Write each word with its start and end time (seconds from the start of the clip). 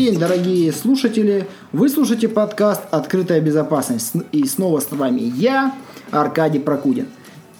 день, 0.00 0.18
дорогие 0.18 0.72
слушатели. 0.72 1.46
Вы 1.72 1.90
слушаете 1.90 2.26
подкаст 2.26 2.80
«Открытая 2.90 3.42
безопасность». 3.42 4.14
И 4.32 4.46
снова 4.46 4.80
с 4.80 4.90
вами 4.90 5.20
я, 5.20 5.74
Аркадий 6.10 6.58
Прокудин. 6.58 7.08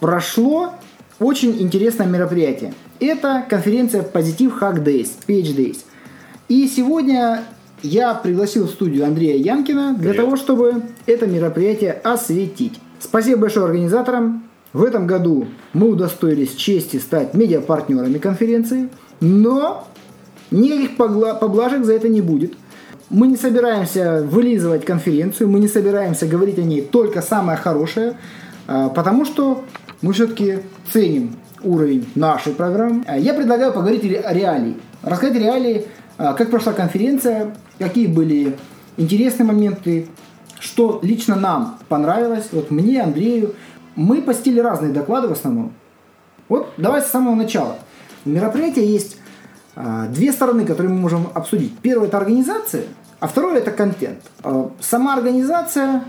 Прошло 0.01 0.73
очень 1.19 1.61
интересное 1.61 2.07
мероприятие. 2.07 2.73
Это 2.99 3.45
конференция 3.47 4.03
Positive 4.03 4.59
Hack 4.59 4.83
Days, 4.83 5.11
PH 5.27 5.55
Days. 5.55 5.79
И 6.49 6.67
сегодня 6.67 7.45
я 7.83 8.15
пригласил 8.15 8.69
в 8.69 8.71
студию 8.71 9.05
Андрея 9.05 9.37
Янкина 9.37 9.97
для 9.99 10.13
Привет. 10.13 10.25
того, 10.25 10.37
чтобы 10.37 10.83
это 11.05 11.27
мероприятие 11.27 11.93
осветить. 11.93 12.81
Спасибо 13.01 13.43
большое 13.43 13.67
организаторам. 13.67 14.45
В 14.73 14.83
этом 14.83 15.07
году 15.07 15.47
мы 15.75 15.91
удостоились 15.91 16.55
чести 16.55 17.01
стать 17.01 17.35
медиапартнерами 17.35 18.17
конференции, 18.17 18.89
но 19.21 19.87
никаких 20.51 20.97
поблажек 20.97 21.85
за 21.85 21.95
это 21.95 22.09
не 22.09 22.21
будет. 22.21 22.55
Мы 23.09 23.27
не 23.27 23.37
собираемся 23.37 24.23
вылизывать 24.23 24.85
конференцию, 24.85 25.49
мы 25.49 25.59
не 25.59 25.69
собираемся 25.69 26.27
говорить 26.27 26.59
о 26.59 26.63
ней 26.63 26.83
только 26.83 27.23
самое 27.23 27.59
хорошее, 27.59 28.15
а, 28.69 28.89
потому 28.89 29.25
что 29.25 29.65
мы 30.01 30.13
все-таки 30.13 30.61
ценим 30.93 31.37
уровень 31.63 32.07
нашей 32.15 32.53
программы. 32.53 33.05
А 33.07 33.19
Я 33.19 33.35
предлагаю 33.35 33.73
поговорить 33.73 34.05
о 34.05 34.33
реалии. 34.33 34.77
Рассказать 35.03 35.37
реалии, 35.37 35.87
а, 36.19 36.35
как 36.35 36.51
прошла 36.51 36.73
конференция, 36.73 37.57
какие 37.79 38.07
были 38.07 38.57
интересные 38.97 39.47
моменты, 39.47 40.07
что 40.61 41.01
лично 41.03 41.35
нам 41.35 41.79
понравилось, 41.89 42.49
вот 42.53 42.71
мне, 42.71 43.03
Андрею. 43.03 43.55
Мы 43.97 44.23
постили 44.23 44.61
разные 44.61 44.93
доклады 44.93 45.29
в 45.29 45.33
основном. 45.33 45.73
Вот 46.49 46.69
давай 46.77 47.03
с 47.03 47.07
самого 47.07 47.35
начала. 47.35 47.79
У 48.25 48.29
мероприятия 48.29 48.87
есть 48.87 49.17
две 50.13 50.33
стороны, 50.33 50.65
которые 50.65 50.93
мы 50.93 51.01
можем 51.01 51.29
обсудить. 51.35 51.77
Первое 51.79 52.09
это 52.09 52.19
организация, 52.19 52.85
а 53.19 53.29
второе 53.29 53.59
это 53.59 53.71
контент. 53.71 54.21
А, 54.43 54.71
сама 54.81 55.15
организация, 55.15 56.05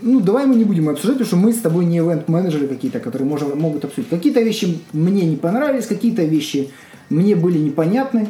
ну 0.00 0.20
давай 0.20 0.46
мы 0.46 0.56
не 0.56 0.64
будем 0.64 0.88
обсуждать, 0.88 1.18
потому 1.18 1.26
что 1.26 1.36
мы 1.36 1.52
с 1.52 1.60
тобой 1.60 1.84
не 1.84 1.98
ивент-менеджеры 1.98 2.66
какие-то, 2.66 3.00
которые 3.00 3.28
можем, 3.28 3.58
могут 3.58 3.84
обсудить. 3.84 4.08
Какие-то 4.08 4.40
вещи 4.40 4.80
мне 4.92 5.26
не 5.26 5.36
понравились, 5.36 5.86
какие-то 5.86 6.24
вещи 6.24 6.70
мне 7.10 7.36
были 7.36 7.58
непонятны. 7.58 8.28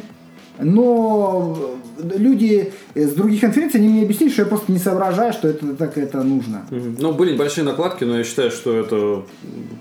Но 0.59 1.75
люди 2.01 2.71
с 2.95 3.11
других 3.13 3.41
конференций 3.41 3.79
они 3.79 3.89
мне 3.89 4.03
объяснили, 4.03 4.31
что 4.31 4.41
я 4.43 4.47
просто 4.47 4.71
не 4.71 4.79
соображаю, 4.79 5.33
что 5.33 5.47
это 5.47 5.75
так 5.75 5.97
это 5.97 6.21
нужно. 6.23 6.65
Ну, 6.69 7.13
были 7.13 7.33
небольшие 7.33 7.63
накладки, 7.63 8.03
но 8.03 8.17
я 8.17 8.23
считаю, 8.23 8.51
что 8.51 8.75
это 8.77 9.23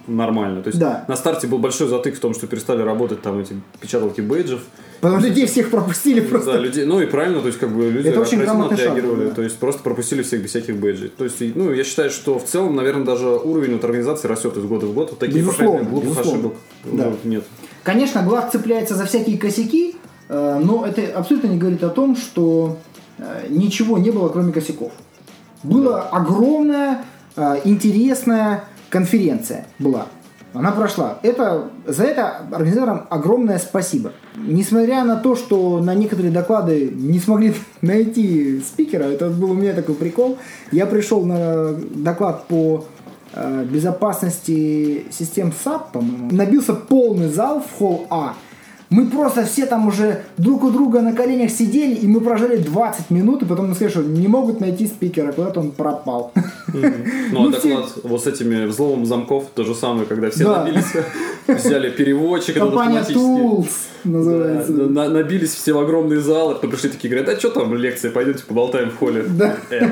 нормально. 0.07 0.63
То 0.63 0.69
есть 0.69 0.79
Да. 0.79 1.05
на 1.09 1.17
старте 1.17 1.47
был 1.47 1.59
большой 1.59 1.89
затык 1.89 2.17
в 2.17 2.21
том, 2.21 2.35
что 2.35 2.47
перестали 2.47 2.83
работать 2.83 3.23
там 3.23 3.39
эти 3.39 3.55
печаталки 3.81 4.21
бейджев. 4.21 4.61
Потому 5.01 5.21
что 5.21 5.29
людей 5.31 5.47
всех 5.47 5.71
пропустили 5.71 6.21
просто. 6.21 6.53
Да, 6.53 6.59
людей, 6.59 6.85
ну 6.85 7.01
и 7.01 7.07
правильно, 7.07 7.41
то 7.41 7.49
есть 7.49 7.59
как 7.59 7.71
бы 7.75 7.91
люди 7.91 8.09
Это 8.09 8.21
очень 8.21 8.45
шаг 8.45 8.73
отреагировали, 8.73 9.21
был, 9.25 9.29
да. 9.31 9.35
то 9.35 9.43
есть 9.43 9.59
просто 9.59 9.83
пропустили 9.83 10.23
всех 10.23 10.43
без 10.43 10.51
всяких 10.51 10.77
бейджей. 10.77 11.09
То 11.09 11.25
есть, 11.25 11.41
ну, 11.57 11.73
я 11.73 11.83
считаю, 11.83 12.11
что 12.11 12.39
в 12.39 12.45
целом, 12.45 12.77
наверное, 12.77 13.05
даже 13.05 13.27
уровень 13.29 13.73
вот 13.75 13.85
организации 13.85 14.29
растет 14.29 14.57
из 14.57 14.63
года 14.65 14.87
в 14.87 14.95
год. 14.95 15.11
Вот 15.11 15.19
таких, 15.19 15.45
по 15.45 15.53
крайней 15.53 15.73
мере, 15.75 15.85
Безусловно, 15.87 15.91
глупых 15.91 16.25
безусловно. 16.25 16.49
ошибок 16.49 16.55
Да. 16.85 17.13
ну, 17.25 17.31
нет. 17.31 17.45
Конечно, 17.83 18.23
глаз 18.23 18.53
цепляется 18.53 18.95
за 18.95 19.07
всякие 19.07 19.39
косяки, 19.39 19.91
э, 19.91 19.95
но 20.33 20.87
это 20.87 21.19
абсолютно 21.19 21.49
не 21.49 21.59
говорит 21.59 21.83
о 21.85 21.91
том, 21.91 22.17
что 22.17 22.79
э, 23.19 23.47
ничего 23.51 23.99
не 23.99 24.11
было, 24.11 24.29
кроме 24.29 24.53
косяков. 24.53 24.93
Была 25.63 26.03
огромная, 26.03 27.05
э, 27.37 27.61
интересная 27.65 28.65
конференция 28.89 29.67
была. 29.79 30.07
Она 30.55 30.71
прошла. 30.73 31.19
Это, 31.23 31.71
за 31.87 32.05
это 32.05 32.43
организаторам 32.51 33.07
огромное 33.09 33.59
спасибо. 33.59 34.13
Несмотря 34.37 35.03
на 35.05 35.17
то, 35.17 35.35
что 35.35 35.81
на 35.81 35.95
некоторые 35.95 36.31
доклады 36.31 36.91
не 36.95 37.19
смогли 37.19 37.55
найти 37.81 38.61
спикера, 38.61 39.05
это 39.05 39.31
был 39.31 39.53
у 39.53 39.55
меня 39.55 39.73
такой 39.73 39.95
прикол. 39.95 40.39
Я 40.71 40.87
пришел 40.87 41.25
на 41.25 41.73
доклад 41.73 42.47
по 42.49 42.85
э, 43.35 43.65
безопасности 43.65 45.07
систем 45.11 45.53
SAP, 45.65 45.93
по-моему. 45.93 46.31
Набился 46.31 46.75
полный 46.75 47.29
зал 47.29 47.63
в 47.63 47.79
холл 47.79 48.07
А. 48.11 48.35
Мы 48.93 49.07
просто 49.07 49.45
все 49.47 49.65
там 49.65 49.89
уже 49.89 50.23
друг 50.37 50.65
у 50.65 50.71
друга 50.71 51.01
на 51.01 51.15
коленях 51.15 51.51
сидели, 51.51 51.95
и 51.95 52.07
мы 52.07 52.21
прожили 52.21 52.57
20 52.59 53.11
минут, 53.11 53.43
и 53.43 53.47
потом 53.47 53.67
нам 53.67 53.75
сказали, 53.75 53.91
что 53.93 54.03
не 54.03 54.29
могут 54.29 54.61
найти 54.61 54.87
спикера, 54.87 55.33
куда-то 55.33 55.61
он 55.61 55.71
пропал. 55.71 56.33
Ну, 56.75 56.93
Ну, 57.33 57.49
а 57.49 57.53
доклад 57.53 57.87
вот 58.03 58.23
с 58.23 58.27
этими 58.27 58.67
взломом 58.67 59.07
замков, 59.07 59.45
то 59.55 59.65
же 59.65 59.75
самое, 59.75 60.05
когда 60.05 60.29
все 60.31 60.47
набились, 60.47 60.93
взяли 61.49 61.89
переводчик, 61.89 62.59
Компания. 62.59 63.01
Tools 63.01 63.69
называется. 64.05 64.73
Набились 64.73 65.55
все 65.55 65.73
в 65.73 65.79
огромные 65.79 66.21
залы, 66.21 66.55
потом 66.55 66.71
пришли 66.71 66.91
такие, 66.91 67.09
говорят, 67.11 67.35
а 67.35 67.39
что 67.39 67.49
там 67.49 67.75
лекция, 67.75 68.11
пойдемте 68.11 68.45
поболтаем 68.45 68.91
в 68.91 68.97
холле. 68.99 69.25
Да. 69.27 69.57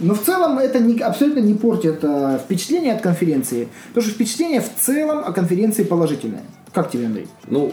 Но 0.00 0.14
в 0.14 0.22
целом 0.22 0.58
это 0.58 0.78
не- 0.78 1.00
абсолютно 1.00 1.40
не 1.40 1.54
портит 1.54 1.98
э, 2.02 2.38
впечатление 2.44 2.94
от 2.94 3.02
конференции, 3.02 3.68
потому 3.88 4.06
что 4.06 4.14
впечатление 4.14 4.60
в 4.62 4.70
целом 4.80 5.18
о 5.18 5.32
конференции 5.32 5.82
положительное. 5.82 6.42
Как 6.72 6.90
тебе, 6.90 7.06
Андрей? 7.06 7.26
Ну, 7.48 7.72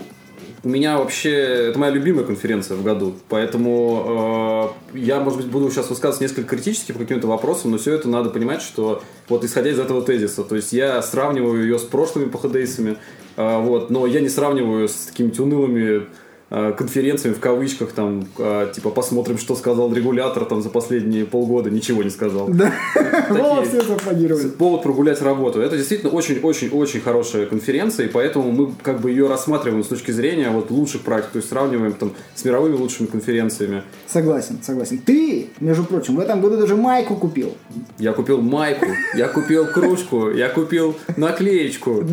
у 0.63 0.69
меня 0.69 0.97
вообще, 0.97 1.31
это 1.69 1.79
моя 1.79 1.91
любимая 1.91 2.25
конференция 2.25 2.77
в 2.77 2.83
году, 2.83 3.15
поэтому 3.29 4.73
э, 4.93 4.97
я, 4.97 5.19
может 5.19 5.39
быть, 5.39 5.47
буду 5.47 5.69
сейчас 5.69 5.89
высказываться 5.89 6.23
несколько 6.23 6.55
критически 6.55 6.91
по 6.91 6.99
каким-то 6.99 7.27
вопросам, 7.27 7.71
но 7.71 7.77
все 7.77 7.93
это 7.93 8.09
надо 8.09 8.29
понимать, 8.29 8.61
что 8.61 9.03
вот 9.29 9.43
исходя 9.43 9.69
из 9.69 9.79
этого 9.79 10.01
тезиса, 10.01 10.43
то 10.43 10.55
есть 10.55 10.73
я 10.73 11.01
сравниваю 11.01 11.61
ее 11.63 11.77
с 11.77 11.83
прошлыми 11.83 12.29
походейсами, 12.29 12.97
э, 13.35 13.59
вот, 13.61 13.89
но 13.89 14.07
я 14.07 14.19
не 14.19 14.29
сравниваю 14.29 14.87
с 14.87 15.07
какими-то 15.09 15.43
унылыми 15.43 16.07
конференциями 16.49 17.33
в 17.35 17.39
кавычках, 17.39 17.91
там, 17.91 18.25
э, 18.37 18.71
типа, 18.73 18.89
посмотрим, 18.89 19.37
что 19.37 19.55
сказал 19.55 19.93
регулятор 19.93 20.45
там 20.45 20.61
за 20.61 20.69
последние 20.69 21.25
полгода, 21.25 21.69
ничего 21.69 22.03
не 22.03 22.09
сказал. 22.09 22.47
Да. 22.47 22.71
Такие- 22.93 23.65
все 23.65 23.81
зааплодировали. 23.81 24.47
Повод 24.49 24.83
прогулять 24.83 25.21
работу. 25.21 25.59
Это 25.59 25.75
действительно 25.75 26.11
очень-очень-очень 26.13 27.01
хорошая 27.01 27.47
конференция, 27.47 28.05
и 28.05 28.09
поэтому 28.09 28.51
мы 28.51 28.71
как 28.81 29.01
бы 29.01 29.09
ее 29.11 29.27
рассматриваем 29.27 29.83
с 29.83 29.87
точки 29.87 30.11
зрения 30.11 30.49
вот 30.49 30.71
лучших 30.71 31.01
практик, 31.01 31.31
то 31.31 31.37
есть 31.37 31.49
сравниваем 31.49 31.91
там 31.93 32.13
с 32.33 32.45
мировыми 32.45 32.75
лучшими 32.75 33.07
конференциями. 33.07 33.83
Согласен, 34.07 34.59
согласен. 34.63 34.99
Ты, 34.99 35.47
между 35.59 35.83
прочим, 35.83 36.15
в 36.15 36.19
этом 36.19 36.39
году 36.39 36.57
даже 36.57 36.75
майку 36.77 37.15
купил. 37.15 37.55
Я 37.99 38.13
купил 38.13 38.41
майку, 38.41 38.85
я 39.15 39.27
купил 39.27 39.65
кружку, 39.65 40.29
я 40.29 40.47
купил 40.47 40.95
наклеечку. 41.17 42.03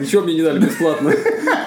Ничего 0.00 0.22
мне 0.22 0.34
не 0.34 0.42
дали 0.42 0.58
бесплатно. 0.58 1.12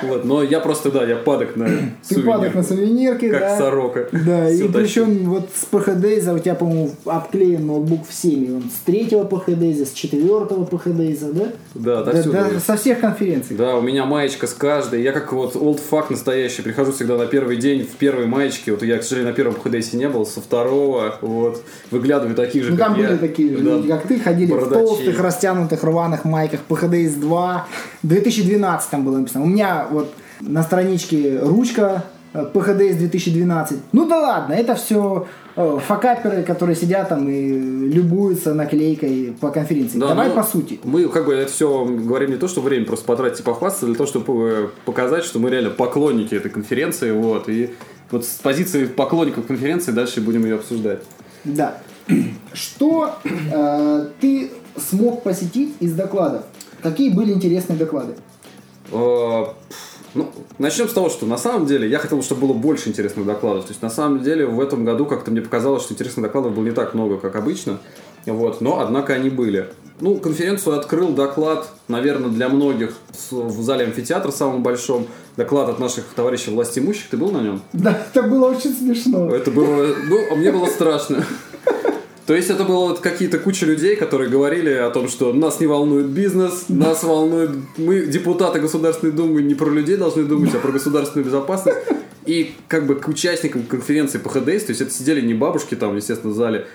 Вот, 0.03 0.25
но 0.25 0.41
я 0.41 0.59
просто, 0.59 0.89
да, 0.91 1.05
я 1.05 1.15
падок 1.15 1.55
на 1.55 1.90
Ты 2.07 2.21
падок 2.21 2.55
на 2.55 2.63
сувенир, 2.63 2.87
сувенирке, 3.17 3.29
как 3.31 3.39
да. 3.41 3.57
сорока. 3.57 4.07
Да, 4.11 4.49
и 4.49 4.57
тащу. 4.59 4.73
причем 4.73 5.29
вот 5.29 5.49
с 5.53 5.65
PHDZ 5.71 6.35
у 6.35 6.39
тебя, 6.39 6.55
по-моему, 6.55 6.91
обклеен 7.05 7.65
ноутбук 7.67 8.07
всеми. 8.07 8.55
Он 8.55 8.63
с 8.63 8.79
третьего 8.85 9.23
PHDZ, 9.23 9.85
с 9.85 9.91
четвертого 9.93 10.65
PHDZ, 10.65 11.33
да? 11.33 11.45
Да, 11.73 11.95
Да, 12.03 12.11
отовсюду. 12.11 12.31
да, 12.33 12.59
со 12.59 12.75
всех 12.77 12.99
конференций. 12.99 13.55
Да, 13.55 13.77
у 13.77 13.81
меня 13.81 14.05
маечка 14.05 14.47
с 14.47 14.53
каждой. 14.53 15.01
Я 15.03 15.11
как 15.11 15.31
вот 15.33 15.55
old 15.55 15.79
fuck 15.89 16.05
настоящий. 16.09 16.61
Прихожу 16.61 16.91
всегда 16.91 17.17
на 17.17 17.25
первый 17.25 17.57
день 17.57 17.83
в 17.83 17.95
первой 17.95 18.25
маечке. 18.25 18.71
Вот 18.71 18.83
я, 18.83 18.97
к 18.97 19.03
сожалению, 19.03 19.31
на 19.31 19.35
первом 19.35 19.55
ходейсе 19.59 19.97
не 19.97 20.09
был. 20.09 20.25
Со 20.25 20.41
второго, 20.41 21.15
вот, 21.21 21.63
выглядываю 21.91 22.35
таких 22.35 22.63
же, 22.63 22.71
Ну, 22.71 22.77
как 22.77 22.87
там 22.87 22.99
я. 22.99 23.07
были 23.09 23.17
такие 23.17 23.49
же 23.57 23.63
Да. 23.63 23.71
люди, 23.75 23.87
как 23.87 24.07
ты, 24.07 24.19
ходили 24.19 24.51
Бородачи. 24.51 24.81
в 24.83 24.87
толстых, 24.87 25.19
растянутых, 25.19 25.83
рваных 25.83 26.25
майках 26.25 26.59
PHDS 26.67 27.19
2. 27.19 27.67
В 28.03 28.07
2012 28.07 28.89
там 28.91 29.03
было 29.05 29.17
написано. 29.17 29.43
У 29.43 29.47
меня 29.47 29.87
вот 29.91 30.13
на 30.41 30.63
страничке 30.63 31.39
ручка 31.39 32.05
э, 32.33 32.45
PHDS 32.53 32.97
2012. 32.97 33.79
Ну 33.91 34.07
да 34.07 34.19
ладно, 34.19 34.53
это 34.53 34.75
все 34.75 35.27
факаперы, 35.55 36.43
которые 36.43 36.77
сидят 36.77 37.09
там 37.09 37.27
и 37.27 37.51
любуются 37.89 38.53
наклейкой 38.53 39.35
по 39.39 39.49
конференции. 39.49 39.97
Да, 39.99 40.07
Давай 40.07 40.29
ну, 40.29 40.35
по 40.35 40.43
сути. 40.43 40.79
Мы 40.85 41.09
как 41.09 41.25
бы 41.25 41.33
это 41.33 41.51
все 41.51 41.83
говорим 41.83 42.31
не 42.31 42.37
то, 42.37 42.47
что 42.47 42.61
время 42.61 42.85
просто 42.85 43.05
потратить 43.05 43.41
и 43.41 43.43
похвастаться, 43.43 43.85
а 43.85 43.87
для 43.87 43.95
того, 43.95 44.07
чтобы 44.07 44.71
показать, 44.85 45.25
что 45.25 45.39
мы 45.39 45.49
реально 45.49 45.71
поклонники 45.71 46.33
этой 46.33 46.49
конференции. 46.49 47.11
Вот, 47.11 47.49
и 47.49 47.71
вот 48.11 48.25
с 48.25 48.39
позиции 48.39 48.85
поклонников 48.85 49.47
конференции 49.47 49.91
дальше 49.91 50.21
будем 50.21 50.45
ее 50.45 50.55
обсуждать. 50.55 51.03
Да. 51.43 51.77
Что 52.53 53.15
э, 53.23 54.05
ты 54.19 54.51
смог 54.77 55.23
посетить 55.23 55.75
из 55.79 55.93
докладов? 55.93 56.43
Какие 56.81 57.09
были 57.09 57.31
интересные 57.31 57.77
доклады? 57.77 58.15
Ну, 60.13 60.29
начнем 60.57 60.89
с 60.89 60.93
того, 60.93 61.09
что 61.09 61.25
на 61.25 61.37
самом 61.37 61.65
деле 61.65 61.89
я 61.89 61.97
хотел, 61.99 62.21
чтобы 62.21 62.47
было 62.47 62.53
больше 62.53 62.89
интересных 62.89 63.25
докладов. 63.25 63.65
То 63.65 63.71
есть, 63.71 63.81
на 63.81 63.89
самом 63.89 64.21
деле, 64.23 64.45
в 64.45 64.59
этом 64.59 64.83
году 64.83 65.05
как-то 65.05 65.31
мне 65.31 65.41
показалось, 65.41 65.83
что 65.83 65.93
интересных 65.93 66.23
докладов 66.23 66.53
было 66.53 66.63
не 66.63 66.71
так 66.71 66.93
много, 66.93 67.17
как 67.17 67.35
обычно. 67.35 67.79
Вот, 68.25 68.61
но, 68.61 68.81
однако, 68.81 69.13
они 69.13 69.29
были. 69.29 69.69
Ну, 69.99 70.17
конференцию 70.17 70.77
открыл 70.77 71.09
доклад, 71.09 71.69
наверное, 71.87 72.29
для 72.29 72.49
многих 72.49 72.93
в 73.29 73.61
зале 73.61 73.85
амфитеатра 73.85 74.31
самом 74.31 74.63
большом. 74.63 75.07
Доклад 75.37 75.69
от 75.69 75.79
наших 75.79 76.05
товарищей 76.15 76.51
властимущих. 76.51 77.09
Ты 77.09 77.17
был 77.17 77.31
на 77.31 77.41
нем? 77.41 77.61
Да, 77.71 77.97
это 78.13 78.23
было 78.23 78.49
очень 78.49 78.73
смешно. 78.73 79.33
Это 79.33 79.49
было... 79.49 79.95
Ну, 80.07 80.19
а 80.31 80.35
мне 80.35 80.51
было 80.51 80.65
страшно. 80.65 81.25
То 82.31 82.37
есть 82.37 82.49
это 82.49 82.63
было 82.63 82.87
вот 82.87 83.01
какие-то 83.01 83.39
куча 83.39 83.65
людей, 83.65 83.97
которые 83.97 84.29
говорили 84.29 84.69
о 84.69 84.89
том, 84.89 85.09
что 85.09 85.33
нас 85.33 85.59
не 85.59 85.67
волнует 85.67 86.05
бизнес, 86.05 86.69
нас 86.69 87.03
волнует... 87.03 87.49
Мы, 87.75 88.05
депутаты 88.05 88.61
Государственной 88.61 89.11
Думы, 89.11 89.41
не 89.41 89.53
про 89.53 89.69
людей 89.69 89.97
должны 89.97 90.23
думать, 90.23 90.55
а 90.55 90.59
про 90.59 90.71
государственную 90.71 91.25
безопасность. 91.25 91.79
И 92.25 92.53
как 92.69 92.87
бы 92.87 92.95
к 92.95 93.05
участникам 93.09 93.63
конференции 93.63 94.17
по 94.17 94.29
ХДС, 94.29 94.63
то 94.63 94.69
есть 94.69 94.79
это 94.79 94.91
сидели 94.91 95.19
не 95.19 95.33
бабушки 95.33 95.75
там, 95.75 95.97
естественно, 95.97 96.31
в 96.31 96.37
зале, 96.37 96.67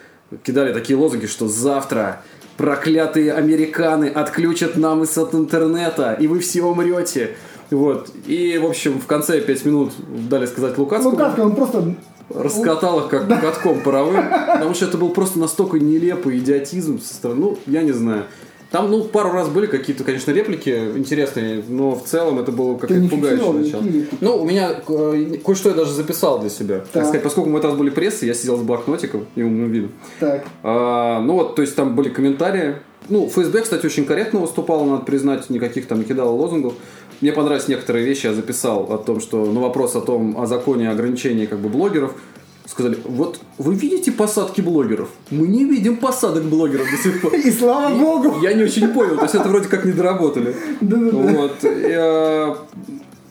кидали 0.42 0.74
такие 0.74 0.98
лозунги, 0.98 1.24
что 1.24 1.48
завтра 1.48 2.20
проклятые 2.58 3.32
американы 3.32 4.10
отключат 4.10 4.76
нам 4.76 5.04
из 5.04 5.16
от 5.16 5.34
интернета, 5.34 6.18
и 6.20 6.26
вы 6.26 6.40
все 6.40 6.64
умрете. 6.64 7.30
Вот. 7.70 8.10
И, 8.26 8.58
в 8.58 8.66
общем, 8.66 9.00
в 9.00 9.06
конце 9.06 9.40
5 9.40 9.64
минут 9.64 9.92
дали 10.28 10.44
сказать 10.44 10.76
Лукацкому. 10.76 11.12
Лукашко, 11.12 11.40
он 11.40 11.56
просто 11.56 11.94
Раскатал 12.28 13.00
их 13.00 13.08
как 13.08 13.28
катком 13.28 13.80
паровым, 13.80 14.24
потому 14.52 14.74
что 14.74 14.86
это 14.86 14.98
был 14.98 15.10
просто 15.10 15.38
настолько 15.38 15.78
нелепый 15.78 16.38
идиотизм 16.38 17.00
со 17.00 17.14
стороны, 17.14 17.40
ну, 17.40 17.58
я 17.66 17.82
не 17.82 17.92
знаю. 17.92 18.24
Там, 18.70 18.90
ну, 18.90 19.04
пару 19.04 19.30
раз 19.30 19.48
были 19.48 19.66
какие-то, 19.66 20.02
конечно, 20.02 20.32
реплики 20.32 20.70
интересные, 20.96 21.62
но 21.68 21.94
в 21.94 22.02
целом 22.04 22.40
это 22.40 22.50
было 22.50 22.76
как-то 22.76 23.00
фиксировал 23.00 23.52
начало. 23.52 23.84
Ну, 24.20 24.42
у 24.42 24.44
меня 24.44 24.80
э, 24.88 25.36
кое-что 25.44 25.68
я 25.68 25.74
даже 25.74 25.92
записал 25.92 26.40
для 26.40 26.50
себя. 26.50 26.78
Так. 26.78 26.92
Так. 26.92 27.04
сказать, 27.04 27.22
поскольку 27.22 27.48
мы 27.48 27.58
этот 27.58 27.70
раз 27.70 27.78
были 27.78 27.90
прессы, 27.90 28.26
я 28.26 28.34
сидел 28.34 28.56
с 28.56 28.62
блокнотиком 28.62 29.26
и 29.36 29.42
умным 29.42 29.70
видом. 29.70 29.92
так. 30.18 30.44
А, 30.64 31.20
ну 31.20 31.34
вот, 31.34 31.54
то 31.54 31.62
есть 31.62 31.76
там 31.76 31.94
были 31.94 32.08
комментарии. 32.08 32.76
Ну, 33.08 33.28
ФСБ, 33.28 33.62
кстати, 33.62 33.86
очень 33.86 34.04
корректно 34.04 34.40
выступал, 34.40 34.84
надо 34.84 35.04
признать, 35.04 35.48
никаких 35.48 35.86
там 35.86 36.00
не 36.00 36.04
кидало 36.04 36.30
лозунгов. 36.30 36.74
Мне 37.20 37.32
понравились 37.32 37.68
некоторые 37.68 38.04
вещи, 38.04 38.26
я 38.26 38.34
записал 38.34 38.92
о 38.92 38.98
том, 38.98 39.20
что 39.20 39.44
на 39.46 39.60
вопрос 39.60 39.96
о 39.96 40.00
том, 40.00 40.38
о 40.38 40.46
законе 40.46 40.90
ограничения 40.90 41.46
как 41.46 41.60
бы 41.60 41.68
блогеров, 41.68 42.14
сказали, 42.66 42.98
вот 43.04 43.40
вы 43.58 43.74
видите 43.74 44.12
посадки 44.12 44.60
блогеров? 44.60 45.08
Мы 45.30 45.46
не 45.46 45.64
видим 45.64 45.96
посадок 45.96 46.44
блогеров 46.44 46.90
до 46.90 46.96
сих 46.96 47.22
пор. 47.22 47.34
И 47.44 47.50
слава 47.50 47.94
богу. 47.94 48.40
Я 48.42 48.52
не 48.52 48.64
очень 48.64 48.88
понял, 48.88 49.16
то 49.16 49.22
есть 49.22 49.34
это 49.34 49.48
вроде 49.48 49.68
как 49.68 49.84
не 49.84 49.92
доработали. 49.92 50.54
Вот. 50.80 51.56
И, 51.62 52.54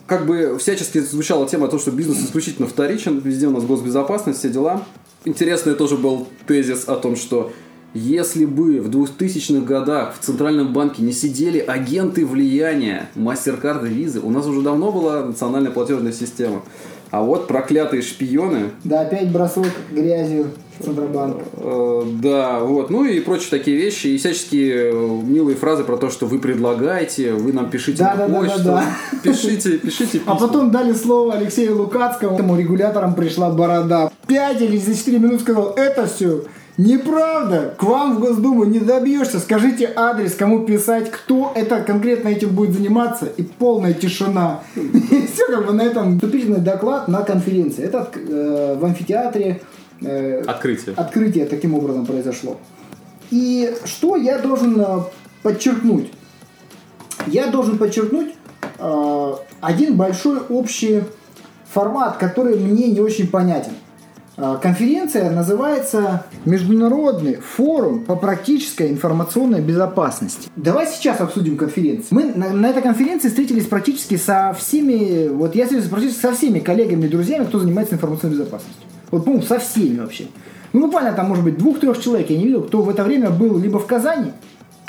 как 0.06 0.26
бы 0.26 0.56
всячески 0.58 0.98
звучала 1.00 1.48
тема 1.48 1.66
о 1.66 1.68
том, 1.68 1.80
что 1.80 1.90
бизнес 1.90 2.18
исключительно 2.18 2.68
вторичен, 2.68 3.18
везде 3.18 3.48
у 3.48 3.50
нас 3.50 3.64
госбезопасность, 3.64 4.38
все 4.38 4.48
дела. 4.48 4.84
Интересный 5.24 5.74
тоже 5.74 5.96
был 5.96 6.28
тезис 6.46 6.84
о 6.88 6.96
том, 6.96 7.16
что 7.16 7.52
если 7.94 8.44
бы 8.44 8.80
в 8.80 8.90
2000-х 8.90 9.64
годах 9.64 10.14
в 10.20 10.24
Центральном 10.24 10.72
банке 10.72 11.02
не 11.02 11.12
сидели 11.12 11.58
агенты 11.58 12.26
влияния 12.26 13.08
MasterCard 13.16 13.88
и 13.90 14.04
Visa, 14.04 14.20
у 14.22 14.30
нас 14.30 14.46
уже 14.46 14.60
давно 14.62 14.92
была 14.92 15.24
национальная 15.24 15.70
платежная 15.70 16.12
система. 16.12 16.62
А 17.10 17.22
вот 17.22 17.46
проклятые 17.46 18.02
шпионы, 18.02 18.70
Да, 18.82 19.02
опять 19.02 19.30
бросок 19.30 19.66
грязью 19.92 20.48
в 20.78 20.84
Центробанк. 20.84 21.36
Э, 21.54 22.02
Да, 22.20 22.58
вот, 22.60 22.90
ну 22.90 23.04
и 23.04 23.20
прочие 23.20 23.48
такие 23.50 23.76
вещи, 23.76 24.08
и 24.08 24.18
всяческие 24.18 24.90
э, 24.92 25.20
милые 25.22 25.56
фразы 25.56 25.84
про 25.84 25.96
то, 25.98 26.10
что 26.10 26.26
вы 26.26 26.40
предлагаете, 26.40 27.32
вы 27.32 27.52
нам 27.52 27.70
пишите 27.70 27.98
Да, 28.02 28.14
на 28.16 28.26
да, 28.26 28.28
да, 28.28 28.40
почту, 28.40 28.64
да, 28.64 28.84
пишите, 29.22 29.78
пишите 29.78 30.20
А 30.26 30.34
письма. 30.34 30.48
потом 30.48 30.70
дали 30.72 30.92
слово 30.92 31.34
Алексею 31.34 31.78
Лукацкому. 31.78 32.34
Этому 32.34 32.58
регуляторам 32.58 33.14
пришла 33.14 33.50
борода. 33.50 34.10
Пять 34.26 34.60
или 34.60 34.76
за 34.76 34.94
четыре 34.94 35.20
минуты 35.20 35.44
сказал, 35.44 35.74
это 35.76 36.06
все 36.06 36.42
неправда. 36.76 37.74
К 37.78 37.82
вам 37.82 38.16
в 38.16 38.20
Госдуму 38.20 38.64
не 38.64 38.78
добьешься. 38.80 39.38
Скажите 39.40 39.92
адрес, 39.94 40.34
кому 40.34 40.64
писать, 40.64 41.10
кто 41.10 41.52
это 41.54 41.80
конкретно 41.82 42.28
этим 42.28 42.50
будет 42.54 42.74
заниматься. 42.74 43.26
И 43.26 43.42
полная 43.42 43.94
тишина. 43.94 44.60
И 44.74 45.26
все 45.32 45.46
как 45.46 45.66
бы 45.66 45.72
на 45.72 45.82
этом 45.82 46.14
вступительный 46.14 46.60
доклад 46.60 47.08
на 47.08 47.22
конференции. 47.22 47.84
Это 47.84 48.08
э, 48.14 48.76
в 48.78 48.84
амфитеатре 48.84 49.60
э, 50.02 50.42
Открытие. 50.42 50.94
открытие 50.96 51.46
таким 51.46 51.74
образом 51.74 52.06
произошло. 52.06 52.58
И 53.30 53.74
что 53.84 54.16
я 54.16 54.38
должен 54.38 54.80
э, 54.80 54.84
подчеркнуть? 55.42 56.10
Я 57.26 57.48
должен 57.48 57.78
подчеркнуть 57.78 58.34
э, 58.78 59.32
один 59.60 59.96
большой 59.96 60.38
общий 60.48 61.02
формат, 61.72 62.18
который 62.18 62.58
мне 62.58 62.88
не 62.88 63.00
очень 63.00 63.28
понятен. 63.28 63.72
Э, 64.36 64.58
Конференция 64.60 65.30
называется 65.30 66.24
Международный 66.44 67.36
форум 67.36 68.04
по 68.04 68.16
практической 68.16 68.90
информационной 68.90 69.60
безопасности. 69.60 70.48
Давай 70.56 70.86
сейчас 70.86 71.20
обсудим 71.20 71.56
конференцию. 71.56 72.08
Мы 72.10 72.24
на, 72.24 72.52
на 72.52 72.66
этой 72.66 72.82
конференции 72.82 73.28
встретились 73.28 73.66
практически 73.66 74.16
со 74.16 74.54
всеми, 74.58 75.28
вот 75.28 75.54
я 75.54 75.64
встретился 75.64 75.90
практически 75.90 76.20
со 76.20 76.32
всеми 76.32 76.58
коллегами 76.58 77.06
и 77.06 77.08
друзьями, 77.08 77.44
кто 77.44 77.58
занимается 77.58 77.94
информационной 77.94 78.36
безопасностью. 78.36 78.82
Вот, 79.10 79.24
по 79.24 79.40
со 79.42 79.58
всеми 79.58 80.00
вообще. 80.00 80.26
Ну, 80.72 80.82
буквально 80.82 81.12
там, 81.12 81.28
может 81.28 81.44
быть, 81.44 81.56
двух-трех 81.56 82.00
человек 82.02 82.28
я 82.28 82.36
не 82.36 82.44
видел, 82.44 82.62
кто 82.62 82.82
в 82.82 82.90
это 82.90 83.04
время 83.04 83.30
был 83.30 83.58
либо 83.58 83.78
в 83.78 83.86
Казани 83.86 84.32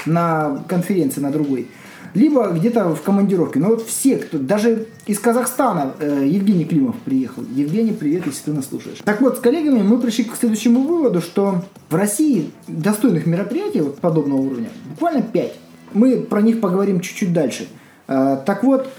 на 0.05 0.63
конференции 0.67 1.21
на 1.21 1.31
другой, 1.31 1.67
либо 2.13 2.49
где-то 2.49 2.95
в 2.95 3.01
командировке. 3.01 3.59
Но 3.59 3.69
вот 3.69 3.85
все, 3.85 4.17
кто, 4.17 4.37
даже 4.37 4.87
из 5.05 5.19
Казахстана 5.19 5.93
э, 5.99 6.23
Евгений 6.25 6.65
Климов 6.65 6.95
приехал. 7.05 7.43
Евгений, 7.53 7.93
привет, 7.93 8.25
если 8.25 8.45
ты 8.45 8.53
нас 8.53 8.67
слушаешь. 8.67 8.99
Так 9.03 9.21
вот, 9.21 9.37
с 9.37 9.39
коллегами 9.39 9.81
мы 9.81 9.99
пришли 9.99 10.23
к 10.23 10.35
следующему 10.35 10.81
выводу, 10.81 11.21
что 11.21 11.63
в 11.89 11.95
России 11.95 12.51
достойных 12.67 13.25
мероприятий 13.25 13.81
вот 13.81 13.99
подобного 13.99 14.41
уровня 14.41 14.69
буквально 14.89 15.21
5. 15.21 15.53
Мы 15.93 16.17
про 16.17 16.41
них 16.41 16.61
поговорим 16.61 16.99
чуть-чуть 16.99 17.33
дальше. 17.33 17.67
Э, 18.07 18.37
так 18.45 18.63
вот, 18.63 18.89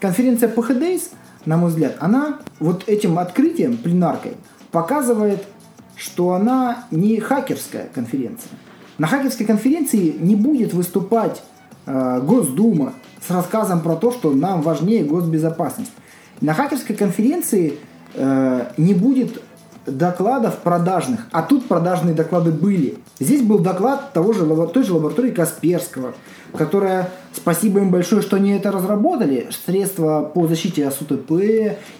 конференция 0.00 0.48
PHDays, 0.48 1.10
на 1.44 1.56
мой 1.56 1.70
взгляд, 1.70 1.96
она 2.00 2.38
вот 2.58 2.84
этим 2.88 3.18
открытием, 3.18 3.76
пленаркой, 3.76 4.32
показывает, 4.70 5.44
что 5.96 6.32
она 6.32 6.84
не 6.90 7.18
хакерская 7.20 7.88
конференция. 7.94 8.50
На 8.98 9.06
хакерской 9.06 9.46
конференции 9.46 10.14
не 10.18 10.36
будет 10.36 10.72
выступать 10.72 11.42
Госдума 11.86 12.94
с 13.26 13.30
рассказом 13.30 13.80
про 13.80 13.96
то, 13.96 14.12
что 14.12 14.32
нам 14.32 14.62
важнее 14.62 15.04
госбезопасность. 15.04 15.92
На 16.40 16.52
хакерской 16.52 16.94
конференции 16.94 17.74
э, 18.14 18.66
не 18.76 18.92
будет 18.92 19.40
докладов 19.86 20.58
продажных, 20.58 21.26
а 21.30 21.42
тут 21.42 21.66
продажные 21.66 22.14
доклады 22.14 22.50
были. 22.50 22.98
Здесь 23.20 23.42
был 23.42 23.58
доклад 23.60 24.12
того 24.12 24.32
же, 24.32 24.44
той 24.68 24.82
же 24.82 24.94
лаборатории 24.94 25.30
Касперского, 25.30 26.14
которая, 26.56 27.10
спасибо 27.32 27.80
им 27.80 27.90
большое, 27.90 28.20
что 28.20 28.36
они 28.36 28.50
это 28.50 28.72
разработали, 28.72 29.48
средства 29.64 30.22
по 30.22 30.46
защите 30.46 30.86
от 30.86 31.00
УТП, 31.00 31.30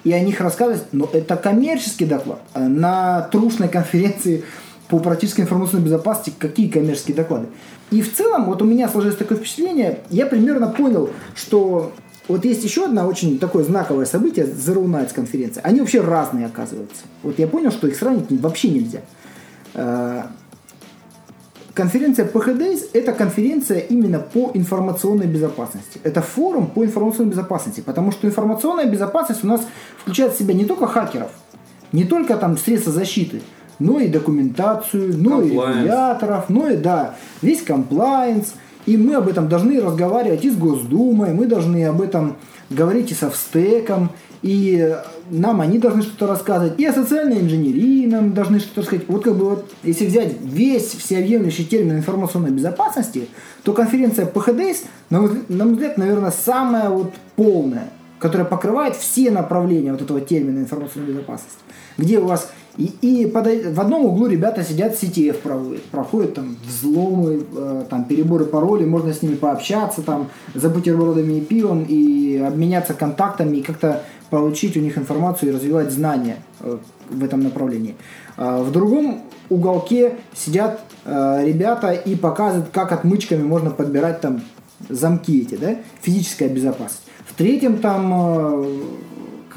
и 0.04 0.12
о 0.12 0.20
них 0.20 0.40
рассказывать, 0.40 0.84
но 0.92 1.08
это 1.12 1.36
коммерческий 1.36 2.06
доклад. 2.06 2.40
А 2.54 2.60
На 2.60 3.22
трушной 3.22 3.68
конференции 3.68 4.44
по 4.88 4.98
практической 4.98 5.42
информационной 5.42 5.84
безопасности 5.84 6.34
какие 6.38 6.68
коммерческие 6.68 7.16
доклады. 7.16 7.48
И 7.90 8.02
в 8.02 8.14
целом, 8.14 8.46
вот 8.46 8.62
у 8.62 8.64
меня 8.64 8.88
сложилось 8.88 9.16
такое 9.16 9.38
впечатление, 9.38 10.00
я 10.10 10.26
примерно 10.26 10.68
понял, 10.68 11.10
что 11.34 11.92
вот 12.28 12.44
есть 12.44 12.64
еще 12.64 12.86
одно 12.86 13.06
очень 13.06 13.38
такое 13.38 13.64
знаковое 13.64 14.06
событие, 14.06 14.46
Zero 14.46 14.84
Nights 14.84 15.14
конференция. 15.14 15.62
Они 15.62 15.80
вообще 15.80 16.00
разные, 16.00 16.46
оказываются. 16.46 17.02
Вот 17.22 17.38
я 17.38 17.46
понял, 17.46 17.70
что 17.70 17.86
их 17.86 17.96
сравнить 17.96 18.26
вообще 18.30 18.70
нельзя. 18.70 19.00
Э, 19.74 20.22
Конференция 21.76 22.26
PHDays– 22.26 22.88
это 22.94 23.12
конференция 23.12 23.80
именно 23.80 24.18
по 24.18 24.50
информационной 24.54 25.26
безопасности. 25.26 26.00
Это 26.04 26.22
форум 26.22 26.68
по 26.68 26.82
информационной 26.82 27.32
безопасности, 27.32 27.82
потому 27.82 28.12
что 28.12 28.26
информационная 28.26 28.86
безопасность 28.86 29.44
у 29.44 29.46
нас 29.46 29.60
включает 29.98 30.32
в 30.32 30.38
себя 30.38 30.54
не 30.54 30.64
только 30.64 30.86
хакеров, 30.86 31.30
не 31.92 32.04
только 32.04 32.38
там 32.38 32.56
средства 32.56 32.92
защиты, 32.92 33.42
но 33.78 34.00
и 34.00 34.08
документацию, 34.08 35.14
но 35.16 35.42
и 35.42 35.50
Compliance. 35.50 35.74
регуляторов, 35.74 36.44
ну 36.48 36.68
и 36.68 36.76
да, 36.76 37.14
весь 37.42 37.62
комплайенс. 37.62 38.54
И 38.86 38.96
мы 38.96 39.14
об 39.14 39.28
этом 39.28 39.48
должны 39.48 39.80
разговаривать 39.80 40.44
и 40.44 40.50
с 40.50 40.56
Госдумой, 40.56 41.34
мы 41.34 41.46
должны 41.46 41.84
об 41.86 42.00
этом 42.00 42.36
говорить 42.70 43.10
и 43.10 43.14
со 43.14 43.30
ВСТЭКом, 43.30 44.10
и 44.42 44.96
нам 45.30 45.60
они 45.60 45.78
должны 45.78 46.02
что-то 46.02 46.28
рассказывать, 46.28 46.78
и 46.78 46.86
о 46.86 46.92
социальной 46.92 47.40
инженерии 47.40 48.06
нам 48.06 48.32
должны 48.32 48.60
что-то 48.60 48.82
рассказать. 48.82 49.08
Вот 49.08 49.24
как 49.24 49.36
бы 49.36 49.50
вот, 49.50 49.72
если 49.82 50.06
взять 50.06 50.40
весь 50.40 50.90
всеобъемлющий 50.90 51.64
термин 51.64 51.96
информационной 51.96 52.50
безопасности, 52.50 53.28
то 53.64 53.72
конференция 53.72 54.26
PHDays, 54.26 54.84
на 55.10 55.22
мой, 55.22 55.30
на 55.48 55.64
мой 55.64 55.74
взгляд, 55.74 55.98
наверное, 55.98 56.30
самая 56.30 56.90
вот 56.90 57.12
полная, 57.34 57.88
которая 58.20 58.46
покрывает 58.46 58.94
все 58.94 59.30
направления 59.30 59.92
вот 59.92 60.02
этого 60.02 60.20
термина 60.20 60.60
информационной 60.60 61.08
безопасности. 61.08 61.58
Где 61.98 62.18
у 62.18 62.26
вас 62.26 62.50
и, 62.76 62.92
и 63.00 63.26
подой- 63.26 63.72
в 63.72 63.80
одном 63.80 64.04
углу 64.04 64.26
ребята 64.26 64.62
сидят, 64.62 64.94
CTF 64.94 65.38
проводят, 65.38 65.82
проходят 65.84 66.34
там 66.34 66.56
взломы, 66.66 67.42
э, 67.56 67.84
там 67.88 68.04
переборы 68.04 68.44
паролей, 68.44 68.86
можно 68.86 69.12
с 69.14 69.22
ними 69.22 69.34
пообщаться 69.34 70.02
там 70.02 70.28
за 70.54 70.68
бутербродами 70.68 71.34
и 71.34 71.40
пивом 71.40 71.86
и 71.88 72.36
обменяться 72.36 72.92
контактами 72.94 73.58
и 73.58 73.62
как-то 73.62 74.02
получить 74.30 74.76
у 74.76 74.80
них 74.80 74.98
информацию 74.98 75.50
и 75.50 75.54
развивать 75.54 75.90
знания 75.90 76.36
э, 76.60 76.76
в 77.08 77.24
этом 77.24 77.42
направлении. 77.42 77.96
А 78.36 78.62
в 78.62 78.70
другом 78.72 79.22
уголке 79.48 80.16
сидят 80.34 80.80
э, 81.04 81.44
ребята 81.46 81.92
и 81.92 82.14
показывают, 82.14 82.68
как 82.72 82.92
отмычками 82.92 83.42
можно 83.42 83.70
подбирать 83.70 84.20
там 84.20 84.42
замки 84.88 85.40
эти, 85.40 85.54
да, 85.54 85.76
физическая 86.02 86.48
безопасность. 86.48 87.02
В 87.26 87.34
третьем 87.34 87.78
там 87.78 88.12
э, 88.12 88.80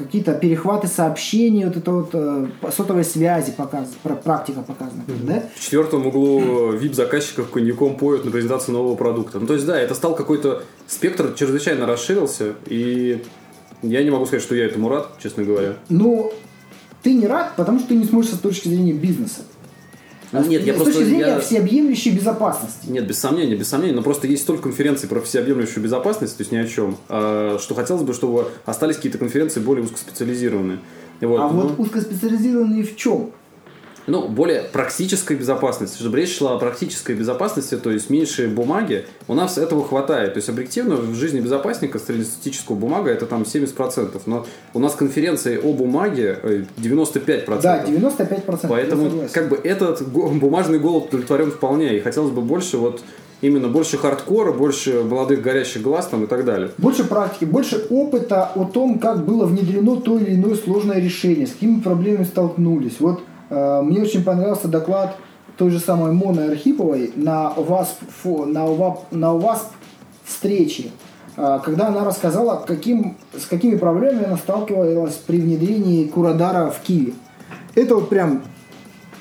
какие-то 0.04 0.34
перехваты 0.34 0.88
сообщений, 0.88 1.64
вот 1.64 1.76
это 1.76 1.90
вот 1.92 2.10
э, 2.12 2.46
сотовой 2.76 3.04
связи 3.04 3.52
показ, 3.52 3.88
про- 4.02 4.16
практика 4.16 4.62
показана, 4.62 5.04
да? 5.06 5.42
В 5.54 5.60
четвертом 5.60 6.06
углу 6.06 6.72
VIP-заказчиков 6.72 7.50
коньяком 7.50 7.96
поют 7.96 8.24
на 8.24 8.30
презентацию 8.30 8.74
нового 8.74 8.96
продукта. 8.96 9.38
Ну, 9.38 9.46
то 9.46 9.54
есть, 9.54 9.66
да, 9.66 9.80
это 9.80 9.94
стал 9.94 10.14
какой-то... 10.14 10.62
Спектр 10.86 11.34
чрезвычайно 11.34 11.86
расширился, 11.86 12.54
и 12.66 13.22
Я 13.82 14.02
не 14.02 14.10
могу 14.10 14.26
сказать, 14.26 14.42
что 14.42 14.54
я 14.54 14.66
этому 14.66 14.88
рад, 14.88 15.08
честно 15.22 15.44
говоря. 15.44 15.74
Но 15.88 16.32
ты 17.02 17.14
не 17.14 17.26
рад, 17.26 17.54
потому 17.56 17.78
что 17.78 17.88
ты 17.88 17.94
не 17.94 18.04
смотришь 18.04 18.32
с 18.32 18.38
точки 18.38 18.68
зрения 18.68 18.92
бизнеса. 18.92 19.42
Ну, 20.32 20.44
нет, 20.44 20.64
я 20.64 20.74
с 20.74 20.76
просто... 20.76 20.92
точки 20.94 21.08
зрения 21.08 21.26
я- 21.26 21.40
всеобъемлющей 21.40 22.12
безопасности. 22.12 22.86
Нет, 22.88 23.06
без 23.06 23.18
сомнения, 23.18 23.56
без 23.56 23.68
сомнения. 23.68 23.94
Но 23.94 24.02
просто 24.02 24.26
есть 24.26 24.42
столько 24.42 24.64
конференций 24.64 25.08
про 25.08 25.20
всеобъемлющую 25.20 25.82
безопасность, 25.82 26.36
то 26.36 26.42
есть 26.42 26.52
ни 26.52 26.56
о 26.56 26.66
чем, 26.66 26.96
а, 27.08 27.58
что 27.60 27.74
хотелось 27.74 28.02
бы, 28.02 28.14
чтобы 28.14 28.48
остались 28.64 28.96
какие-то 28.96 29.18
конференции 29.18 29.60
более 29.60 29.84
узкоспециализированные. 29.84 30.78
Вот. 31.20 31.40
А 31.40 31.48
Ну, 31.48 31.60
вот 31.62 31.78
узкоспециализированные 31.78 32.84
в 32.84 32.96
чем? 32.96 33.30
Ну, 34.06 34.28
более 34.28 34.62
практической 34.62 35.36
безопасности. 35.36 35.98
Чтобы 35.98 36.18
речь 36.18 36.36
шла 36.36 36.54
о 36.54 36.58
практической 36.58 37.14
безопасности, 37.14 37.76
то 37.76 37.90
есть 37.90 38.10
меньше 38.10 38.48
бумаги, 38.48 39.06
у 39.28 39.34
нас 39.34 39.58
этого 39.58 39.86
хватает. 39.86 40.34
То 40.34 40.38
есть 40.38 40.48
объективно 40.48 40.96
в 40.96 41.14
жизни 41.14 41.40
безопасника 41.40 41.98
среднестатистического 41.98 42.76
бумага 42.76 43.10
это 43.10 43.26
там 43.26 43.42
70%. 43.42 44.20
Но 44.26 44.46
у 44.74 44.78
нас 44.78 44.94
конференции 44.94 45.58
о 45.58 45.72
бумаге 45.72 46.38
э, 46.42 46.64
95%. 46.78 47.60
Да, 47.62 47.84
95%. 47.84 48.66
Поэтому 48.68 49.28
как 49.32 49.48
бы 49.48 49.60
этот 49.62 50.06
бумажный 50.08 50.78
голод 50.78 51.08
удовлетворен 51.08 51.50
вполне. 51.50 51.96
И 51.96 52.00
хотелось 52.00 52.32
бы 52.32 52.42
больше 52.42 52.78
вот 52.78 53.02
именно 53.40 53.68
больше 53.68 53.98
хардкора, 53.98 54.52
больше 54.52 55.02
молодых 55.02 55.42
горящих 55.42 55.82
глаз 55.82 56.08
там 56.08 56.24
и 56.24 56.26
так 56.26 56.44
далее. 56.44 56.70
Больше 56.78 57.04
практики, 57.04 57.44
больше 57.44 57.86
опыта 57.90 58.50
о 58.54 58.64
том, 58.64 58.98
как 58.98 59.24
было 59.24 59.46
внедрено 59.46 59.96
то 59.96 60.18
или 60.18 60.34
иное 60.34 60.56
сложное 60.56 61.00
решение, 61.00 61.46
с 61.46 61.52
какими 61.52 61.80
проблемами 61.80 62.24
столкнулись. 62.24 62.96
Вот 63.00 63.20
э, 63.20 63.22
мне 63.50 64.00
очень 64.02 64.22
понравился 64.24 64.68
доклад 64.68 65.16
той 65.56 65.70
же 65.70 65.78
самой 65.80 66.12
Моны 66.12 66.40
Архиповой 66.50 67.12
на 67.16 67.50
УВАС, 67.50 67.98
фо- 68.24 68.46
на 68.46 68.64
УВАП, 68.66 69.12
на 69.12 69.34
УВАС 69.34 69.68
встрече, 70.24 70.90
э, 71.36 71.58
когда 71.64 71.88
она 71.88 72.04
рассказала, 72.04 72.64
каким, 72.66 73.18
с 73.36 73.44
какими 73.46 73.76
проблемами 73.76 74.24
она 74.26 74.36
сталкивалась 74.36 75.14
при 75.14 75.38
внедрении 75.38 76.06
Курадара 76.06 76.70
в 76.70 76.80
Киеве. 76.80 77.12
Это 77.74 77.96
вот 77.96 78.08
прям 78.08 78.42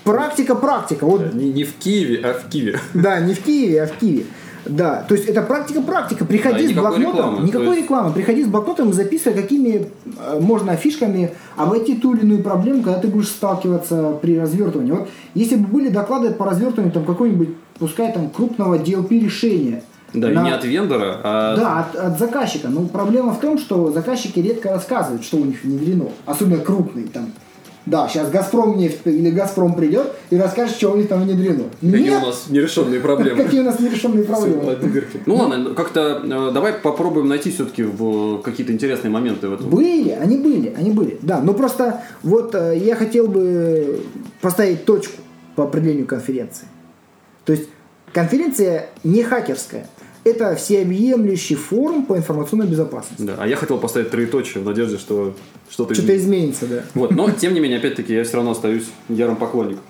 практика-практика. 0.03 1.05
Вот 1.05 1.33
Не, 1.33 1.51
не 1.51 1.63
в 1.63 1.75
Киеве, 1.75 2.21
а 2.25 2.33
в 2.33 2.49
Киеве. 2.49 2.79
да, 2.93 3.19
не 3.19 3.33
в 3.33 3.43
Киеве, 3.43 3.83
а 3.83 3.87
в 3.87 3.97
Киеве. 3.97 4.25
Да, 4.65 5.03
то 5.07 5.15
есть 5.15 5.27
это 5.27 5.41
практика-практика. 5.41 6.25
Приходи 6.25 6.63
Да, 6.63 6.67
с 6.67 6.71
никакой 6.71 6.89
блокнотом, 6.99 7.15
рекламы, 7.29 7.47
никакой 7.47 7.67
есть- 7.69 7.81
рекламы. 7.83 8.13
Приходи 8.13 8.43
с 8.43 8.47
блокнотом 8.47 8.89
и 8.89 8.93
записывай, 8.93 9.41
какими 9.41 9.87
э, 10.27 10.39
можно 10.39 10.75
фишками 10.75 11.31
обойти 11.55 11.95
ту 11.95 12.13
или 12.15 12.21
иную 12.21 12.43
проблему, 12.43 12.83
когда 12.83 12.99
ты 12.99 13.07
будешь 13.07 13.29
сталкиваться 13.29 14.17
при 14.21 14.37
развертывании. 14.37 14.91
Вот 14.91 15.09
если 15.33 15.55
бы 15.55 15.67
были 15.67 15.89
доклады 15.89 16.31
по 16.31 16.45
развертыванию 16.45 16.91
там 16.93 17.05
какой-нибудь, 17.05 17.49
пускай 17.79 18.11
там 18.11 18.29
крупного 18.29 18.75
DLP 18.77 19.19
решения. 19.19 19.83
Да, 20.13 20.27
на- 20.29 20.43
не 20.43 20.51
от 20.51 20.63
вендора, 20.65 21.17
а 21.23 21.55
Да, 21.55 21.79
от, 21.81 21.95
от 21.95 22.19
заказчика. 22.19 22.67
Но 22.67 22.81
проблема 22.87 23.31
в 23.33 23.39
том, 23.39 23.57
что 23.59 23.91
заказчики 23.91 24.39
редко 24.39 24.71
рассказывают, 24.71 25.23
что 25.23 25.37
у 25.37 25.45
них 25.45 25.63
внедрено. 25.63 26.05
Особенно 26.25 26.57
крупные 26.57 27.05
там. 27.07 27.31
Да, 27.89 28.07
сейчас 28.07 28.29
Газпром 28.29 28.77
нефть 28.77 28.99
или 29.05 29.31
Газпром 29.31 29.73
придет 29.73 30.13
и 30.29 30.37
расскажет, 30.37 30.75
что 30.75 30.91
у 30.91 30.95
них 30.95 31.07
там 31.07 31.23
внедрено. 31.23 31.63
какие 31.81 32.09
Нет, 32.09 32.23
у 32.23 32.27
нас 32.27 32.45
нерешенные 32.49 32.99
проблемы. 32.99 33.43
какие 33.43 33.61
у 33.61 33.63
нас 33.63 33.79
нерешенные 33.79 34.23
проблемы. 34.23 34.77
Ну 35.25 35.35
ладно, 35.35 35.73
как-то 35.73 36.21
э, 36.23 36.51
давай 36.53 36.73
попробуем 36.73 37.27
найти 37.27 37.49
все-таки 37.49 37.83
какие-то 38.43 38.71
интересные 38.71 39.09
моменты 39.09 39.47
в 39.47 39.53
этом. 39.53 39.69
Были, 39.69 40.11
они 40.11 40.37
были, 40.37 40.73
они 40.77 40.91
были. 40.91 41.17
Да, 41.23 41.41
но 41.41 41.53
просто 41.53 42.03
вот 42.21 42.53
э, 42.53 42.77
я 42.77 42.95
хотел 42.95 43.27
бы 43.27 44.01
поставить 44.39 44.85
точку 44.85 45.21
по 45.55 45.63
определению 45.63 46.05
конференции. 46.05 46.67
То 47.43 47.53
есть 47.53 47.69
конференция 48.13 48.89
не 49.03 49.23
хакерская. 49.23 49.87
Это 50.29 50.55
всеобъемлющий 50.55 51.55
форум 51.55 52.05
по 52.05 52.15
информационной 52.17 52.67
безопасности. 52.67 53.21
Да, 53.23 53.35
а 53.39 53.47
я 53.47 53.55
хотел 53.55 53.77
поставить 53.79 54.11
троеточие 54.11 54.63
в 54.63 54.65
надежде, 54.65 54.97
что 54.97 55.33
что-то 55.69 55.93
Что-то 55.95 56.15
изменится, 56.15 56.67
да. 56.67 56.83
Вот, 56.93 57.11
но 57.11 57.29
тем 57.31 57.53
не 57.53 57.59
менее, 57.59 57.79
опять-таки, 57.79 58.13
я 58.13 58.23
все 58.23 58.35
равно 58.35 58.51
остаюсь 58.51 58.85
ярым 59.09 59.35
поклонником. 59.35 59.83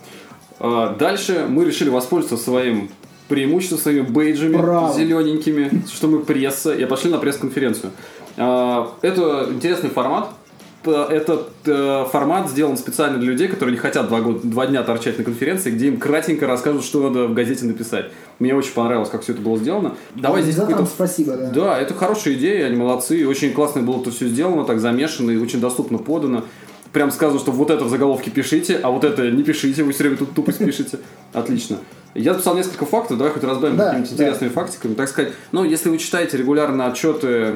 А, 0.59 0.95
Дальше 0.97 1.45
мы 1.49 1.65
решили 1.65 1.89
воспользоваться 1.89 2.43
своим 2.43 2.89
преимуществом, 3.27 3.79
своими 3.79 4.01
бейджами 4.01 4.57
Браво. 4.57 4.93
зелененькими, 4.93 5.83
что 5.93 6.07
мы 6.07 6.19
пресса, 6.19 6.73
и 6.73 6.85
пошли 6.85 7.11
на 7.11 7.17
пресс-конференцию. 7.17 7.91
А, 8.37 8.91
Это 9.01 9.47
интересный 9.51 9.89
формат. 9.89 10.29
П- 10.83 11.07
Этот 11.09 11.49
э, 11.65 12.05
формат 12.09 12.49
сделан 12.49 12.77
специально 12.77 13.17
для 13.17 13.31
людей, 13.31 13.47
которые 13.49 13.73
не 13.73 13.79
хотят 13.79 14.07
два, 14.07 14.21
года- 14.21 14.39
два 14.43 14.65
дня 14.65 14.81
торчать 14.83 15.17
на 15.17 15.23
конференции, 15.25 15.71
где 15.71 15.87
им 15.87 15.97
кратенько 15.97 16.47
расскажут, 16.47 16.85
что 16.85 17.01
надо 17.03 17.27
в 17.27 17.33
газете 17.33 17.65
написать. 17.65 18.05
Мне 18.39 18.55
очень 18.55 18.71
понравилось, 18.73 19.09
как 19.09 19.23
все 19.23 19.33
это 19.33 19.41
было 19.41 19.57
сделано. 19.57 19.95
Давай 20.15 20.41
здесь 20.41 20.55
Организаторам 20.57 20.87
какой-то 20.87 20.91
спасибо, 20.95 21.35
да. 21.37 21.49
да, 21.49 21.79
это 21.79 21.93
хорошая 21.93 22.35
идея, 22.35 22.67
они 22.67 22.77
молодцы, 22.77 23.27
очень 23.27 23.51
классно 23.53 23.81
было 23.81 23.99
это 23.99 24.11
все 24.11 24.27
сделано, 24.27 24.63
так 24.63 24.79
замешано 24.79 25.31
и 25.31 25.37
очень 25.37 25.59
доступно 25.59 25.97
подано. 25.97 26.45
Прям 26.93 27.11
сказано, 27.11 27.39
что 27.39 27.51
вот 27.51 27.69
это 27.69 27.83
в 27.83 27.89
заголовке 27.89 28.31
пишите, 28.31 28.79
а 28.81 28.89
вот 28.89 29.03
это 29.03 29.29
не 29.29 29.43
пишите, 29.43 29.83
вы 29.83 29.91
все 29.91 30.03
время 30.03 30.17
тут 30.17 30.33
тупость 30.33 30.59
пишете. 30.59 30.97
Отлично. 31.33 31.77
Я 32.15 32.33
записал 32.33 32.55
несколько 32.55 32.85
фактов, 32.85 33.17
давай 33.19 33.31
хоть 33.33 33.43
разбавим 33.43 33.75
Да, 33.77 33.89
какими-то 33.89 34.09
да. 34.09 34.15
интересными 34.23 34.49
фактиками. 34.49 34.93
Так 34.95 35.09
сказать, 35.09 35.33
ну, 35.51 35.63
если 35.63 35.89
вы 35.89 35.97
читаете 35.99 36.37
регулярно 36.37 36.87
отчеты 36.87 37.55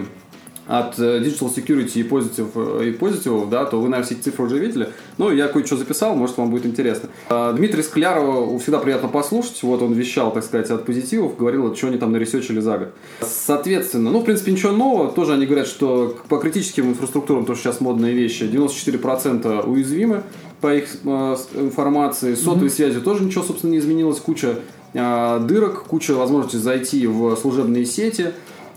от 0.67 0.97
э, 0.97 1.19
Digital 1.19 1.53
Security 1.53 1.99
и 1.99 2.03
Positive, 2.03 2.81
э, 2.81 2.89
и 2.89 2.91
Positive, 2.91 3.49
да, 3.49 3.65
то 3.65 3.77
вы, 3.77 3.89
наверное, 3.89 4.05
все 4.05 4.15
эти 4.15 4.23
цифры 4.23 4.45
уже 4.45 4.59
видели. 4.59 4.89
Ну, 5.17 5.31
я 5.31 5.47
кое-что 5.47 5.75
записал, 5.75 6.15
может, 6.15 6.37
вам 6.37 6.51
будет 6.51 6.65
интересно. 6.65 7.09
А, 7.29 7.53
Дмитрий 7.53 7.83
Склярова 7.83 8.57
всегда 8.59 8.79
приятно 8.79 9.09
послушать. 9.09 9.61
Вот 9.63 9.81
он 9.81 9.93
вещал, 9.93 10.31
так 10.31 10.43
сказать, 10.43 10.69
от 10.71 10.85
позитивов, 10.85 11.37
говорил, 11.37 11.75
что 11.75 11.87
они 11.87 11.97
там 11.97 12.11
наресечили 12.11 12.59
за 12.59 12.77
год. 12.77 12.93
Соответственно, 13.21 14.11
ну, 14.11 14.19
в 14.19 14.23
принципе, 14.23 14.51
ничего 14.51 14.71
нового. 14.71 15.11
Тоже 15.11 15.33
они 15.33 15.45
говорят, 15.45 15.67
что 15.67 16.17
по 16.29 16.37
критическим 16.37 16.89
инфраструктурам, 16.89 17.45
тоже 17.45 17.61
сейчас 17.61 17.81
модные 17.81 18.13
вещи, 18.13 18.43
94% 18.43 19.69
уязвимы 19.69 20.23
по 20.61 20.73
их 20.73 20.85
э, 21.03 21.35
информации. 21.55 22.35
Сотовой 22.35 22.69
связью 22.69 23.01
тоже 23.01 23.23
ничего, 23.23 23.43
собственно, 23.43 23.71
не 23.71 23.79
изменилось. 23.79 24.19
Куча 24.19 24.59
э, 24.93 25.39
дырок, 25.45 25.83
куча 25.83 26.13
возможностей 26.13 26.57
зайти 26.57 27.05
в 27.05 27.35
служебные 27.35 27.85
сети. 27.85 28.31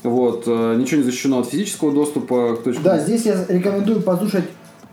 Вот, 0.07 0.45
э, 0.47 0.77
ничего 0.79 0.99
не 0.99 1.05
защищено 1.05 1.41
от 1.41 1.49
физического 1.49 1.93
доступа 1.93 2.57
к 2.57 2.63
точке. 2.63 2.83
Да, 2.83 2.99
здесь 2.99 3.27
я 3.27 3.45
рекомендую 3.49 4.01
послушать 4.03 4.45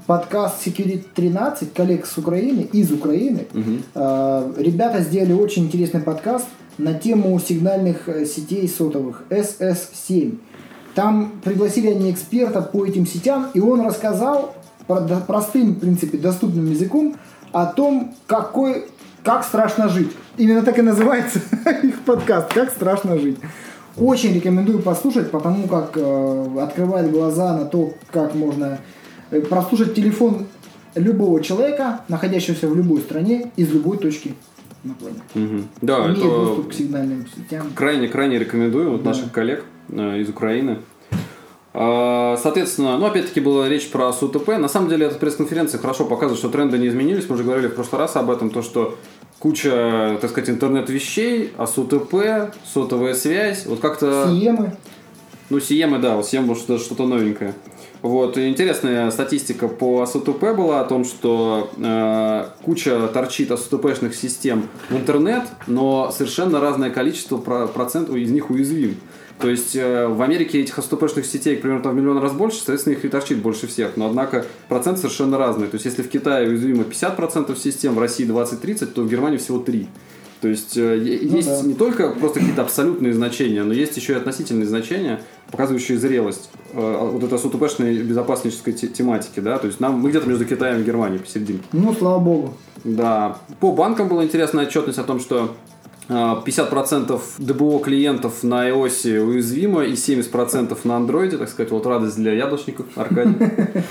подкаст 0.07 0.65
Security 0.65 1.03
13 1.13 1.73
коллег 1.73 2.05
с 2.05 2.17
Украины, 2.17 2.61
из 2.71 2.91
Украины. 2.91 3.45
Э, 3.93 4.51
Ребята 4.57 5.01
сделали 5.01 5.33
очень 5.33 5.65
интересный 5.65 6.01
подкаст 6.01 6.47
на 6.77 6.93
тему 6.93 7.39
сигнальных 7.39 8.09
э, 8.09 8.25
сетей 8.25 8.67
сотовых 8.67 9.23
SS7. 9.29 10.37
Там 10.95 11.33
пригласили 11.43 11.87
они 11.87 12.11
эксперта 12.11 12.61
по 12.61 12.85
этим 12.85 13.05
сетям, 13.05 13.47
и 13.53 13.59
он 13.59 13.85
рассказал 13.85 14.55
простым, 15.27 15.73
в 15.73 15.79
принципе, 15.79 16.17
доступным 16.17 16.69
языком 16.69 17.15
о 17.51 17.65
том, 17.67 18.15
какой, 18.27 18.85
как 19.23 19.43
страшно 19.43 19.89
жить. 19.89 20.11
Именно 20.37 20.63
так 20.63 20.79
и 20.79 20.81
называется 20.81 21.39
их 21.83 22.01
подкаст 22.01 22.53
«Как 22.53 22.71
страшно 22.71 23.17
жить». 23.17 23.37
Очень 23.97 24.33
рекомендую 24.33 24.79
послушать, 24.79 25.29
потому 25.31 25.67
как 25.67 25.91
э, 25.95 26.47
открывает 26.61 27.11
глаза 27.11 27.55
на 27.57 27.65
то, 27.65 27.93
как 28.11 28.33
можно 28.33 28.79
э, 29.31 29.41
прослушать 29.41 29.93
телефон 29.93 30.47
любого 30.95 31.41
человека, 31.43 32.01
находящегося 32.07 32.67
в 32.67 32.75
любой 32.75 33.01
стране, 33.01 33.51
из 33.55 33.71
любой 33.71 33.97
точки 33.97 34.33
на 34.83 34.93
планете. 34.95 35.21
Мгм. 35.35 35.67
Да, 35.81 36.05
Имеет 36.05 36.17
это 36.17 36.27
доступ 36.27 36.69
к 36.69 36.73
сигнальным 36.73 37.27
сетям. 37.35 37.67
крайне-крайне 37.75 38.39
рекомендую 38.39 38.91
вот 38.91 39.03
Да. 39.03 39.09
наших 39.11 39.31
коллег 39.31 39.63
э, 39.89 40.19
из 40.19 40.29
Украины. 40.29 40.79
А, 41.75 42.37
Соответственно, 42.41 42.97
ну 42.97 43.05
опять-таки 43.05 43.39
была 43.41 43.67
речь 43.69 43.89
про 43.89 44.11
СУТП. 44.13 44.47
На 44.59 44.67
самом 44.67 44.89
деле 44.89 45.05
эта 45.07 45.15
пресс-конференция 45.17 45.79
хорошо 45.79 46.05
показывает, 46.05 46.39
что 46.39 46.49
тренды 46.49 46.77
не 46.77 46.87
изменились. 46.87 47.27
Мы 47.29 47.35
уже 47.35 47.43
говорили 47.43 47.67
в 47.67 47.75
прошлый 47.75 47.99
раз 48.01 48.15
об 48.15 48.29
этом, 48.29 48.49
то 48.51 48.61
что 48.61 48.95
куча, 49.43 50.17
так 50.21 50.29
сказать, 50.29 50.49
интернет-вещей, 50.49 51.51
а 51.57 51.67
СУТП, 51.67 52.55
сотовая 52.65 53.13
связь, 53.13 53.65
вот 53.65 53.81
как-то... 53.81 54.29
Сиемы. 54.29 54.77
Ну, 55.49 55.59
Сиемы, 55.59 55.99
да, 55.99 56.15
вот 56.15 56.25
Сием 56.25 56.55
что-то, 56.55 56.81
что-то 56.81 57.05
новенькое. 57.05 57.53
Вот, 58.01 58.37
и 58.37 58.47
интересная 58.47 59.11
статистика 59.11 59.67
по 59.67 60.05
СУТП 60.05 60.55
была 60.55 60.79
о 60.79 60.85
том, 60.85 61.03
что 61.03 61.69
э, 61.75 62.45
куча 62.63 63.07
торчит 63.09 63.49
СУТПшных 63.49 64.15
систем 64.15 64.69
в 64.89 64.95
интернет, 64.95 65.43
но 65.67 66.09
совершенно 66.11 66.61
разное 66.61 66.89
количество 66.89 67.35
про- 67.37 67.67
процентов 67.67 68.15
из 68.15 68.31
них 68.31 68.49
уязвим. 68.49 68.95
То 69.39 69.49
есть 69.49 69.75
э, 69.75 70.07
в 70.07 70.21
Америке 70.21 70.61
этих 70.61 70.75
СУТПшных 70.75 71.25
сетей, 71.25 71.57
примерно, 71.57 71.83
там 71.83 71.93
в 71.93 71.95
миллион 71.95 72.19
раз 72.19 72.31
больше, 72.33 72.57
соответственно, 72.57 72.93
их 72.93 73.03
и 73.03 73.09
торчит 73.09 73.39
больше 73.39 73.67
всех. 73.67 73.97
Но, 73.97 74.07
однако, 74.07 74.45
процент 74.69 74.99
совершенно 74.99 75.37
разный. 75.37 75.67
То 75.67 75.75
есть, 75.75 75.85
если 75.85 76.01
в 76.01 76.09
Китае 76.09 76.47
уязвимо 76.47 76.83
50% 76.83 77.57
систем, 77.57 77.95
в 77.95 77.99
России 77.99 78.25
20-30%, 78.25 78.85
то 78.85 79.01
в 79.01 79.09
Германии 79.09 79.37
всего 79.37 79.59
3%. 79.59 79.87
То 80.43 80.49
есть 80.49 80.75
э, 80.75 80.97
Ну 80.97 81.37
есть 81.37 81.47
да. 81.47 81.61
не 81.65 81.73
только 81.73 82.09
просто 82.09 82.41
какие-то 82.41 82.63
абсолютные 82.63 83.13
значения, 83.13 83.63
но 83.63 83.71
есть 83.71 83.95
еще 83.95 84.11
и 84.11 84.15
относительные 84.17 84.65
значения, 84.65 85.21
показывающие 85.49 85.97
зрелость 85.97 86.49
э, 86.73 87.09
вот 87.13 87.23
этой 87.23 87.39
СУТПшной 87.39 87.99
безопаснической 87.99 88.73
те- 88.73 88.89
тематики, 88.89 89.39
да, 89.39 89.57
то 89.57 89.67
есть 89.67 89.79
нам, 89.79 90.01
мы 90.01 90.09
где-то 90.09 90.27
между 90.27 90.43
Китаем 90.43 90.81
и 90.81 90.83
Германией 90.83 91.19
посерединке. 91.19 91.63
Ну, 91.71 91.93
слава 91.93 92.19
богу. 92.19 92.53
Да. 92.83 93.37
По 93.61 93.71
банкам 93.71 94.09
была 94.09 94.25
интересная 94.25 94.65
отчетность 94.65 94.99
о 94.99 95.03
том, 95.03 95.21
что 95.21 95.55
50% 96.09 97.21
ДБО 97.37 97.79
клиентов 97.79 98.43
на 98.43 98.69
iOS 98.69 99.19
уязвимо 99.19 99.83
и 99.83 99.93
70% 99.93 100.77
на 100.83 100.91
Android, 100.93 101.37
так 101.37 101.49
сказать, 101.49 101.71
вот 101.71 101.85
радость 101.85 102.17
для 102.17 102.33
яблочников, 102.33 102.85
Аркадий. 102.95 103.35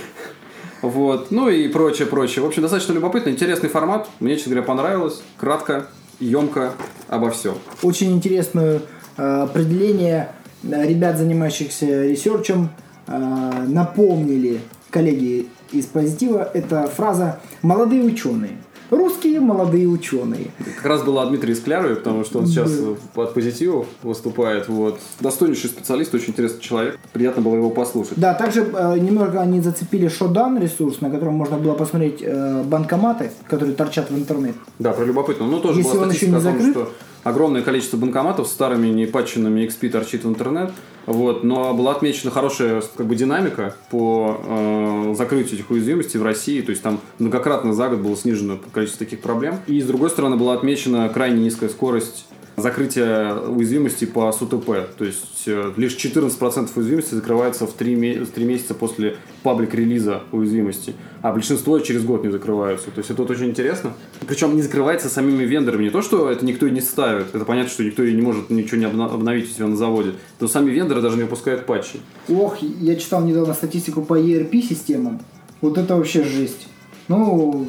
Вот, 0.83 1.31
ну 1.31 1.49
и 1.49 1.69
прочее, 1.69 2.09
прочее. 2.09 2.43
В 2.43 2.49
общем, 2.49 2.63
достаточно 2.63 2.93
любопытно, 2.93 3.31
интересный 3.31 3.69
формат. 3.69 4.09
Мне, 4.19 4.35
честно 4.35 4.51
говоря, 4.51 4.67
понравилось. 4.67 5.23
Кратко, 5.37 5.87
емко, 6.19 6.73
обо 7.07 7.31
всем. 7.31 7.55
Очень 7.85 8.11
интересное 8.11 8.81
э, 9.17 9.23
определение 9.23 10.33
ребят, 10.65 11.19
занимающихся 11.19 12.03
ресерчем, 12.03 12.71
э, 13.07 13.65
напомнили 13.69 14.61
коллеги 14.91 15.47
из 15.71 15.87
позитива. 15.87 16.51
Это 16.53 16.89
фраза 16.89 17.41
«молодые 17.63 18.03
ученые». 18.03 18.59
Русские 18.93 19.41
молодые 19.41 19.89
ученые. 19.89 20.49
Как 20.77 20.85
раз 20.85 21.03
была 21.03 21.25
Дмитрий 21.25 21.55
Склярове, 21.55 21.97
потому 21.97 22.27
что 22.27 22.41
он 22.41 22.47
сейчас 22.47 22.71
под 23.15 23.33
позитиву 23.33 23.87
выступает. 24.03 24.69
Вот. 24.69 25.01
Достойнейший 25.19 25.71
специалист, 25.71 26.15
очень 26.15 26.29
интересный 26.29 26.61
человек. 26.61 26.99
Приятно 27.15 27.41
было 27.41 27.57
его 27.57 27.71
послушать. 27.71 28.19
Да, 28.19 28.35
также 28.35 28.61
э, 28.61 28.99
немного 28.99 29.41
они 29.41 29.63
зацепили 29.63 30.09
Шодан 30.09 30.61
ресурс, 30.61 31.01
на 31.01 31.09
котором 31.09 31.33
можно 31.37 31.57
было 31.57 31.73
посмотреть 31.73 32.19
э, 32.21 32.63
банкоматы, 32.65 33.31
которые 33.49 33.75
торчат 33.75 34.11
в 34.11 34.15
интернет. 34.15 34.57
Да, 34.79 34.93
про 34.93 35.07
любопытно. 35.07 35.47
Ну, 35.47 35.59
тоже 35.61 35.79
Если 35.79 35.93
была 35.95 36.03
он 36.03 36.11
еще 36.11 36.27
не 36.27 36.37
о 36.37 36.41
том, 36.43 36.53
закрыт? 36.53 36.71
что 36.73 36.93
огромное 37.25 37.63
количество 37.63 37.97
банкоматов 37.97 38.47
с 38.47 38.51
старыми 38.51 38.89
непатченными 38.89 39.67
XP 39.67 39.89
торчит 39.89 40.25
в 40.25 40.29
интернет. 40.29 40.71
Вот, 41.07 41.43
но 41.45 41.75
была 41.75 41.93
отмечена 41.93 42.31
хорошая 42.31 42.83
как 42.97 43.07
бы, 43.07 43.17
динамика 43.17 43.75
по 43.91 44.41
э, 44.45 45.15
закрытию 45.17 45.55
этих 45.55 45.71
уязвимостей 45.71 46.19
в 46.19 46.23
России. 46.23 46.61
То 46.61 46.71
есть 46.71 46.83
там 46.83 47.01
многократно 47.19 47.75
за 47.75 47.89
год 47.89 47.99
было 47.99 48.17
снижено 48.17 48.59
количество 48.73 49.05
таких 49.05 49.21
проблем. 49.21 49.59
И 49.67 49.81
с 49.81 49.87
другой 49.87 50.11
стороны 50.11 50.37
была 50.37 50.55
отмечена 50.55 51.09
крайне 51.09 51.43
низкая 51.43 51.71
скорость 51.71 52.27
закрытия 52.57 53.35
уязвимости 53.35 54.05
по 54.05 54.31
СУТП. 54.33 54.87
То 54.97 55.05
есть 55.05 55.45
э, 55.47 55.73
лишь 55.77 55.93
14% 55.97 56.69
уязвимости 56.75 57.15
закрывается 57.15 57.67
в 57.67 57.73
3, 57.73 57.95
ме- 57.97 58.21
в 58.21 58.31
3 58.31 58.45
месяца 58.45 58.75
после 58.75 59.17
паблик-релиза 59.43 60.23
уязвимости, 60.33 60.95
а 61.23 61.33
большинство 61.33 61.79
через 61.79 62.05
год 62.05 62.25
не 62.25 62.31
закрываются. 62.31 62.91
То 62.91 62.99
есть 62.99 63.11
это 63.11 63.23
вот 63.23 63.31
очень 63.31 63.47
интересно. 63.47 63.93
Причем 64.27 64.55
не 64.55 64.63
закрывается 64.63 65.09
самими 65.09 65.45
вендорами. 65.45 65.85
Не 65.85 65.91
то, 65.91 66.03
что 66.03 66.31
это 66.31 66.45
никто 66.45 66.67
и 66.67 66.71
не 66.71 66.81
ставит. 66.81 67.35
Это 67.35 67.45
понятно, 67.45 67.71
что 67.71 67.85
никто 67.85 68.03
и 68.03 68.13
не 68.15 68.23
может 68.23 68.51
ничего 68.51 68.77
не 68.79 68.85
обновить 68.87 69.51
у 69.51 69.55
себя 69.55 69.67
на 69.67 69.77
заводе. 69.77 70.13
Но 70.41 70.49
сами 70.49 70.71
вендоры 70.71 71.01
даже 71.03 71.17
не 71.17 71.23
выпускают 71.25 71.67
патчи. 71.67 72.01
Ох, 72.29 72.59
я 72.59 72.97
читал 72.97 73.25
недавно 73.25 73.55
статистику 73.55 74.03
по 74.03 74.19
ERP-системам. 74.21 75.21
Вот 75.61 75.79
это 75.79 75.97
вообще 75.97 76.25
жесть. 76.25 76.69
Ну, 77.09 77.67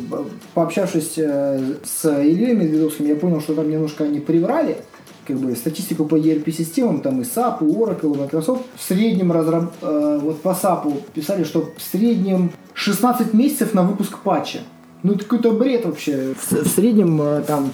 пообщавшись 0.53 1.17
э, 1.17 1.75
с 1.83 2.05
Ильей 2.05 2.53
Медведовским, 2.55 3.05
я 3.07 3.15
понял, 3.15 3.41
что 3.41 3.55
там 3.55 3.69
немножко 3.69 4.03
они 4.03 4.19
приврали. 4.19 4.77
Как 5.25 5.37
бы 5.37 5.55
статистику 5.55 6.05
по 6.05 6.15
ERP-системам, 6.15 7.01
там 7.01 7.21
и 7.21 7.23
SAP, 7.23 7.61
и 7.61 7.73
Oracle, 7.73 8.13
и 8.15 8.19
Microsoft. 8.19 8.63
В 8.75 8.83
среднем, 8.83 9.31
разраб- 9.31 9.73
э, 9.81 10.19
вот 10.21 10.41
по 10.41 10.49
SAP 10.49 11.01
писали, 11.13 11.43
что 11.43 11.71
в 11.77 11.81
среднем 11.81 12.51
16 12.73 13.33
месяцев 13.33 13.73
на 13.73 13.83
выпуск 13.83 14.19
патча. 14.19 14.59
Ну, 15.01 15.13
это 15.13 15.23
какой-то 15.23 15.51
бред 15.51 15.85
вообще. 15.85 16.33
В, 16.37 16.51
в 16.51 16.67
среднем 16.67 17.21
э, 17.21 17.41
там 17.47 17.71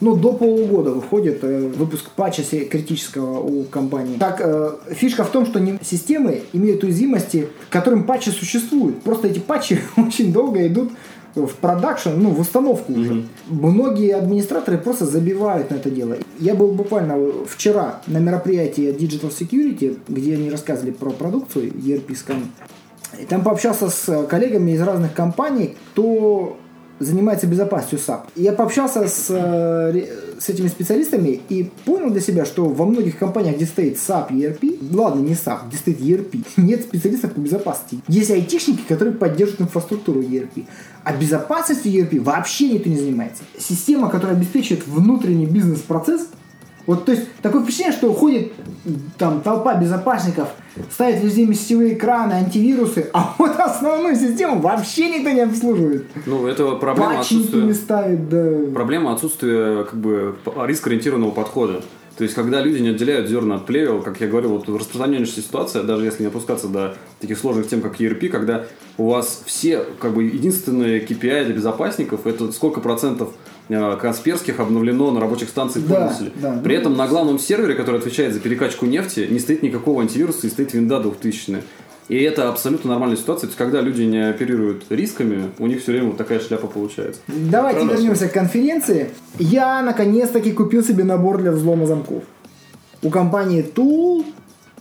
ну, 0.00 0.14
до 0.14 0.32
полугода 0.32 0.90
выходит 0.92 1.42
э, 1.42 1.68
выпуск 1.76 2.10
патча 2.14 2.42
критического 2.42 3.40
у 3.40 3.64
компании. 3.64 4.16
Так, 4.18 4.40
э, 4.42 4.72
фишка 4.90 5.24
в 5.24 5.30
том, 5.30 5.46
что 5.46 5.58
не- 5.58 5.78
системы 5.82 6.42
имеют 6.52 6.84
уязвимости, 6.84 7.48
которым 7.70 8.04
патчи 8.04 8.30
существуют. 8.30 9.02
Просто 9.02 9.28
эти 9.28 9.38
патчи 9.38 9.80
очень 9.96 10.32
долго 10.32 10.66
идут 10.66 10.90
в 11.34 11.54
продакшн, 11.56 12.10
ну, 12.16 12.30
в 12.30 12.40
установку 12.40 12.92
уже. 12.92 13.24
Многие 13.48 14.14
администраторы 14.16 14.78
просто 14.78 15.06
забивают 15.06 15.70
на 15.70 15.76
это 15.76 15.90
дело. 15.90 16.16
Я 16.38 16.54
был 16.54 16.72
буквально 16.72 17.16
вчера 17.46 18.00
на 18.06 18.18
мероприятии 18.18 18.94
Digital 18.94 19.30
Security, 19.30 19.98
где 20.08 20.34
они 20.34 20.50
рассказывали 20.50 20.90
про 20.90 21.10
продукцию 21.10 21.70
ERP 21.72 22.08
Scan. 22.08 22.44
И 23.20 23.24
там 23.24 23.42
пообщался 23.42 23.88
с 23.88 24.26
коллегами 24.26 24.72
из 24.72 24.80
разных 24.82 25.14
компаний, 25.14 25.76
кто 25.92 26.56
занимается 27.00 27.46
безопасностью 27.46 27.98
SAP. 27.98 28.22
Я 28.36 28.52
пообщался 28.52 29.06
с, 29.08 29.26
э, 29.30 30.06
с 30.38 30.48
этими 30.48 30.68
специалистами 30.68 31.40
и 31.48 31.70
понял 31.84 32.10
для 32.10 32.20
себя, 32.20 32.44
что 32.44 32.66
во 32.66 32.86
многих 32.86 33.18
компаниях, 33.18 33.56
где 33.56 33.66
стоит 33.66 33.96
SAP 33.96 34.30
ERP, 34.32 34.78
ладно, 34.92 35.20
не 35.20 35.34
SAP, 35.34 35.68
где 35.68 35.76
стоит 35.76 36.00
ERP, 36.00 36.44
нет 36.56 36.82
специалистов 36.82 37.32
по 37.32 37.40
безопасности. 37.40 38.02
Есть 38.08 38.30
айтишники, 38.30 38.82
которые 38.88 39.14
поддерживают 39.14 39.62
инфраструктуру 39.62 40.20
ERP. 40.20 40.66
А 41.04 41.14
безопасностью 41.14 41.92
ERP 41.92 42.20
вообще 42.20 42.70
никто 42.70 42.88
не 42.88 42.98
занимается. 42.98 43.42
Система, 43.58 44.10
которая 44.10 44.36
обеспечивает 44.36 44.86
внутренний 44.86 45.46
бизнес-процесс, 45.46 46.28
вот, 46.88 47.04
то 47.04 47.12
есть, 47.12 47.24
такое 47.42 47.62
впечатление, 47.62 47.92
что 47.92 48.08
уходит 48.08 48.50
там 49.18 49.42
толпа 49.42 49.74
безопасников, 49.74 50.48
ставит 50.90 51.22
везде 51.22 51.52
сетевые 51.52 51.92
экраны, 51.92 52.32
антивирусы, 52.32 53.10
а 53.12 53.34
вот 53.38 53.60
основную 53.60 54.16
систему 54.16 54.58
вообще 54.62 55.10
никто 55.10 55.28
не 55.28 55.42
обслуживает. 55.42 56.06
Ну, 56.24 56.46
это 56.46 56.76
проблема 56.76 57.16
Патчи 57.16 57.34
никто 57.34 57.44
отсутствия... 57.44 57.62
не 57.62 57.74
ставит, 57.74 58.28
да. 58.30 58.72
Проблема 58.72 59.12
отсутствия 59.12 59.84
как 59.84 60.00
бы 60.00 60.36
риск-ориентированного 60.64 61.32
подхода. 61.32 61.82
То 62.16 62.24
есть, 62.24 62.34
когда 62.34 62.62
люди 62.62 62.80
не 62.80 62.88
отделяют 62.88 63.28
зерна 63.28 63.56
от 63.56 63.66
плевел, 63.66 64.00
как 64.00 64.18
я 64.22 64.26
говорил, 64.26 64.52
вот 64.52 64.66
распространеннейшая 64.66 65.44
ситуация, 65.44 65.82
даже 65.82 66.06
если 66.06 66.22
не 66.22 66.28
опускаться 66.28 66.68
до 66.68 66.96
таких 67.20 67.38
сложных 67.38 67.68
тем, 67.68 67.82
как 67.82 68.00
ERP, 68.00 68.30
когда 68.30 68.64
у 68.96 69.10
вас 69.10 69.42
все, 69.44 69.84
как 70.00 70.14
бы, 70.14 70.24
единственные 70.24 71.04
KPI 71.04 71.44
для 71.44 71.54
безопасников, 71.54 72.26
это 72.26 72.50
сколько 72.50 72.80
процентов 72.80 73.34
Касперских 73.68 74.60
обновлено 74.60 75.10
на 75.10 75.20
рабочих 75.20 75.48
станциях 75.48 75.86
Да, 75.86 75.94
пользователей. 75.94 76.32
да. 76.40 76.60
При 76.64 76.74
этом 76.74 76.96
на 76.96 77.06
главном 77.06 77.38
сервере, 77.38 77.74
который 77.74 78.00
отвечает 78.00 78.32
за 78.32 78.40
перекачку 78.40 78.86
нефти, 78.86 79.26
не 79.30 79.38
стоит 79.38 79.62
никакого 79.62 80.00
антивируса 80.02 80.46
и 80.46 80.50
стоит 80.50 80.72
винда 80.74 81.00
2000 81.00 81.62
и 82.08 82.22
это 82.22 82.48
абсолютно 82.48 82.90
нормальная 82.90 83.18
ситуация. 83.18 83.42
То 83.42 83.46
есть, 83.48 83.58
когда 83.58 83.82
люди 83.82 84.02
не 84.02 84.30
оперируют 84.30 84.84
рисками, 84.88 85.50
у 85.58 85.66
них 85.66 85.82
все 85.82 85.92
время 85.92 86.06
вот 86.08 86.16
такая 86.16 86.40
шляпа 86.40 86.66
получается. 86.66 87.20
Давайте 87.26 87.80
Правда, 87.80 87.94
вернемся 87.96 88.28
к 88.28 88.32
конференции. 88.32 89.10
Я 89.38 89.82
наконец-таки 89.82 90.52
купил 90.52 90.82
себе 90.82 91.04
набор 91.04 91.38
для 91.38 91.52
взлома 91.52 91.86
замков. 91.86 92.22
У 93.02 93.10
компании 93.10 93.62
Tool, 93.62 94.24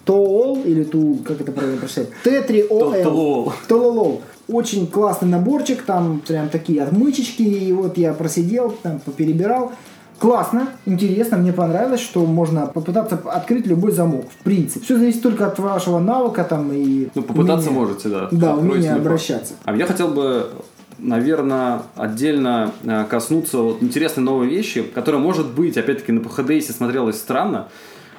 Tool 0.06 0.64
или 0.64 0.86
Tool, 0.86 1.22
как 1.24 1.42
это 1.42 1.52
правильно 1.52 1.78
прочитать? 1.78 2.08
T3OL. 2.24 3.52
Tool. 3.68 4.22
Очень 4.48 4.88
классный 4.88 5.28
наборчик, 5.28 5.82
там 5.84 6.22
прям 6.26 6.50
такие 6.50 6.82
отмычечки, 6.82 7.42
и 7.42 7.72
вот 7.74 7.98
я 7.98 8.14
просидел, 8.14 8.76
там 8.82 9.00
поперебирал. 9.00 9.74
Классно, 10.20 10.70
интересно, 10.86 11.38
мне 11.38 11.54
понравилось, 11.54 12.00
что 12.00 12.26
можно 12.26 12.66
попытаться 12.66 13.20
открыть 13.26 13.68
любой 13.68 13.92
замок, 13.92 14.26
в 14.32 14.44
принципе. 14.44 14.84
Все 14.84 14.98
зависит 14.98 15.22
только 15.22 15.46
от 15.46 15.60
вашего 15.60 16.00
навыка 16.00 16.44
там 16.44 16.72
и... 16.74 17.10
Ну, 17.14 17.22
попытаться 17.22 17.70
умения- 17.70 17.74
можете, 17.74 18.10
да. 18.10 18.28
Да, 18.32 18.56
умение 18.56 18.94
обращаться. 18.94 19.54
А 19.66 19.76
я 19.76 19.86
хотел 19.86 20.08
бы, 20.08 20.50
наверное, 20.98 21.84
отдельно 21.96 22.72
э, 22.84 23.06
коснуться 23.08 23.60
вот 23.60 23.84
интересной 23.84 24.24
новой 24.24 24.48
вещи, 24.48 24.82
которая, 24.82 25.22
может 25.22 25.52
быть, 25.54 25.78
опять-таки, 25.78 26.12
на 26.12 26.20
PHDS 26.20 26.74
смотрелась 26.74 27.18
странно, 27.18 27.68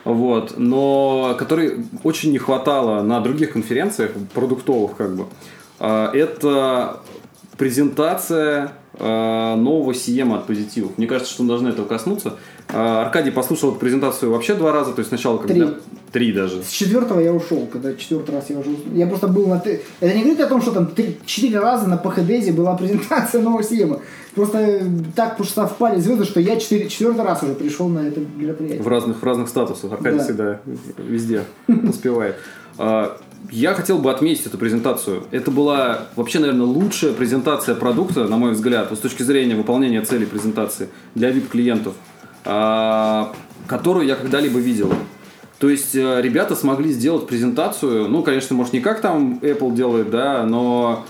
вот, 0.05 0.55
но 0.57 1.35
которой 1.37 1.85
очень 2.05 2.31
не 2.31 2.39
хватало 2.39 3.03
на 3.03 3.21
других 3.21 3.53
конференциях, 3.55 4.13
продуктовых 4.35 4.95
как 4.97 5.17
бы. 5.17 5.25
А, 5.81 6.11
Это 6.13 7.01
презентация 7.57 8.73
э, 8.95 9.55
нового 9.57 9.93
CM 9.93 10.35
от 10.35 10.47
позитивов. 10.47 10.97
Мне 10.97 11.07
кажется, 11.07 11.33
что 11.33 11.43
мы 11.43 11.49
должны 11.49 11.69
этого 11.69 11.87
коснуться. 11.87 12.35
А, 12.73 13.03
Аркадий 13.03 13.31
послушал 13.33 13.71
эту 13.71 13.79
презентацию 13.81 14.31
вообще 14.31 14.55
два 14.55 14.73
раза, 14.73 14.93
то 14.93 15.01
есть 15.01 15.09
сначала 15.09 15.39
когда... 15.39 15.67
Три. 15.67 15.77
Три 16.11 16.33
даже. 16.33 16.63
С 16.63 16.71
четвертого 16.71 17.21
я 17.21 17.35
ушел, 17.35 17.69
когда 17.71 17.93
четвертый 17.95 18.35
раз 18.35 18.49
я 18.49 18.59
уже 18.59 18.71
Я 18.95 19.07
просто 19.07 19.29
был 19.29 19.47
на... 19.47 19.57
Это 19.57 20.15
не 20.15 20.21
говорит 20.23 20.41
о 20.41 20.47
том, 20.47 20.63
что 20.63 20.71
там 20.71 20.87
три- 20.87 21.19
четыре 21.27 21.59
раза 21.61 21.87
на 21.87 21.99
ПХДЗе 21.99 22.53
была 22.57 22.75
презентация 22.79 23.43
нового 23.43 23.61
съема. 23.63 24.01
Просто 24.35 24.59
э, 24.59 24.81
так 25.15 25.39
уж 25.39 25.51
совпали 25.51 26.01
звезды, 26.01 26.25
что 26.25 26.41
я 26.41 26.57
четыре- 26.59 26.89
четвертый 26.89 27.25
раз 27.27 27.43
уже 27.43 27.53
пришел 27.55 27.89
на 27.89 28.09
это 28.09 28.21
мероприятие. 28.37 28.83
В 28.83 28.89
разных, 28.89 29.19
в 29.21 29.23
разных 29.23 29.49
статусах. 29.51 29.93
Аркадий 29.93 30.17
Да. 30.19 30.25
всегда 30.25 30.61
везде 30.97 31.43
успевает. 31.69 32.37
Я 33.51 33.75
хотел 33.75 33.99
бы 33.99 34.11
отметить 34.11 34.47
эту 34.47 34.59
презентацию. 34.59 35.25
Это 35.31 35.51
была 35.51 36.09
вообще, 36.17 36.39
наверное, 36.39 36.67
лучшая 36.67 37.13
презентация 37.13 37.75
продукта, 37.75 38.27
на 38.27 38.37
мой 38.37 38.53
взгляд, 38.53 38.93
с 38.93 38.99
точки 38.99 39.23
зрения 39.23 39.55
выполнения 39.55 40.03
целей 40.03 40.27
презентации 40.27 40.89
для 41.15 41.31
VIP-клиентов, 41.31 41.95
а, 42.45 43.33
которую 43.67 44.07
я 44.07 44.17
когда-либо 44.17 44.59
видел. 44.59 44.93
То 45.59 45.69
есть 45.69 45.95
э, 45.97 46.21
ребята 46.23 46.55
смогли 46.55 46.93
сделать 46.93 47.27
презентацию, 47.27 48.09
ну, 48.09 48.23
конечно, 48.23 48.55
может, 48.55 48.73
не 48.73 48.81
как 48.81 49.01
там 49.01 49.41
Apple 49.43 49.75
делает, 49.75 50.09
да, 50.09 50.45
но 50.45 51.05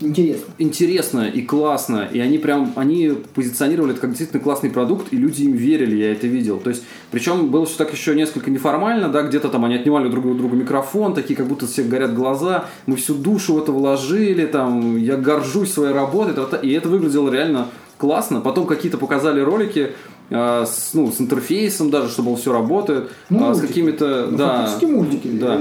Интересно. 0.00 0.52
интересно 0.58 1.28
и 1.28 1.42
классно, 1.42 2.08
и 2.12 2.20
они 2.20 2.38
прям, 2.38 2.72
они 2.76 3.12
позиционировали 3.34 3.92
это 3.92 4.00
как 4.00 4.10
действительно 4.10 4.42
классный 4.42 4.70
продукт, 4.70 5.12
и 5.12 5.16
люди 5.16 5.42
им 5.42 5.52
верили, 5.52 5.96
я 5.96 6.12
это 6.12 6.26
видел. 6.26 6.58
То 6.58 6.70
есть, 6.70 6.84
причем 7.10 7.48
было 7.48 7.66
все 7.66 7.76
так 7.78 7.92
еще 7.92 8.14
несколько 8.14 8.50
неформально, 8.50 9.08
да, 9.08 9.22
где-то 9.22 9.48
там 9.48 9.64
они 9.64 9.74
отнимали 9.74 10.08
друг 10.08 10.26
у 10.26 10.34
друга 10.34 10.56
микрофон, 10.56 11.14
такие 11.14 11.36
как 11.36 11.46
будто 11.46 11.66
все 11.66 11.82
горят 11.82 12.14
глаза, 12.14 12.66
мы 12.86 12.96
всю 12.96 13.14
душу 13.14 13.54
в 13.54 13.58
это 13.58 13.72
вложили, 13.72 14.46
там, 14.46 14.96
я 14.96 15.16
горжусь 15.16 15.72
своей 15.72 15.92
работой, 15.92 16.34
и 16.62 16.72
это 16.72 16.88
выглядело 16.88 17.30
реально 17.30 17.68
классно. 17.96 18.40
Потом 18.40 18.66
какие-то 18.66 18.96
показали 18.98 19.40
ролики, 19.40 19.90
а, 20.30 20.66
с, 20.66 20.92
ну, 20.94 21.10
с 21.10 21.20
интерфейсом 21.20 21.90
даже, 21.90 22.10
чтобы 22.10 22.36
все 22.36 22.52
работает, 22.52 23.10
Ну, 23.30 23.50
а, 23.50 23.54
с 23.54 23.60
какими-то, 23.60 24.28
Ну, 24.30 24.36
да, 24.36 24.78
мультики. 24.82 25.28
да. 25.28 25.60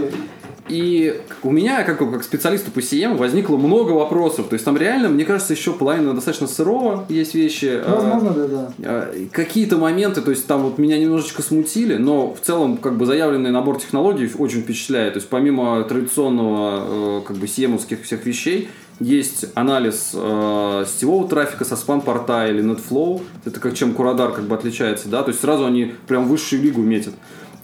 И 0.70 1.22
у 1.44 1.52
меня, 1.52 1.84
как, 1.84 2.00
как 2.00 2.24
специалисту 2.24 2.72
по 2.72 2.80
CM, 2.80 3.18
возникло 3.18 3.58
много 3.58 3.92
вопросов. 3.92 4.48
То 4.48 4.54
есть 4.54 4.66
там 4.66 4.78
реально, 4.78 5.10
мне 5.10 5.26
кажется, 5.26 5.54
еще 5.54 5.74
половина 5.74 6.14
достаточно 6.14 6.48
сырого 6.48 7.06
есть 7.10 7.34
вещи. 7.36 7.82
А, 7.84 7.96
Возможно, 7.96 8.34
да, 8.34 8.48
да. 8.48 8.74
а, 8.84 9.14
Какие-то 9.32 9.78
моменты, 9.78 10.22
то 10.22 10.32
есть 10.32 10.48
там 10.48 10.64
вот 10.64 10.78
меня 10.78 10.98
немножечко 10.98 11.42
смутили, 11.42 11.96
но 11.96 12.34
в 12.34 12.40
целом 12.42 12.78
как 12.78 12.98
бы 12.98 13.06
заявленный 13.06 13.52
набор 13.52 13.80
технологий 13.80 14.30
очень 14.38 14.62
впечатляет. 14.62 15.14
То 15.14 15.18
есть 15.18 15.30
помимо 15.30 15.84
традиционного 15.84 17.20
э, 17.20 17.22
как 17.26 17.38
бы 17.38 17.46
cm 17.46 18.04
всех 18.04 18.26
вещей, 18.26 18.70
есть 19.00 19.46
анализ 19.54 20.12
э, 20.14 20.86
сетевого 20.88 21.28
трафика 21.28 21.66
со 21.66 21.76
спам-порта 21.76 22.48
или 22.48 22.64
NetFlow. 22.64 23.22
Это 23.46 23.60
как 23.60 23.76
чем 23.76 23.94
Курадар 23.94 24.32
как 24.32 24.46
бы 24.46 24.56
отличается, 24.56 25.08
да. 25.08 25.24
То 25.24 25.30
есть 25.30 25.42
сразу 25.42 25.66
они 25.66 25.94
прям 26.08 26.28
высшую 26.28 26.62
лигу 26.64 26.82
метят. 26.82 27.14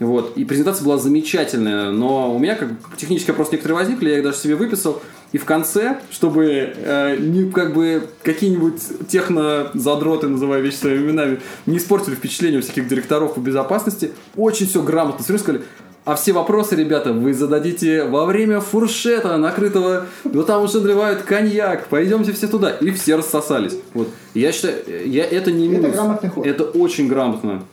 Вот. 0.06 0.38
И 0.38 0.46
презентация 0.46 0.86
была 0.86 0.98
замечательная, 0.98 1.92
но 1.92 2.34
у 2.34 2.40
меня 2.40 2.56
как 2.56 2.70
технические 2.98 3.34
вопросы 3.34 3.54
некоторые 3.54 3.78
возникли, 3.78 4.10
я 4.10 4.18
их 4.18 4.24
даже 4.24 4.38
себе 4.38 4.56
выписал. 4.56 5.02
И 5.32 5.40
в 5.40 5.46
конце, 5.46 6.00
чтобы 6.12 6.74
э, 6.76 7.18
не, 7.18 7.50
как 7.50 7.74
бы 7.74 8.08
какие-нибудь 8.22 8.80
техно-задроты, 9.08 10.28
называя 10.28 10.62
вещи 10.62 10.76
своими 10.76 11.06
именами, 11.06 11.40
не 11.66 11.78
испортили 11.78 12.14
впечатление 12.14 12.60
у 12.60 12.62
всяких 12.62 12.88
директоров 12.88 13.34
по 13.34 13.40
безопасности, 13.40 14.12
очень 14.36 14.68
все 14.68 14.84
грамотно 14.84 15.24
все 15.24 15.38
сказали, 15.40 15.64
а 16.06 16.16
все 16.16 16.34
вопросы, 16.34 16.76
ребята, 16.76 17.14
вы 17.14 17.34
зададите 17.34 18.04
во 18.04 18.26
время 18.26 18.60
фуршета 18.60 19.38
накрытого, 19.38 20.06
ну 20.26 20.44
там 20.44 20.64
уже 20.64 20.82
наливают 20.82 21.22
коньяк, 21.22 21.88
пойдемте 21.88 22.34
все 22.34 22.48
туда. 22.48 22.72
И 22.72 22.92
все 22.92 23.16
рассосались. 23.16 23.78
Вот. 23.94 24.10
Я 24.34 24.52
считаю, 24.52 24.76
я, 25.06 25.24
это 25.24 25.52
не 25.52 25.68
Это 25.68 25.78
минус. 25.78 25.94
грамотный 25.96 26.30
ход. 26.30 26.46
Это 26.46 26.66
очень 26.66 27.08
грамотно. 27.08 27.64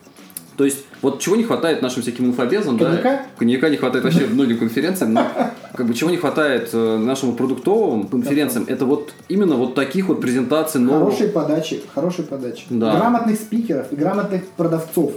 То 0.60 0.66
есть, 0.66 0.84
вот 1.00 1.20
чего 1.20 1.36
не 1.36 1.44
хватает 1.44 1.80
нашим 1.80 2.02
всяким 2.02 2.26
инфобезам, 2.26 2.76
Коньяка? 2.76 3.02
да? 3.02 3.26
Коньяка 3.38 3.70
не 3.70 3.78
хватает 3.78 4.04
вообще 4.04 4.26
многим 4.26 4.58
конференциям, 4.58 5.14
но 5.14 5.26
как 5.74 5.86
бы 5.86 5.94
чего 5.94 6.10
не 6.10 6.18
хватает 6.18 6.68
э, 6.74 6.98
нашему 6.98 7.32
продуктовым 7.32 8.08
конференциям, 8.08 8.66
это 8.68 8.84
вот 8.84 9.14
именно 9.30 9.54
вот 9.54 9.74
таких 9.74 10.08
вот 10.08 10.20
презентаций 10.20 10.78
новых, 10.78 11.14
Хорошей 11.14 11.28
подачи, 11.28 11.80
хорошей 11.94 12.24
подачи. 12.26 12.66
Да. 12.68 12.94
Грамотных 12.94 13.36
спикеров 13.36 13.90
и 13.90 13.96
грамотных 13.96 14.42
продавцов. 14.48 15.12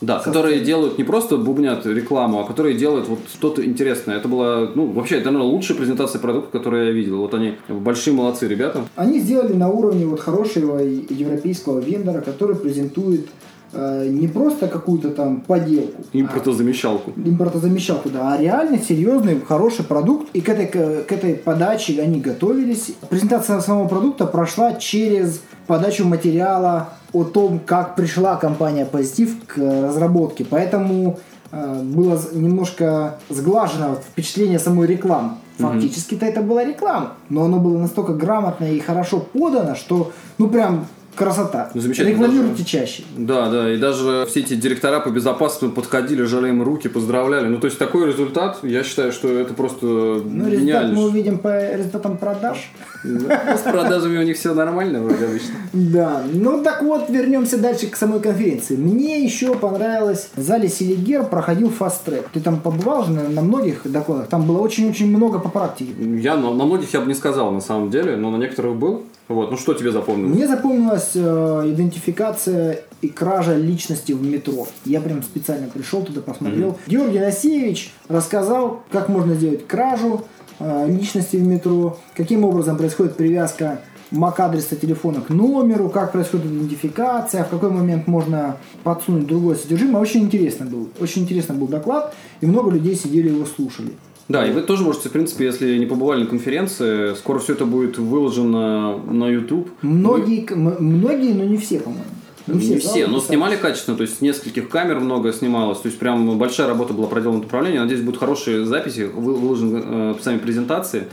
да, 0.00 0.18
со 0.20 0.24
которые 0.24 0.60
делают 0.60 0.96
не 0.96 1.04
просто 1.04 1.36
бубнят 1.36 1.84
рекламу, 1.84 2.40
а 2.40 2.44
которые 2.46 2.74
делают 2.74 3.06
вот 3.06 3.18
что-то 3.30 3.62
интересное. 3.62 4.16
Это 4.16 4.28
была, 4.28 4.70
ну, 4.74 4.86
вообще, 4.86 5.16
это, 5.16 5.26
наверное, 5.26 5.52
лучшая 5.52 5.76
презентация 5.76 6.22
продукта, 6.22 6.56
которую 6.56 6.86
я 6.86 6.92
видел. 6.92 7.18
Вот 7.18 7.34
они 7.34 7.56
большие 7.68 8.14
молодцы, 8.14 8.48
ребята. 8.48 8.86
Они 8.94 9.20
сделали 9.20 9.52
на 9.52 9.68
уровне 9.68 10.06
вот 10.06 10.20
хорошего 10.20 10.78
европейского 10.78 11.80
вендора, 11.80 12.22
который 12.22 12.56
презентует 12.56 13.26
не 13.72 14.28
просто 14.28 14.68
какую-то 14.68 15.10
там 15.10 15.40
поделку, 15.40 16.02
а 16.12 16.18
Импортозамещалку. 16.18 17.12
импортозамещалку, 17.16 18.10
да, 18.10 18.32
а 18.32 18.38
реально 18.38 18.78
серьезный, 18.78 19.40
хороший 19.40 19.84
продукт. 19.84 20.28
И 20.34 20.40
к 20.40 20.48
этой, 20.48 20.66
к 20.66 21.12
этой 21.12 21.34
подаче 21.34 22.00
они 22.00 22.20
готовились. 22.20 22.92
Презентация 23.10 23.60
самого 23.60 23.88
продукта 23.88 24.26
прошла 24.26 24.74
через 24.74 25.40
подачу 25.66 26.04
материала 26.06 26.90
о 27.12 27.24
том, 27.24 27.60
как 27.64 27.96
пришла 27.96 28.36
компания 28.36 28.84
Позитив 28.86 29.36
к 29.46 29.58
разработке. 29.58 30.44
Поэтому 30.48 31.18
э, 31.50 31.82
было 31.82 32.20
немножко 32.32 33.18
сглажено 33.28 33.96
впечатление 33.96 34.58
самой 34.58 34.86
рекламы. 34.86 35.32
Фактически-то 35.58 36.26
это 36.26 36.42
была 36.42 36.64
реклама, 36.64 37.14
но 37.30 37.44
оно 37.44 37.58
было 37.58 37.78
настолько 37.78 38.12
грамотно 38.12 38.66
и 38.66 38.78
хорошо 38.78 39.20
подано, 39.20 39.74
что 39.74 40.12
ну 40.36 40.48
прям 40.48 40.86
красота. 41.16 41.70
Ну, 41.74 41.80
замечательно. 41.80 42.14
Рекламируйте 42.14 42.64
чаще. 42.64 43.02
Да, 43.16 43.50
да, 43.50 43.72
и 43.72 43.78
даже 43.78 44.26
все 44.28 44.40
эти 44.40 44.54
директора 44.54 45.00
по 45.00 45.08
безопасности 45.08 45.74
подходили, 45.74 46.22
жали 46.22 46.50
им 46.50 46.62
руки, 46.62 46.88
поздравляли. 46.88 47.48
Ну, 47.48 47.58
то 47.58 47.66
есть 47.66 47.78
такой 47.78 48.06
результат, 48.06 48.58
я 48.62 48.84
считаю, 48.84 49.12
что 49.12 49.28
это 49.28 49.54
просто 49.54 49.86
Ну, 49.86 50.48
результат 50.48 50.92
мы 50.92 51.04
увидим 51.04 51.38
по 51.38 51.74
результатам 51.74 52.18
продаж. 52.18 52.70
Да, 53.04 53.56
С 53.56 53.60
продажами 53.60 54.18
у 54.18 54.22
них 54.22 54.36
все 54.36 54.54
нормально 54.54 55.00
вроде 55.00 55.26
обычно. 55.26 55.54
Да, 55.72 56.22
ну 56.32 56.62
так 56.62 56.82
вот, 56.82 57.08
вернемся 57.08 57.58
дальше 57.58 57.86
к 57.86 57.96
самой 57.96 58.20
конференции. 58.20 58.76
Мне 58.76 59.24
еще 59.24 59.54
понравилось, 59.54 60.30
в 60.36 60.42
зале 60.42 60.68
Селигер 60.68 61.24
проходил 61.24 61.70
фаст-трек. 61.70 62.28
Ты 62.32 62.40
там 62.40 62.60
побывал 62.60 63.04
же 63.04 63.12
на, 63.12 63.28
на 63.28 63.42
многих 63.42 63.80
докладах? 63.84 64.28
Там 64.28 64.46
было 64.46 64.58
очень-очень 64.58 65.08
много 65.08 65.38
по 65.38 65.48
практике. 65.48 65.92
Я 65.98 66.36
на, 66.36 66.52
на 66.52 66.64
многих 66.64 66.92
я 66.92 67.00
бы 67.00 67.06
не 67.06 67.14
сказал, 67.14 67.52
на 67.52 67.60
самом 67.60 67.90
деле, 67.90 68.16
но 68.16 68.30
на 68.30 68.36
некоторых 68.36 68.76
был. 68.76 69.04
Вот, 69.28 69.50
ну 69.50 69.56
что 69.56 69.74
тебе 69.74 69.90
запомнилось? 69.90 70.36
Мне 70.36 70.46
запомнилась 70.46 71.10
э, 71.14 71.62
идентификация 71.66 72.80
и 73.02 73.08
кража 73.08 73.56
личности 73.56 74.12
в 74.12 74.22
метро. 74.22 74.68
Я 74.84 75.00
прям 75.00 75.22
специально 75.22 75.68
пришел 75.68 76.02
туда, 76.02 76.20
посмотрел. 76.20 76.78
Георгий 76.86 77.18
Насеевич 77.18 77.92
рассказал, 78.08 78.84
как 78.90 79.08
можно 79.08 79.34
сделать 79.34 79.66
кражу 79.66 80.24
э, 80.60 80.88
личности 80.88 81.36
в 81.36 81.42
метро, 81.42 81.98
каким 82.14 82.44
образом 82.44 82.76
происходит 82.76 83.16
привязка 83.16 83.80
MAC-адреса 84.12 84.76
телефона 84.76 85.20
к 85.20 85.30
номеру, 85.30 85.88
как 85.88 86.12
происходит 86.12 86.46
идентификация, 86.46 87.42
в 87.42 87.48
какой 87.48 87.70
момент 87.70 88.06
можно 88.06 88.58
подсунуть 88.84 89.26
другое 89.26 89.56
содержимое. 89.56 90.00
Очень 90.00 90.22
интересно 90.22 90.66
был. 90.66 90.88
Очень 91.00 91.22
интересно 91.22 91.54
был 91.54 91.66
доклад, 91.66 92.14
и 92.40 92.46
много 92.46 92.70
людей 92.70 92.94
сидели 92.94 93.28
его 93.28 93.44
слушали. 93.44 93.92
Да, 94.28 94.44
и 94.46 94.52
вы 94.52 94.62
тоже 94.62 94.82
можете, 94.82 95.08
в 95.08 95.12
принципе, 95.12 95.44
если 95.46 95.78
не 95.78 95.86
побывали 95.86 96.20
на 96.22 96.26
конференции, 96.26 97.14
скоро 97.14 97.38
все 97.38 97.52
это 97.52 97.64
будет 97.64 97.96
выложено 97.98 98.96
на 98.98 99.28
YouTube. 99.28 99.70
Многие, 99.82 100.44
м- 100.52 100.76
многие, 100.80 101.32
но 101.32 101.44
не 101.44 101.56
все, 101.58 101.78
по-моему. 101.78 102.04
Не 102.46 102.78
все, 102.78 102.88
залы 102.88 103.06
но 103.08 103.14
писали. 103.16 103.26
снимали 103.28 103.56
качественно, 103.56 103.96
то 103.96 104.02
есть 104.02 104.20
нескольких 104.20 104.68
камер 104.68 105.00
много 105.00 105.32
снималось, 105.32 105.78
то 105.78 105.88
есть 105.88 105.98
прям 105.98 106.38
большая 106.38 106.66
работа 106.68 106.94
была 106.94 107.06
проделана 107.08 107.40
в 107.40 107.42
направлении. 107.42 107.78
Надеюсь, 107.78 108.02
будут 108.02 108.20
хорошие 108.20 108.64
записи, 108.64 109.02
вы- 109.12 109.34
выложены 109.34 109.82
э, 109.84 110.14
сами 110.22 110.38
презентации. 110.38 111.04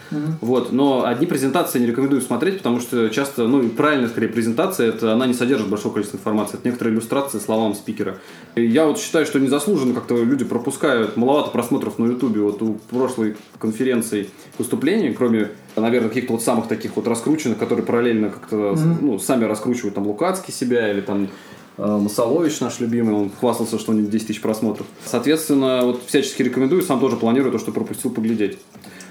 Вот, 0.42 0.72
но 0.72 1.06
одни 1.06 1.26
презентации 1.26 1.80
не 1.80 1.86
рекомендую 1.88 2.22
смотреть, 2.22 2.58
потому 2.60 2.80
что 2.80 3.10
часто, 3.10 3.48
ну 3.48 3.62
и 3.62 3.68
правильная 3.68 4.10
скорее 4.10 4.28
презентация, 4.28 4.90
это 4.90 5.14
она 5.14 5.26
не 5.26 5.34
содержит 5.34 5.68
большого 5.70 5.94
количества 5.94 6.18
информации, 6.18 6.58
это 6.58 6.68
некоторые 6.68 6.94
иллюстрации 6.94 7.40
словам 7.40 7.74
спикера. 7.76 8.18
И 8.56 8.66
я 8.66 8.86
вот 8.86 9.00
считаю, 9.00 9.26
что 9.26 9.40
незаслуженно 9.40 9.94
как-то 9.94 10.22
люди 10.24 10.46
пропускают 10.46 11.18
маловато 11.18 11.50
просмотров 11.52 11.98
на 12.00 12.06
Ютубе 12.06 12.42
вот 12.42 12.62
у 12.62 12.74
прошлой 12.90 13.36
конференции 13.60 14.30
выступлений, 14.58 15.14
кроме 15.14 15.50
наверное, 15.82 16.10
каких-то 16.10 16.34
вот 16.34 16.44
самых 16.44 16.68
таких 16.68 16.96
вот 16.96 17.08
раскрученных, 17.08 17.58
которые 17.58 17.86
параллельно 17.86 18.30
как-то 18.30 18.76
ну, 19.02 19.20
сами 19.20 19.46
раскручивают 19.46 19.96
там 19.96 20.08
Лукацкий 20.08 20.54
себя 20.54 20.92
или 20.92 21.02
там 21.02 21.30
э, 21.78 21.86
Масолович 21.86 22.60
наш 22.60 22.80
любимый, 22.80 23.14
он 23.16 23.32
хвастался, 23.40 23.80
что 23.80 23.92
у 23.92 23.96
него 23.96 24.10
10 24.10 24.28
тысяч 24.28 24.42
просмотров. 24.42 24.86
Соответственно, 25.06 25.82
вот 25.84 26.02
всячески 26.06 26.42
рекомендую, 26.44 26.82
сам 26.82 27.00
тоже 27.00 27.16
планирую 27.18 27.52
то, 27.52 27.60
что 27.60 27.72
пропустил, 27.72 28.12
поглядеть. 28.12 28.58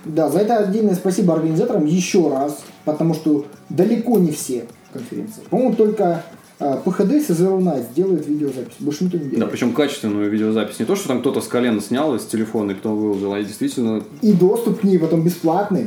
Да, 0.04 0.28
за 0.28 0.40
это 0.40 0.56
отдельное 0.58 0.94
спасибо 0.96 1.34
организаторам 1.34 1.86
еще 1.86 2.28
раз, 2.28 2.58
потому 2.84 3.14
что 3.14 3.46
далеко 3.68 4.18
не 4.18 4.32
все 4.32 4.64
конференции. 4.92 5.42
По-моему, 5.48 5.74
только 5.76 6.24
а, 6.58 6.76
ПХД 6.78 7.12
и 7.12 7.18
Zero 7.32 7.58
Nights 7.60 7.86
делают 7.94 8.26
видеозапись. 8.26 8.74
Больше 8.80 9.04
никто 9.04 9.16
не 9.18 9.24
Да, 9.24 9.30
делает. 9.30 9.50
причем 9.52 9.72
качественную 9.72 10.28
видеозапись. 10.30 10.78
Не 10.80 10.86
то, 10.86 10.96
что 10.96 11.08
там 11.08 11.20
кто-то 11.20 11.40
с 11.40 11.46
колена 11.46 11.80
снял 11.80 12.14
из 12.16 12.24
телефона 12.24 12.72
и 12.72 12.74
потом 12.74 12.96
выложил, 12.98 13.32
а 13.32 13.40
действительно 13.42 14.02
И 14.22 14.32
доступ 14.32 14.80
к 14.80 14.82
ней 14.84 14.98
потом 14.98 15.22
бесплатный. 15.22 15.86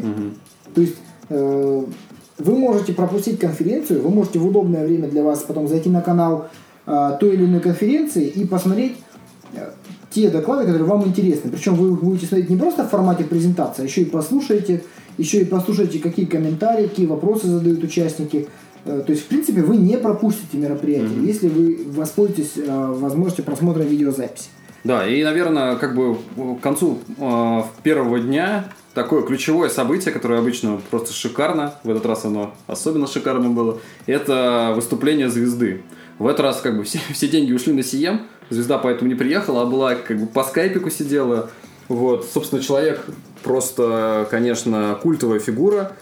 То 0.76 0.82
есть 0.82 0.96
э, 1.30 1.84
вы 2.38 2.58
можете 2.58 2.94
пропустить 2.94 3.40
конференцию, 3.40 4.02
вы 4.02 4.10
можете 4.10 4.40
в 4.40 4.46
удобное 4.46 4.86
время 4.86 5.08
для 5.08 5.24
вас 5.24 5.44
потом 5.44 5.68
зайти 5.68 5.90
на 5.90 6.02
канал 6.02 6.48
э, 6.86 7.18
той 7.20 7.34
или 7.34 7.46
иной 7.46 7.62
конференции 7.62 8.28
и 8.28 8.46
посмотреть 8.46 8.98
э, 9.54 9.70
те 10.12 10.30
доклады, 10.30 10.66
которые 10.66 10.86
вам 10.88 11.06
интересны. 11.08 11.50
Причем 11.50 11.76
вы 11.76 11.96
будете 11.96 12.28
смотреть 12.28 12.50
не 12.50 12.58
просто 12.58 12.84
в 12.84 12.90
формате 12.90 13.24
презентации, 13.24 13.84
а 13.84 13.86
еще 13.86 14.02
и 14.02 14.06
послушаете, 14.06 14.84
еще 15.18 15.42
и 15.42 15.46
послушаете, 15.46 16.00
какие 16.00 16.26
комментарии, 16.26 16.88
какие 16.88 17.06
вопросы 17.06 17.48
задают 17.48 17.84
участники. 17.84 18.48
Э, 18.84 19.02
То 19.06 19.14
есть, 19.14 19.24
в 19.24 19.28
принципе, 19.28 19.62
вы 19.62 19.78
не 19.78 19.98
пропустите 19.98 20.58
мероприятие, 20.58 21.26
если 21.26 21.48
вы 21.48 21.80
воспользуетесь 21.88 22.52
э, 22.58 22.94
возможностью 22.94 23.46
просмотра 23.46 23.84
видеозаписи. 23.84 24.50
Да, 24.86 25.08
и, 25.08 25.24
наверное, 25.24 25.78
как 25.78 25.96
бы 25.96 26.16
к 26.58 26.62
концу 26.62 27.00
э, 27.18 27.62
первого 27.82 28.20
дня 28.20 28.66
такое 28.94 29.24
ключевое 29.24 29.70
событие, 29.70 30.14
которое 30.14 30.40
обычно 30.40 30.80
просто 30.92 31.12
шикарно, 31.12 31.74
в 31.84 31.90
этот 31.90 32.06
раз 32.06 32.24
оно 32.24 32.54
особенно 32.68 33.08
шикарно 33.08 33.50
было, 33.50 33.80
это 34.06 34.74
выступление 34.76 35.28
звезды. 35.28 35.82
В 36.20 36.28
этот 36.28 36.42
раз 36.42 36.62
как 36.62 36.78
бы 36.78 36.84
все, 36.84 37.00
все 37.14 37.28
деньги 37.28 37.52
ушли 37.52 37.74
на 37.74 37.82
Сием, 37.82 38.28
звезда 38.52 38.78
поэтому 38.78 39.10
не 39.10 39.16
приехала, 39.16 39.64
а 39.64 39.66
была 39.66 39.96
как 39.96 40.20
бы 40.20 40.28
по 40.28 40.44
скайпику 40.44 40.92
сидела. 40.92 41.50
Вот, 41.88 42.28
собственно, 42.32 42.62
человек 42.62 43.04
просто, 43.42 44.28
конечно, 44.30 45.00
культовая 45.02 45.40
фигура, 45.40 45.94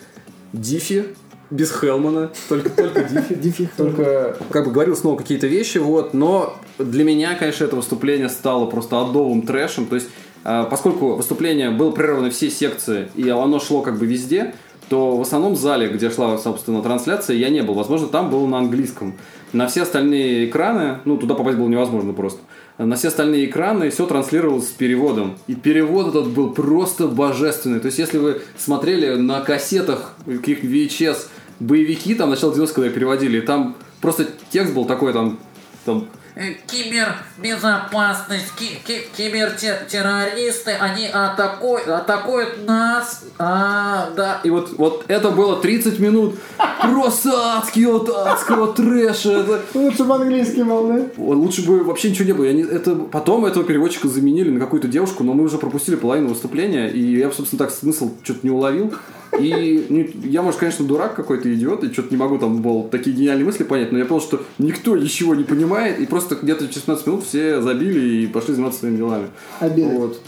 Дифи, 0.52 1.06
без 1.54 1.72
Хелмана, 1.72 2.32
только, 2.50 2.70
только. 2.70 3.04
Дифи 3.30 3.70
Только, 3.78 4.36
как 4.50 4.66
бы 4.66 4.72
говорил 4.72 4.96
снова 4.96 5.18
какие-то 5.18 5.48
вещи, 5.48 5.78
вот, 5.78 6.14
но 6.14 6.58
для 6.80 7.04
меня, 7.04 7.36
конечно, 7.36 7.64
это 7.66 7.76
выступление 7.76 8.30
стало 8.30 8.66
просто 8.66 9.00
адовым 9.00 9.44
трэшем, 9.44 9.86
то 9.86 9.96
есть, 9.96 10.10
э, 10.44 10.66
поскольку 10.70 11.16
выступление 11.16 11.70
было 11.70 11.92
прервано 11.92 12.32
все 12.32 12.50
секции, 12.50 13.10
и 13.16 13.30
оно 13.30 13.60
шло 13.60 13.82
как 13.82 14.00
бы 14.00 14.08
везде, 14.08 14.56
то 14.90 15.16
в 15.16 15.22
основном 15.22 15.56
зале, 15.56 15.88
где 15.88 16.10
шла, 16.10 16.38
собственно, 16.38 16.82
трансляция, 16.82 17.38
я 17.38 17.50
не 17.50 17.62
был. 17.62 17.74
Возможно, 17.74 18.08
там 18.08 18.30
был 18.30 18.46
на 18.48 18.60
английском. 18.60 19.16
На 19.52 19.68
все 19.68 19.84
остальные 19.84 20.50
экраны, 20.50 21.00
ну, 21.06 21.18
туда 21.18 21.36
попасть 21.36 21.58
было 21.58 21.68
невозможно 21.68 22.14
просто. 22.14 22.42
На 22.78 22.96
все 22.96 23.10
остальные 23.10 23.46
экраны 23.46 23.92
все 23.92 24.06
транслировалось 24.06 24.68
с 24.68 24.72
переводом. 24.72 25.38
И 25.48 25.56
перевод 25.56 26.10
этот 26.10 26.28
был 26.28 26.52
просто 26.52 27.08
божественный. 27.08 27.80
То 27.80 27.88
есть, 27.88 28.00
если 28.00 28.18
вы 28.18 28.42
смотрели 28.58 29.16
на 29.16 29.42
кассетах 29.42 30.16
каких 30.26 30.64
VHS 30.64 31.28
боевики, 31.60 32.16
там, 32.16 32.30
начало 32.30 32.54
90 32.54 32.76
когда 32.76 32.90
переводили, 32.90 33.42
там 33.42 33.76
просто 34.02 34.28
текст 34.50 34.74
был 34.74 34.86
такой, 34.86 35.14
там, 35.14 35.40
там 35.86 36.08
Э, 36.36 36.54
кибербезопасность, 36.66 38.56
ки 38.58 38.80
ки 38.84 39.06
кибертеррористы, 39.16 40.72
они 40.72 41.06
атакуют, 41.06 41.88
атакуют 41.88 42.66
нас, 42.66 43.24
а, 43.38 44.10
да. 44.16 44.42
И 44.44 44.50
вот, 44.50 44.72
вот 44.80 45.06
это 45.10 45.30
было 45.30 45.62
30 45.62 46.00
минут 46.00 46.40
просто 46.82 47.60
адского, 47.60 48.32
адского 48.32 48.74
трэша. 48.74 49.32
Это... 49.42 49.62
Лучше 49.76 50.06
бы 50.06 50.16
английский 50.16 50.64
был, 50.64 50.88
да? 50.88 51.06
Лучше 51.18 51.68
бы 51.68 51.84
вообще 51.84 52.10
ничего 52.10 52.26
не 52.26 52.34
было. 52.34 52.46
Я 52.46 52.54
не, 52.54 52.64
это, 52.64 52.96
потом 52.96 53.46
этого 53.46 53.64
переводчика 53.64 54.08
заменили 54.08 54.50
на 54.50 54.60
какую-то 54.60 54.88
девушку, 54.88 55.24
но 55.24 55.34
мы 55.34 55.44
уже 55.44 55.60
пропустили 55.60 55.96
половину 55.96 56.30
выступления, 56.30 56.88
и 56.88 57.16
я, 57.16 57.32
собственно, 57.32 57.60
так 57.60 57.70
смысл 57.70 58.12
что-то 58.24 58.40
не 58.42 58.50
уловил. 58.50 58.92
И 59.40 59.86
ну, 59.90 60.06
я, 60.30 60.42
может, 60.42 60.60
конечно, 60.60 60.86
дурак 60.86 61.16
какой-то 61.16 61.54
идиот, 61.54 61.84
и 61.84 61.92
что-то 61.92 62.12
не 62.12 62.18
могу 62.18 62.38
там 62.38 62.62
был 62.62 62.84
такие 62.84 63.16
гениальные 63.16 63.46
мысли 63.46 63.64
понять, 63.64 63.92
но 63.92 63.98
я 63.98 64.06
понял, 64.06 64.22
что 64.22 64.44
никто 64.58 64.96
ничего 64.96 65.36
не 65.36 65.44
понимает, 65.44 66.00
и 66.00 66.06
просто 66.06 66.36
где-то 66.36 66.68
через 66.68 66.82
15 66.82 67.08
минут 67.08 67.26
все 67.26 67.62
забили 67.62 68.24
и 68.24 68.28
пошли 68.28 68.54
заниматься 68.54 68.82
своими 68.82 68.98
делами. 68.98 69.28
Обедать. 69.60 69.98
Вот. 69.98 70.22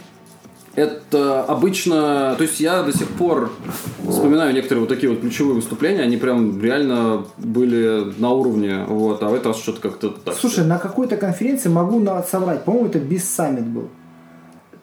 Это 0.76 1.42
обычно, 1.44 2.36
то 2.38 2.44
есть 2.44 2.60
я 2.60 2.84
до 2.84 2.92
сих 2.92 3.08
пор 3.08 3.54
вспоминаю 4.10 4.54
некоторые 4.54 4.82
вот 4.82 4.90
такие 4.90 5.10
вот 5.10 5.22
ключевые 5.22 5.56
выступления, 5.56 6.02
они 6.02 6.18
прям 6.18 6.62
реально 6.62 7.26
были 7.38 8.14
на 8.18 8.32
уровне, 8.32 8.84
вот, 8.86 9.24
а 9.24 9.30
в 9.30 9.34
этот 9.34 9.48
раз 9.48 9.58
что-то 9.58 9.80
как-то 9.80 10.10
так. 10.10 10.36
Слушай, 10.36 10.66
на 10.66 10.78
какой-то 10.78 11.16
конференции 11.16 11.70
могу 11.70 12.06
соврать, 12.30 12.66
по-моему, 12.66 12.90
это 12.90 13.00
без 13.00 13.24
саммит 13.24 13.66
был. 13.66 13.88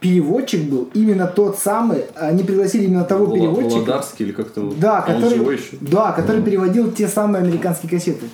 Переводчик 0.03 0.69
был 0.69 0.89
именно 0.95 1.27
тот 1.29 1.59
самый, 1.59 2.05
они 2.17 2.43
пригласили 2.43 2.85
именно 2.85 3.05
того 3.05 3.27
Вла- 3.27 3.35
переводчика. 3.35 3.75
Володарский 3.77 4.25
или 4.27 4.33
как-то. 4.33 4.73
Да, 4.77 5.01
который, 5.01 5.39
еще. 5.55 5.77
да, 5.81 6.11
который 6.11 6.43
переводил 6.43 6.91
те 6.91 7.07
самые 7.07 7.43
американские 7.45 7.89
кассеты. 7.89 8.27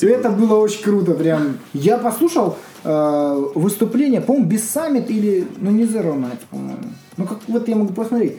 Это 0.00 0.28
было 0.28 0.56
очень 0.58 0.82
круто, 0.82 1.14
прям. 1.14 1.58
Я 1.72 1.96
послушал 1.96 2.56
э, 2.84 3.44
выступление, 3.54 4.20
по-моему, 4.20 4.46
без 4.48 4.68
саммит 4.68 5.10
или, 5.10 5.48
ну 5.56 5.70
не 5.70 5.84
Zero 5.84 6.14
Night, 6.14 6.40
по-моему. 6.50 6.78
Ну 7.16 7.24
как 7.24 7.38
вот 7.48 7.66
я 7.68 7.74
могу 7.76 7.94
посмотреть. 7.94 8.36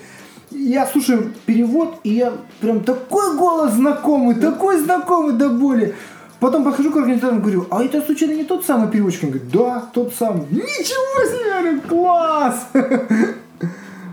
Я 0.51 0.85
слушаю 0.85 1.33
перевод, 1.45 1.95
и 2.03 2.13
я 2.13 2.33
прям 2.61 2.83
такой 2.83 3.35
голос 3.35 3.73
знакомый, 3.73 4.35
такой 4.35 4.79
знакомый 4.79 5.33
до 5.33 5.49
боли. 5.49 5.95
Потом 6.39 6.63
подхожу 6.63 6.91
к 6.91 6.97
организаторам 6.97 7.39
и 7.39 7.41
говорю, 7.41 7.67
а 7.69 7.83
это 7.83 8.01
случайно 8.01 8.33
не 8.33 8.45
тот 8.45 8.65
самый 8.65 8.89
переводчик? 8.89 9.23
Он 9.23 9.29
говорит, 9.31 9.51
да, 9.51 9.89
тот 9.93 10.13
самый. 10.13 10.45
Ничего 10.49 11.25
себе, 11.25 11.81
класс! 11.81 12.67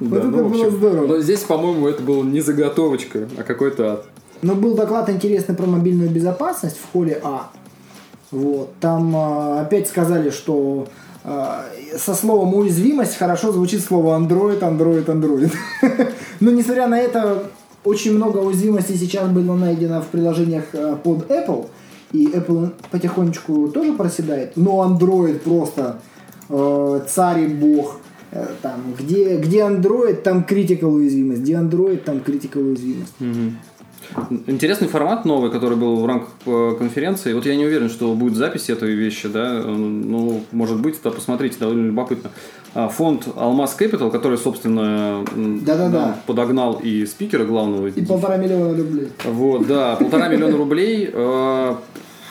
Вот 0.00 0.18
это 0.18 0.26
ну, 0.26 0.48
было 0.48 0.64
общем, 0.66 0.76
здорово. 0.76 1.06
Но 1.06 1.20
здесь, 1.20 1.40
по-моему, 1.40 1.88
это 1.88 2.02
было 2.02 2.22
не 2.22 2.40
заготовочка, 2.40 3.28
а 3.38 3.42
какой-то 3.42 3.92
ад. 3.92 4.06
Но 4.42 4.54
был 4.54 4.74
доклад 4.74 5.08
интересный 5.08 5.54
про 5.54 5.66
мобильную 5.66 6.10
безопасность 6.10 6.76
в 6.76 6.92
холле 6.92 7.18
А. 7.24 7.50
Вот. 8.30 8.74
Там 8.80 9.16
а, 9.16 9.62
опять 9.62 9.88
сказали, 9.88 10.30
что 10.30 10.88
а, 11.24 11.64
со 11.96 12.14
словом 12.14 12.54
уязвимость 12.54 13.16
хорошо 13.16 13.52
звучит 13.52 13.82
слово 13.82 14.18
Android, 14.18 14.60
Android, 14.60 15.06
Android. 15.06 15.52
Но 16.40 16.50
несмотря 16.50 16.88
на 16.88 16.98
это, 16.98 17.44
очень 17.84 18.14
много 18.14 18.38
уязвимостей 18.38 18.96
сейчас 18.96 19.28
было 19.28 19.54
найдено 19.54 20.02
в 20.02 20.06
приложениях 20.06 20.64
а, 20.74 20.96
под 20.96 21.30
Apple. 21.30 21.68
И 22.12 22.26
Apple 22.28 22.72
потихонечку 22.90 23.68
тоже 23.68 23.92
проседает. 23.92 24.56
Но 24.56 24.84
Android 24.84 25.38
просто 25.40 26.00
э, 26.48 27.00
царь 27.08 27.40
и 27.40 27.48
бог. 27.48 28.00
Э, 28.32 28.46
Там, 28.62 28.94
где, 28.98 29.36
где 29.38 29.58
Android, 29.60 30.22
там 30.22 30.44
critical 30.48 30.92
уязвимость. 30.94 31.42
Где 31.42 31.54
Android, 31.54 31.98
там 31.98 32.16
critical 32.18 32.60
уязвимость. 32.60 33.14
Интересный 34.46 34.88
формат 34.88 35.24
новый, 35.24 35.50
который 35.50 35.76
был 35.76 35.96
в 35.96 36.06
рамках 36.06 36.30
э, 36.46 36.74
конференции. 36.78 37.32
Вот 37.32 37.46
я 37.46 37.56
не 37.56 37.64
уверен, 37.64 37.88
что 37.90 38.12
будет 38.14 38.36
запись 38.36 38.70
этой 38.70 38.94
вещи, 38.94 39.28
да. 39.28 39.62
Ну, 39.64 40.40
может 40.52 40.80
быть, 40.80 40.96
да, 41.02 41.10
посмотрите, 41.10 41.56
довольно 41.58 41.86
любопытно. 41.86 42.30
А, 42.74 42.88
Фонд 42.88 43.28
Алмаз 43.36 43.76
Capital, 43.78 44.10
который, 44.10 44.38
собственно, 44.38 45.24
м, 45.34 45.64
Да-да-да. 45.64 46.00
нам 46.06 46.14
подогнал 46.26 46.74
и 46.82 47.06
спикера 47.06 47.44
главного. 47.44 47.86
И 47.88 48.04
полтора 48.04 48.36
миллиона 48.36 48.76
рублей. 48.76 49.08
Вот, 49.24 49.66
да, 49.66 49.96
полтора 49.96 50.28
миллиона 50.28 50.56
рублей 50.56 51.10
э, 51.12 51.74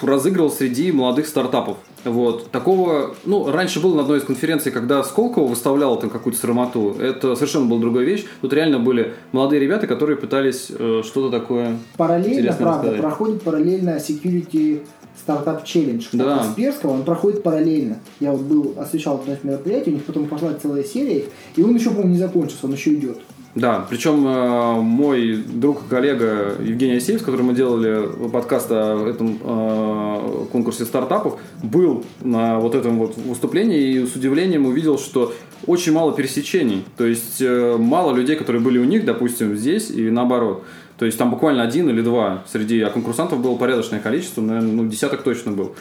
разыгрывал 0.02 0.52
среди 0.52 0.92
молодых 0.92 1.28
стартапов. 1.28 1.78
Вот. 2.04 2.52
Такого, 2.52 3.16
ну, 3.26 3.52
раньше 3.52 3.80
было 3.80 3.96
на 3.96 4.02
одной 4.02 4.20
из 4.20 4.24
конференций, 4.24 4.72
когда 4.72 5.04
Сколково 5.04 5.48
выставлял 5.48 5.98
там 6.00 6.10
какую-то 6.10 6.40
срамоту. 6.40 6.96
Это 7.00 7.36
совершенно 7.36 7.66
была 7.66 7.80
другая 7.80 8.06
вещь. 8.06 8.26
Тут 8.42 8.54
реально 8.54 8.80
были 8.80 9.14
молодые 9.32 9.60
ребята, 9.60 9.88
которые 9.88 10.18
пытались 10.18 10.68
э, 10.70 11.02
что-то 11.04 11.30
такое 11.32 11.78
Параллельно, 11.98 12.54
правда, 12.54 12.90
рассказать. 12.90 13.02
проходит 13.02 13.42
параллельно 13.42 13.98
Security 13.98 14.82
Startup 15.26 15.64
Challenge. 15.64 16.06
Да. 16.14 16.40
Касперского, 16.40 16.92
он 16.92 17.04
проходит 17.04 17.42
параллельно. 17.42 18.00
Я 18.20 18.32
вот 18.32 18.42
был, 18.42 18.76
освещал 18.78 19.16
одно 19.16 19.34
из 19.34 19.44
мероприятий, 19.44 19.92
у 19.92 19.94
них 19.94 20.06
потом 20.06 20.28
пошла 20.28 20.54
целая 20.54 20.84
серия, 20.84 21.26
и 21.56 21.64
он 21.64 21.74
еще, 21.76 21.90
по-моему, 21.90 22.12
не 22.12 22.20
закончился, 22.20 22.68
он 22.68 22.74
еще 22.74 22.94
идет. 22.94 23.20
Да, 23.56 23.88
причем 23.90 24.28
э, 24.28 24.82
мой 24.82 25.38
друг 25.38 25.84
и 25.86 25.90
коллега 25.90 26.56
Евгений 26.60 26.98
Асеев, 26.98 27.22
с 27.22 27.24
которым 27.24 27.48
мы 27.48 27.54
делали 27.54 28.06
подкаст 28.30 28.68
о 28.70 29.08
этом 29.08 29.40
э, 29.42 30.46
конкурсе 30.52 30.84
стартапов, 30.84 31.40
был 31.64 32.04
на 32.20 32.60
вот 32.60 32.76
этом 32.76 33.00
вот 33.00 33.16
выступлении 33.16 33.94
и 33.94 34.06
с 34.06 34.14
удивлением 34.14 34.66
увидел, 34.66 35.00
что 35.00 35.34
очень 35.68 35.94
мало 35.94 36.12
пересечений. 36.12 36.84
То 36.98 37.06
есть 37.06 37.42
э, 37.42 37.78
мало 37.80 38.14
людей, 38.14 38.36
которые 38.36 38.62
были 38.62 38.78
у 38.78 38.84
них, 38.84 39.06
допустим, 39.06 39.56
здесь 39.56 39.90
и 39.90 40.10
наоборот. 40.10 40.66
То 40.98 41.06
есть 41.06 41.18
там 41.18 41.32
буквально 41.32 41.64
один 41.64 41.90
или 41.90 42.02
два 42.02 42.44
среди, 42.52 42.82
а 42.82 42.90
конкурсантов 42.90 43.40
было 43.40 43.56
порядочное 43.56 44.02
количество, 44.02 44.42
наверное, 44.42 44.74
ну, 44.74 44.86
десяток 44.90 45.24
точно 45.24 45.54
был. 45.54 45.76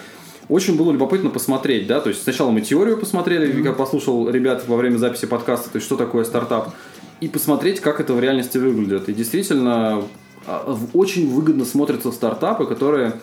Очень 0.48 0.76
было 0.76 0.92
любопытно 0.92 1.30
посмотреть, 1.30 1.86
да, 1.86 2.00
то 2.00 2.10
есть 2.10 2.22
сначала 2.22 2.50
мы 2.50 2.60
теорию 2.60 2.98
посмотрели, 2.98 3.62
я 3.62 3.72
послушал 3.72 4.28
ребят 4.28 4.64
во 4.68 4.76
время 4.76 4.98
записи 4.98 5.26
подкаста, 5.26 5.70
то 5.70 5.76
есть 5.76 5.86
что 5.86 5.96
такое 5.96 6.24
стартап, 6.24 6.74
и 7.24 7.28
посмотреть, 7.28 7.80
как 7.80 8.00
это 8.00 8.12
в 8.12 8.20
реальности 8.20 8.58
выглядит. 8.58 9.08
И 9.08 9.14
действительно, 9.14 10.02
а, 10.46 10.76
очень 10.92 11.30
выгодно 11.30 11.64
смотрятся 11.64 12.12
стартапы, 12.12 12.66
которые 12.66 13.14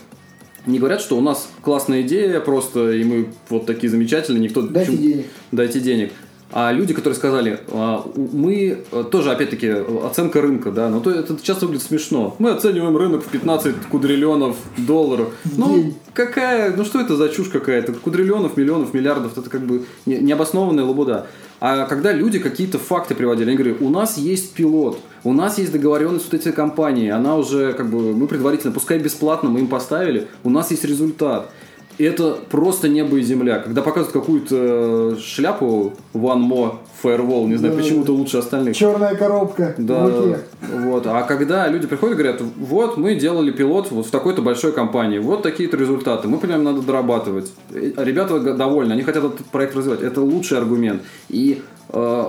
не 0.66 0.80
говорят, 0.80 1.02
что 1.02 1.18
у 1.18 1.22
нас 1.22 1.50
классная 1.62 2.02
идея 2.02 2.40
просто, 2.40 2.92
и 2.92 3.04
мы 3.04 3.28
вот 3.50 3.66
такие 3.66 3.90
замечательные, 3.90 4.42
никто... 4.42 4.62
Дайте 4.64 4.92
почему- 4.92 5.08
денег. 5.08 5.26
Дайте 5.52 5.80
денег. 5.80 6.12
А 6.54 6.74
люди, 6.74 6.94
которые 6.94 7.16
сказали, 7.16 7.60
а, 7.70 8.06
мы 8.16 8.80
э, 8.92 9.04
тоже, 9.10 9.32
опять-таки, 9.32 9.70
оценка 10.04 10.42
рынка, 10.42 10.72
да, 10.72 10.90
но 10.90 11.00
то 11.00 11.10
это 11.10 11.38
часто 11.42 11.66
выглядит 11.66 11.88
смешно. 11.88 12.36
Мы 12.40 12.50
оцениваем 12.50 12.98
рынок 12.98 13.24
в 13.24 13.30
15 13.30 13.76
кудриллионов 13.90 14.58
долларов. 14.78 15.34
Ну, 15.56 15.94
какая, 16.14 16.76
ну 16.76 16.84
что 16.84 17.00
это 17.00 17.16
за 17.16 17.30
чушь 17.30 17.48
какая-то? 17.48 17.94
Кудриллионов, 17.94 18.58
миллионов, 18.58 18.94
миллиардов, 18.94 19.38
это 19.38 19.50
как 19.50 19.62
бы 19.62 19.86
не- 20.06 20.18
необоснованная 20.18 20.84
лабуда. 20.84 21.28
А 21.62 21.86
когда 21.86 22.12
люди 22.12 22.40
какие-то 22.40 22.80
факты 22.80 23.14
приводили, 23.14 23.48
они 23.48 23.56
говорят, 23.56 23.82
у 23.82 23.90
нас 23.90 24.18
есть 24.18 24.54
пилот, 24.54 25.00
у 25.24 25.32
нас 25.32 25.60
есть 25.60 25.72
договоренность 25.72 26.26
вот 26.26 26.34
этой 26.34 26.54
компанией, 26.54 27.10
она 27.10 27.36
уже 27.36 27.74
как 27.74 27.88
бы, 27.92 28.16
мы 28.16 28.26
предварительно, 28.26 28.74
пускай 28.74 28.98
бесплатно 28.98 29.48
мы 29.48 29.60
им 29.60 29.68
поставили, 29.68 30.28
у 30.44 30.50
нас 30.50 30.72
есть 30.72 30.84
результат. 30.84 31.52
Это 32.06 32.38
просто 32.50 32.90
небо 32.90 33.18
и 33.18 33.22
земля. 33.22 33.60
Когда 33.60 33.82
показывают 33.82 34.14
какую-то 34.14 35.18
шляпу 35.20 35.94
One 36.14 36.48
More 36.50 36.74
Firewall, 37.04 37.48
не 37.48 37.56
знаю, 37.56 37.76
Да. 37.76 37.82
почему-то 37.82 38.14
лучше 38.14 38.38
остальных. 38.38 38.76
Черная 38.76 39.16
коробка 39.16 39.76
Да, 39.78 40.06
в 40.08 40.20
руке. 40.26 40.40
вот. 40.86 41.08
А 41.08 41.22
когда 41.24 41.68
люди 41.68 41.88
приходят 41.88 42.16
и 42.18 42.22
говорят, 42.22 42.42
вот 42.58 42.98
мы 42.98 43.16
делали 43.16 43.52
пилот 43.52 43.92
вот 43.92 44.06
в 44.08 44.12
такой-то 44.12 44.42
большой 44.42 44.72
компании, 44.72 45.20
вот 45.20 45.44
такие-то 45.44 45.78
результаты, 45.78 46.28
мы 46.28 46.38
понимаем, 46.38 46.64
надо 46.64 46.82
дорабатывать. 46.82 47.52
И 47.74 47.94
Ребята 47.98 48.40
довольны, 48.40 48.94
они 48.94 49.04
хотят 49.04 49.24
этот 49.24 49.46
проект 49.48 49.76
развивать. 49.76 50.02
Это 50.02 50.22
лучший 50.22 50.58
аргумент. 50.58 51.02
И 51.30 51.62
э, 51.90 52.24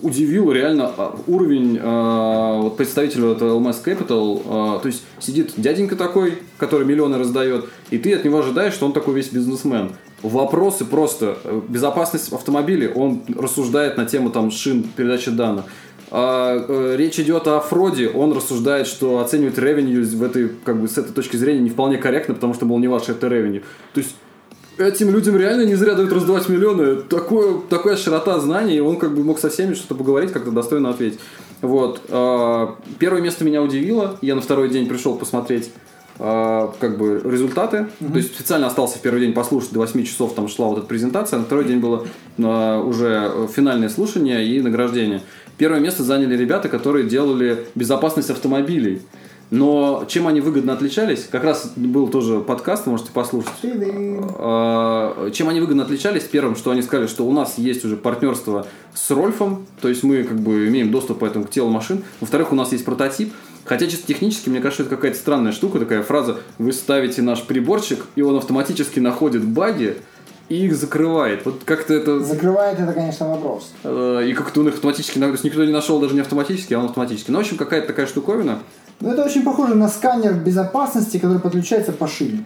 удивил 0.00 0.52
реально 0.52 0.92
а, 0.96 1.18
уровень 1.26 1.76
э, 1.76 2.60
вот 2.62 2.76
представителя 2.76 3.32
этого 3.32 3.58
LMS 3.58 3.82
Capital. 3.84 4.76
э, 4.78 4.80
то 4.80 4.86
есть 4.86 5.02
сидит 5.18 5.52
дяденька 5.56 5.96
такой, 5.96 6.38
который 6.56 6.86
миллионы 6.86 7.18
раздает, 7.18 7.68
и 7.90 7.98
ты 7.98 8.14
от 8.14 8.24
него 8.24 8.38
ожидаешь, 8.38 8.74
что 8.74 8.86
он 8.86 8.92
такой 8.92 9.14
весь 9.14 9.28
бизнесмен. 9.28 9.92
Вопросы 10.22 10.84
просто. 10.84 11.38
э, 11.44 11.60
Безопасность 11.68 12.32
автомобилей, 12.32 12.88
он 12.88 13.22
рассуждает 13.36 13.96
на 13.96 14.04
тему 14.04 14.30
там 14.30 14.50
шин, 14.50 14.84
передачи 14.84 15.30
данных. 15.30 15.64
А, 16.10 16.64
э, 16.66 16.96
речь 16.96 17.18
идет 17.18 17.46
о 17.48 17.60
фроде, 17.60 18.08
он 18.08 18.32
рассуждает, 18.32 18.86
что 18.86 19.18
оценивать 19.18 19.58
revenue 19.58 20.02
в 20.02 20.22
этой, 20.22 20.48
как 20.64 20.80
бы, 20.80 20.88
с 20.88 20.96
этой 20.96 21.12
точки 21.12 21.36
зрения 21.36 21.60
не 21.60 21.70
вполне 21.70 21.98
корректно, 21.98 22.34
потому 22.34 22.54
что, 22.54 22.66
мол, 22.66 22.78
не 22.78 22.88
ваше 22.88 23.12
это 23.12 23.26
revenue. 23.26 23.62
То 23.94 24.00
есть 24.00 24.14
этим 24.78 25.10
людям 25.10 25.36
реально 25.36 25.62
не 25.62 25.74
зря 25.74 25.94
дают 25.94 26.12
раздавать 26.12 26.48
миллионы. 26.48 26.96
Такое, 27.02 27.60
такая 27.68 27.96
широта 27.96 28.38
знаний, 28.40 28.76
и 28.76 28.80
он 28.80 28.96
как 28.98 29.14
бы 29.14 29.22
мог 29.22 29.38
со 29.38 29.50
всеми 29.50 29.74
что-то 29.74 29.94
поговорить, 29.94 30.32
как-то 30.32 30.50
достойно 30.50 30.90
ответить. 30.90 31.20
Вот. 31.60 32.02
э, 32.08 32.66
Первое 32.98 33.20
место 33.20 33.44
меня 33.44 33.62
удивило. 33.62 34.18
Я 34.20 34.34
на 34.34 34.40
второй 34.40 34.68
день 34.68 34.88
пришел 34.88 35.16
посмотреть 35.16 35.70
э, 36.18 36.68
как 36.78 36.98
бы 36.98 37.20
результаты. 37.24 37.88
То 37.98 38.16
есть 38.16 38.34
специально 38.34 38.66
остался 38.66 38.98
в 38.98 39.00
первый 39.00 39.20
день 39.20 39.32
послушать, 39.32 39.72
до 39.72 39.80
8 39.80 40.04
часов 40.04 40.34
там 40.34 40.48
шла 40.48 40.68
вот 40.68 40.78
эта 40.78 40.86
презентация. 40.86 41.38
На 41.38 41.44
второй 41.44 41.64
день 41.64 41.80
было 41.80 42.06
э, 42.36 42.82
уже 42.82 43.48
финальное 43.54 43.88
слушание 43.88 44.46
и 44.46 44.60
награждение. 44.60 45.22
Первое 45.56 45.80
место 45.80 46.04
заняли 46.04 46.36
ребята, 46.36 46.68
которые 46.68 47.08
делали 47.08 47.66
безопасность 47.74 48.30
автомобилей. 48.30 49.02
Но 49.50 50.04
чем 50.08 50.26
они 50.26 50.40
выгодно 50.40 50.74
отличались, 50.74 51.26
как 51.30 51.42
раз 51.42 51.72
был 51.74 52.08
тоже 52.08 52.40
подкаст, 52.40 52.86
можете 52.86 53.10
послушать. 53.12 53.52
А, 54.38 55.30
Чем 55.30 55.48
они 55.48 55.60
выгодно 55.60 55.84
отличались? 55.84 56.24
Первым, 56.24 56.54
что 56.54 56.70
они 56.70 56.82
сказали, 56.82 57.06
что 57.06 57.26
у 57.26 57.32
нас 57.32 57.56
есть 57.56 57.84
уже 57.84 57.96
партнерство 57.96 58.66
с 58.94 59.10
Рольфом, 59.10 59.66
то 59.80 59.88
есть 59.88 60.02
мы 60.02 60.22
как 60.24 60.38
бы 60.38 60.68
имеем 60.68 60.90
доступ 60.90 61.20
поэтому 61.20 61.46
к 61.46 61.50
телу 61.50 61.70
машин. 61.70 62.04
Во-вторых, 62.20 62.52
у 62.52 62.54
нас 62.54 62.72
есть 62.72 62.84
прототип. 62.84 63.32
Хотя 63.64 63.86
чисто 63.86 64.06
технически, 64.06 64.48
мне 64.48 64.60
кажется, 64.60 64.84
это 64.84 64.96
какая-то 64.96 65.18
странная 65.18 65.52
штука, 65.52 65.78
такая 65.78 66.02
фраза 66.02 66.38
«Вы 66.56 66.72
ставите 66.72 67.20
наш 67.20 67.42
приборчик, 67.42 68.06
и 68.16 68.22
он 68.22 68.34
автоматически 68.36 68.98
находит 68.98 69.44
баги 69.44 69.96
и 70.48 70.64
их 70.64 70.74
закрывает». 70.74 71.44
Вот 71.44 71.64
как-то 71.66 71.92
это... 71.92 72.20
Закрывает 72.20 72.80
это, 72.80 72.94
конечно, 72.94 73.28
вопрос. 73.28 73.72
э, 73.84 74.24
И 74.26 74.32
как-то 74.32 74.60
он 74.60 74.68
их 74.68 74.74
автоматически... 74.74 75.18
То 75.18 75.26
есть 75.26 75.44
никто 75.44 75.62
не 75.66 75.72
нашел 75.72 76.00
даже 76.00 76.14
не 76.14 76.20
автоматически, 76.20 76.72
а 76.72 76.78
он 76.78 76.86
автоматически. 76.86 77.30
Ну, 77.30 77.36
в 77.36 77.40
общем, 77.42 77.58
какая-то 77.58 77.88
такая 77.88 78.06
штуковина. 78.06 78.60
Ну, 79.00 79.10
это 79.10 79.24
очень 79.24 79.44
похоже 79.44 79.74
на 79.74 79.88
сканер 79.88 80.34
безопасности, 80.34 81.18
который 81.18 81.38
подключается 81.38 81.92
по 81.92 82.08
шине. 82.08 82.44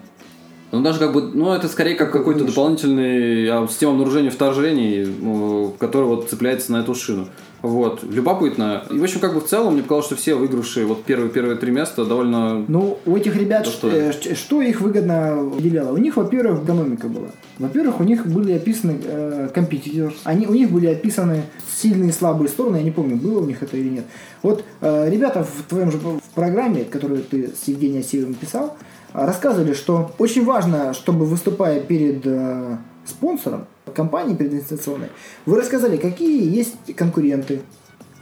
Ну, 0.70 0.82
даже 0.82 0.98
как 0.98 1.12
бы, 1.12 1.22
ну, 1.34 1.52
это 1.52 1.68
скорее 1.68 1.94
как 1.94 2.12
какой-то 2.12 2.40
Конечно. 2.40 2.54
дополнительный 2.54 3.48
а, 3.48 3.66
система 3.68 3.92
обнаружения 3.92 4.30
вторжений, 4.30 5.04
ну, 5.04 5.74
который 5.78 6.04
вот 6.04 6.30
цепляется 6.30 6.72
на 6.72 6.78
эту 6.78 6.94
шину. 6.94 7.28
Вот. 7.62 8.02
Любопытно. 8.02 8.84
И, 8.90 8.98
в 8.98 9.02
общем, 9.02 9.20
как 9.20 9.34
бы 9.34 9.40
в 9.40 9.46
целом, 9.46 9.74
мне 9.74 9.82
показалось, 9.82 10.06
что 10.06 10.16
все 10.16 10.34
выигравшие 10.34 10.84
вот 10.84 11.04
первые, 11.04 11.30
первые 11.30 11.56
три 11.56 11.70
места 11.70 12.04
довольно... 12.04 12.64
Ну, 12.66 12.98
у 13.06 13.16
этих 13.16 13.36
ребят, 13.36 13.64
Да 13.64 13.70
что, 13.70 14.34
что? 14.34 14.60
э, 14.60 14.68
их 14.68 14.80
выгодно 14.80 15.36
выделяло? 15.36 15.92
У 15.92 15.98
них, 15.98 16.16
во-первых, 16.16 16.64
экономика 16.64 17.08
была. 17.08 17.28
Во-первых, 17.58 18.00
у 18.00 18.04
них 18.04 18.26
были 18.26 18.52
описаны 18.52 18.98
э, 19.04 19.48
competitors. 19.54 20.14
Они, 20.24 20.46
у 20.46 20.54
них 20.54 20.70
были 20.70 20.86
описаны 20.88 21.44
сильные 21.72 22.10
и 22.10 22.12
слабые 22.12 22.48
стороны. 22.48 22.78
Я 22.78 22.82
не 22.82 22.90
помню, 22.90 23.16
было 23.16 23.40
у 23.40 23.46
них 23.46 23.62
это 23.62 23.76
или 23.76 23.88
нет. 23.88 24.04
Вот 24.42 24.64
э, 24.80 25.08
ребята 25.08 25.44
в 25.44 25.62
твоем 25.68 25.92
же 25.92 25.98
в 25.98 26.20
программе, 26.34 26.84
которую 26.84 27.22
ты 27.22 27.48
с 27.48 27.68
Евгением 27.68 28.00
Асеевым 28.00 28.34
писал, 28.34 28.76
э, 29.14 29.24
рассказывали, 29.24 29.72
что 29.72 30.10
очень 30.18 30.44
важно, 30.44 30.94
чтобы 30.94 31.26
выступая 31.26 31.80
перед 31.80 32.26
э, 32.26 32.76
спонсором 33.04 33.66
компании 33.94 34.34
прединвестиционной, 34.34 35.08
вы 35.46 35.58
рассказали, 35.60 35.96
какие 35.96 36.48
есть 36.54 36.74
конкуренты, 36.96 37.60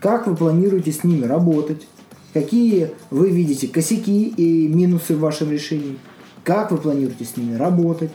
как 0.00 0.26
вы 0.26 0.34
планируете 0.36 0.92
с 0.92 1.04
ними 1.04 1.26
работать, 1.26 1.86
какие 2.32 2.90
вы 3.10 3.30
видите 3.30 3.68
косяки 3.68 4.28
и 4.28 4.68
минусы 4.68 5.14
в 5.14 5.20
вашем 5.20 5.50
решении, 5.50 5.98
как 6.44 6.70
вы 6.70 6.78
планируете 6.78 7.24
с 7.24 7.36
ними 7.36 7.56
работать, 7.56 8.10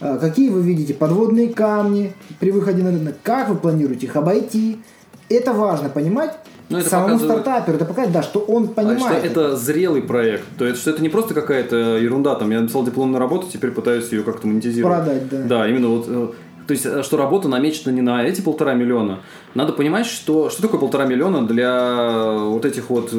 а, 0.00 0.18
какие 0.18 0.48
вы 0.50 0.62
видите 0.62 0.94
подводные 0.94 1.48
камни 1.52 2.12
при 2.40 2.50
выходе 2.50 2.82
на 2.82 2.90
рынок, 2.90 3.16
как 3.22 3.48
вы 3.48 3.56
планируете 3.56 4.06
их 4.06 4.16
обойти. 4.16 4.78
Это 5.28 5.52
важно 5.52 5.90
понимать 5.90 6.34
Ну, 6.70 6.78
это 6.78 6.88
самому 6.88 7.14
показывает- 7.18 7.40
стартаперу, 7.42 7.76
это 7.76 7.84
показать, 7.84 8.12
да, 8.12 8.22
что 8.22 8.40
он 8.40 8.64
А 8.64 8.68
понимает. 8.68 9.00
что 9.00 9.26
это 9.26 9.56
зрелый 9.56 10.02
проект. 10.02 10.44
То 10.56 10.64
есть, 10.64 10.80
что 10.80 10.90
это 10.90 11.02
не 11.02 11.08
просто 11.08 11.34
какая-то 11.34 11.98
ерунда, 11.98 12.34
там, 12.36 12.50
я 12.50 12.60
написал 12.60 12.84
дипломную 12.84 13.18
работу, 13.20 13.46
теперь 13.52 13.70
пытаюсь 13.72 14.10
ее 14.10 14.22
как-то 14.22 14.46
монетизировать. 14.48 14.96
Продать, 15.04 15.28
да. 15.28 15.42
Да, 15.42 15.68
именно 15.68 15.88
вот... 15.88 16.34
э, 16.68 16.68
То 16.68 16.72
есть, 16.72 16.86
э, 16.86 17.02
что 17.02 17.16
работа 17.16 17.48
намечена 17.48 17.90
не 17.92 18.02
на 18.02 18.22
эти 18.24 18.40
полтора 18.40 18.74
миллиона. 18.74 19.20
Надо 19.54 19.72
понимать, 19.72 20.06
что, 20.06 20.50
что 20.50 20.62
такое 20.62 20.78
полтора 20.80 21.06
миллиона 21.06 21.46
для 21.46 22.36
вот 22.38 22.64
этих 22.64 22.90
вот 22.90 23.10
э, 23.12 23.16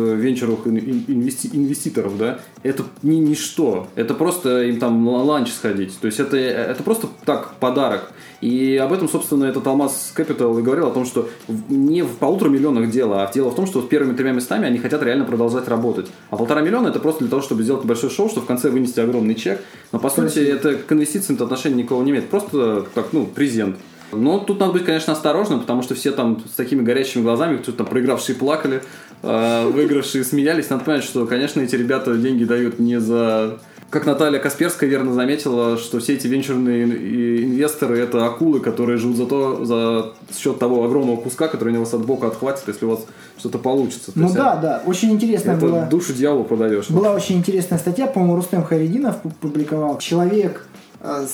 ин- 0.67 1.05
инвести- 1.07 1.49
инвеститоров, 1.53 2.17
да? 2.17 2.39
Это 2.63 2.83
не 3.03 3.19
ничто. 3.19 3.87
Это 3.95 4.13
просто 4.13 4.63
им 4.63 4.79
там 4.79 5.07
ланч 5.07 5.51
сходить. 5.51 5.99
То 5.99 6.07
есть, 6.07 6.19
это, 6.19 6.37
это 6.37 6.83
просто 6.83 7.07
так, 7.25 7.53
подарок. 7.59 8.11
И 8.41 8.77
об 8.77 8.93
этом, 8.93 9.09
собственно, 9.09 9.45
этот 9.45 9.67
Алмаз 9.67 10.13
Capital 10.15 10.57
и 10.59 10.61
говорил 10.61 10.87
о 10.87 10.91
том, 10.91 11.05
что 11.05 11.29
не 11.67 12.03
в 12.03 12.15
полутора 12.17 12.49
миллионах 12.49 12.89
дело, 12.89 13.23
а 13.23 13.31
дело 13.31 13.49
в 13.49 13.55
том, 13.55 13.67
что 13.67 13.81
с 13.81 13.85
первыми 13.85 14.15
тремя 14.15 14.31
местами 14.31 14.65
они 14.65 14.77
хотят 14.77 15.03
реально 15.03 15.25
продолжать 15.25 15.67
работать. 15.67 16.07
А 16.29 16.37
полтора 16.37 16.61
миллиона 16.61 16.87
это 16.87 16.99
просто 16.99 17.21
для 17.21 17.29
того, 17.29 17.41
чтобы 17.41 17.63
сделать 17.63 17.85
большое 17.85 18.11
шоу, 18.11 18.29
что 18.29 18.41
в 18.41 18.45
конце 18.45 18.69
вынести 18.69 18.99
огромный 18.99 19.35
чек. 19.35 19.61
Но 19.91 19.99
по 19.99 20.09
сути 20.09 20.39
это 20.39 20.75
к 20.75 20.91
инвестициям 20.91 21.41
отношения 21.41 21.83
никого 21.83 22.01
не 22.03 22.11
имеет. 22.11 22.29
Просто 22.29 22.85
так, 22.93 23.07
ну, 23.11 23.25
презент. 23.25 23.77
Но 24.11 24.39
тут 24.39 24.59
надо 24.59 24.73
быть, 24.73 24.85
конечно, 24.85 25.13
осторожным, 25.13 25.59
потому 25.59 25.83
что 25.83 25.93
все 25.93 26.11
там 26.11 26.41
с 26.51 26.55
такими 26.55 26.81
горящими 26.81 27.21
глазами, 27.21 27.57
кто 27.57 27.71
там 27.71 27.85
проигравшие 27.85 28.35
плакали, 28.35 28.81
э, 29.21 29.67
выигравшие 29.67 30.23
смеялись. 30.23 30.69
Надо 30.69 30.83
понимать, 30.83 31.03
что, 31.03 31.25
конечно, 31.27 31.61
эти 31.61 31.75
ребята 31.75 32.15
деньги 32.15 32.43
дают 32.43 32.79
не 32.79 32.99
за... 32.99 33.59
Как 33.89 34.05
Наталья 34.05 34.37
Касперская 34.39 34.87
верно 34.87 35.13
заметила, 35.13 35.75
что 35.77 35.99
все 35.99 36.13
эти 36.13 36.27
венчурные 36.27 36.83
инвесторы 36.83 37.97
это 37.97 38.23
акулы, 38.25 38.59
которые 38.59 38.99
живут 38.99 39.17
за 39.17 39.25
то, 39.25 39.65
за 39.65 40.13
счет 40.37 40.59
того 40.59 40.83
огромного 40.83 41.17
куска, 41.17 41.47
который 41.47 41.69
они 41.69 41.79
вас 41.79 41.91
от 41.95 42.05
бока 42.05 42.27
отхватит, 42.27 42.63
если 42.67 42.85
у 42.85 42.89
вас 42.91 43.05
что-то 43.39 43.57
получится. 43.57 44.11
То 44.11 44.19
Ну 44.19 44.31
да, 44.31 44.55
да, 44.57 44.83
очень 44.85 45.11
интересно 45.11 45.51
это 45.51 45.61
было. 45.61 45.87
душу 45.89 46.13
дьяволу 46.13 46.43
продаешь. 46.43 46.87
Была 46.89 47.13
очень 47.13 47.37
интересная 47.37 47.79
статья, 47.79 48.05
по-моему, 48.05 48.35
Рустем 48.35 48.63
Хайрединов 48.63 49.23
пу- 49.23 49.31
публиковал. 49.41 49.97
Человек 49.97 50.67
э, 51.01 51.25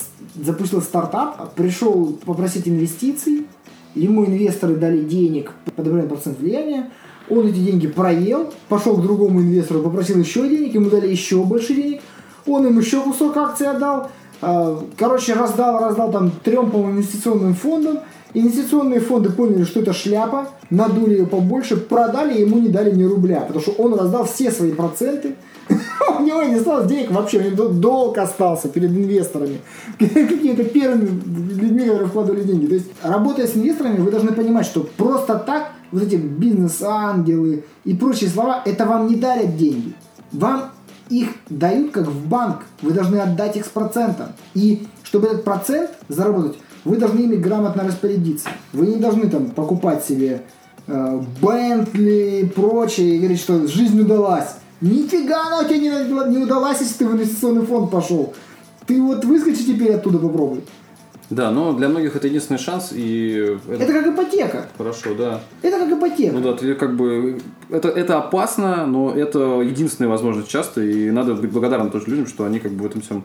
запустил 0.42 0.82
стартап, 0.82 1.56
пришел 1.56 2.18
попросить 2.26 2.70
инвестиций, 2.70 3.48
ему 3.96 4.26
инвесторы 4.26 4.76
дали 4.76 5.02
денег 5.02 5.52
под 5.66 5.80
определенный 5.80 6.08
процент 6.08 6.40
влияния, 6.40 6.90
он 7.30 7.48
эти 7.48 7.58
деньги 7.58 7.88
проел, 7.88 8.54
пошел 8.70 8.96
к 8.96 9.02
другому 9.02 9.42
инвестору, 9.42 9.82
попросил 9.82 10.18
еще 10.20 10.48
денег, 10.48 10.74
ему 10.76 10.90
дали 10.90 11.10
еще 11.10 11.44
больше 11.44 11.74
денег, 11.74 12.02
он 12.48 12.68
им 12.68 12.80
еще 12.80 13.02
кусок 13.02 13.38
акций 13.38 13.68
отдал, 13.68 14.10
э, 14.42 14.78
короче, 14.98 15.34
раздал, 15.34 15.80
раздал 15.80 16.12
там 16.12 16.32
трем, 16.44 16.72
по-моему, 16.72 17.00
инвестиционным 17.00 17.56
фондам, 17.56 18.00
Инвестиционные 18.36 19.00
фонды 19.00 19.30
поняли, 19.30 19.64
что 19.64 19.80
это 19.80 19.94
шляпа, 19.94 20.50
надули 20.70 21.20
ее 21.20 21.26
побольше, 21.26 21.78
продали, 21.78 22.42
ему 22.42 22.60
не 22.60 22.68
дали 22.68 22.94
ни 22.94 23.06
рубля, 23.06 23.40
потому 23.40 23.62
что 23.62 23.72
он 23.82 23.94
раздал 23.94 24.26
все 24.26 24.52
свои 24.52 24.74
проценты, 24.74 25.36
у 26.20 26.22
него 26.22 26.44
не 26.44 26.56
осталось 26.56 26.88
денег 26.88 27.12
вообще, 27.12 27.40
у 27.40 27.50
него 27.50 27.70
долг 27.70 28.18
остался 28.18 28.68
перед 28.68 28.90
инвесторами, 28.90 29.62
какими-то 29.98 30.66
первыми 30.66 31.06
людьми, 31.06 31.86
которые 31.86 32.10
вкладывали 32.10 32.44
деньги. 32.44 32.66
То 32.66 32.74
есть, 32.74 32.88
работая 33.02 33.48
с 33.48 33.56
инвесторами, 33.56 34.02
вы 34.02 34.12
должны 34.12 34.34
понимать, 34.34 34.66
что 34.66 34.86
просто 34.98 35.36
так 35.36 35.72
вот 35.94 36.04
эти 36.04 36.16
бизнес-ангелы 36.16 37.64
и 37.86 37.94
прочие 37.94 38.30
слова, 38.30 38.62
это 38.66 38.86
вам 38.86 39.08
не 39.08 39.16
дарят 39.16 39.56
деньги. 39.56 39.94
Вам 40.34 40.72
их 41.10 41.30
дают 41.50 41.92
как 41.92 42.08
в 42.08 42.28
банк, 42.28 42.64
вы 42.82 42.92
должны 42.92 43.18
отдать 43.18 43.58
их 43.58 43.66
с 43.66 43.70
процентом. 43.70 44.28
И 44.54 44.88
чтобы 45.04 45.28
этот 45.28 45.44
процент 45.44 45.92
заработать, 46.10 46.58
вы 46.84 46.98
должны 46.98 47.22
ими 47.22 47.36
грамотно 47.36 47.84
распорядиться. 47.84 48.50
Вы 48.74 48.88
не 48.88 48.96
должны 48.98 49.28
там 49.28 49.52
покупать 49.52 50.06
себе 50.06 50.44
э, 50.88 51.22
Бентли 51.42 52.42
и 52.42 52.46
прочее 52.46 53.16
и 53.16 53.20
говорить, 53.20 53.40
что 53.40 53.68
жизнь 53.68 54.00
удалась. 54.00 54.56
Нифига 54.82 55.48
она 55.48 55.62
у 55.62 55.64
тебя 55.64 55.78
не, 55.78 56.36
не 56.38 56.44
удалась, 56.44 56.82
если 56.82 56.96
ты 56.96 57.08
в 57.08 57.14
инвестиционный 57.14 57.66
фонд 57.66 57.90
пошел. 57.92 58.34
Ты 58.86 59.02
вот 59.02 59.26
выскочи 59.26 59.66
теперь 59.66 59.94
оттуда 59.94 60.20
попробуй. 60.20 60.64
Да, 61.30 61.52
но 61.52 61.74
для 61.74 61.90
многих 61.90 62.16
это 62.16 62.28
единственный 62.28 62.58
шанс, 62.60 62.92
и 62.94 63.58
это, 63.68 63.84
Это 63.84 63.94
как 63.94 64.08
ипотека. 64.08 64.68
хорошо, 64.78 65.16
да. 65.16 65.42
Это 65.62 65.80
как 65.80 65.92
ипотека. 65.92 66.34
Ну 66.36 66.42
да, 66.42 66.54
ты 66.54 66.76
как 66.76 66.96
бы... 66.96 67.40
Это, 67.70 67.90
это 67.90 68.20
опасно, 68.20 68.86
но 68.86 69.12
это 69.12 69.62
единственная 69.62 70.10
возможность 70.10 70.50
часто, 70.50 70.82
и 70.82 71.10
надо 71.10 71.34
быть 71.34 71.52
благодарным 71.52 71.90
тоже 71.90 72.06
людям, 72.08 72.28
что 72.28 72.44
они 72.46 72.60
как 72.60 72.74
бы 72.74 72.84
в 72.84 72.86
этом 72.86 73.02
всем 73.02 73.24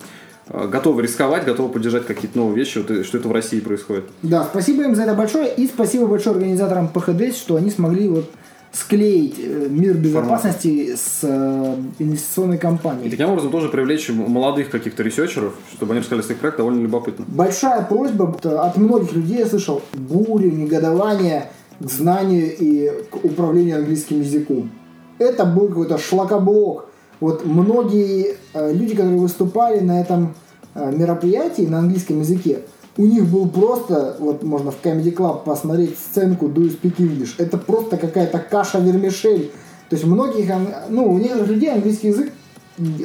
э, 0.48 0.66
готовы 0.68 1.02
рисковать, 1.02 1.44
готовы 1.44 1.68
поддержать 1.70 2.06
какие-то 2.06 2.38
новые 2.38 2.56
вещи, 2.56 2.78
вот, 2.78 3.04
что 3.04 3.18
это 3.18 3.28
в 3.28 3.32
России 3.32 3.60
происходит. 3.60 4.04
Да, 4.22 4.44
спасибо 4.44 4.84
им 4.84 4.94
за 4.94 5.02
это 5.02 5.14
большое. 5.14 5.52
И 5.54 5.66
спасибо 5.66 6.06
большое 6.06 6.36
организаторам 6.36 6.88
ПХД, 6.88 7.36
что 7.36 7.56
они 7.56 7.70
смогли 7.70 8.08
вот 8.08 8.30
склеить 8.72 9.36
э, 9.38 9.66
мир 9.68 9.96
безопасности 9.96 10.94
с 10.94 11.20
э, 11.22 11.74
инвестиционной 11.98 12.56
И 12.56 12.58
компанией. 12.58 13.10
таким 13.10 13.30
образом 13.30 13.50
тоже 13.50 13.68
привлечь 13.68 14.08
молодых 14.10 14.70
каких-то 14.70 15.02
ресерчеров, 15.02 15.54
чтобы 15.72 15.92
они 15.92 16.00
рассказали 16.00 16.22
своих 16.22 16.40
проект, 16.40 16.58
довольно 16.58 16.80
любопытно. 16.80 17.24
Большая 17.28 17.82
просьба 17.82 18.36
э, 18.44 18.48
от 18.48 18.76
многих 18.76 19.12
людей, 19.12 19.38
я 19.38 19.46
слышал, 19.46 19.82
бурю, 19.94 20.52
негодование 20.52 21.50
к 21.80 21.90
знанию 21.90 22.56
и 22.56 23.04
к 23.10 23.24
управлению 23.24 23.78
английским 23.78 24.20
языком. 24.20 24.70
Это 25.18 25.44
был 25.44 25.68
какой-то 25.68 25.98
шлакоблок. 25.98 26.86
Вот 27.18 27.44
многие 27.44 28.36
люди, 28.54 28.94
которые 28.94 29.18
выступали 29.18 29.80
на 29.80 30.00
этом 30.00 30.34
мероприятии 30.74 31.62
на 31.62 31.80
английском 31.80 32.20
языке, 32.20 32.60
у 32.96 33.06
них 33.06 33.26
был 33.26 33.48
просто, 33.48 34.16
вот 34.18 34.42
можно 34.42 34.70
в 34.70 34.82
Comedy 34.82 35.14
Club 35.14 35.44
посмотреть 35.44 35.96
сценку 35.98 36.46
Do 36.46 36.62
You 36.62 36.80
Speak 36.80 36.96
English. 36.98 37.34
Это 37.38 37.56
просто 37.56 37.96
какая-то 37.96 38.38
каша-вермишель. 38.38 39.50
То 39.88 39.96
есть 39.96 40.04
многих, 40.04 40.50
ну, 40.88 41.12
у 41.12 41.18
некоторых 41.18 41.48
людей 41.48 41.72
английский 41.72 42.08
язык 42.08 42.32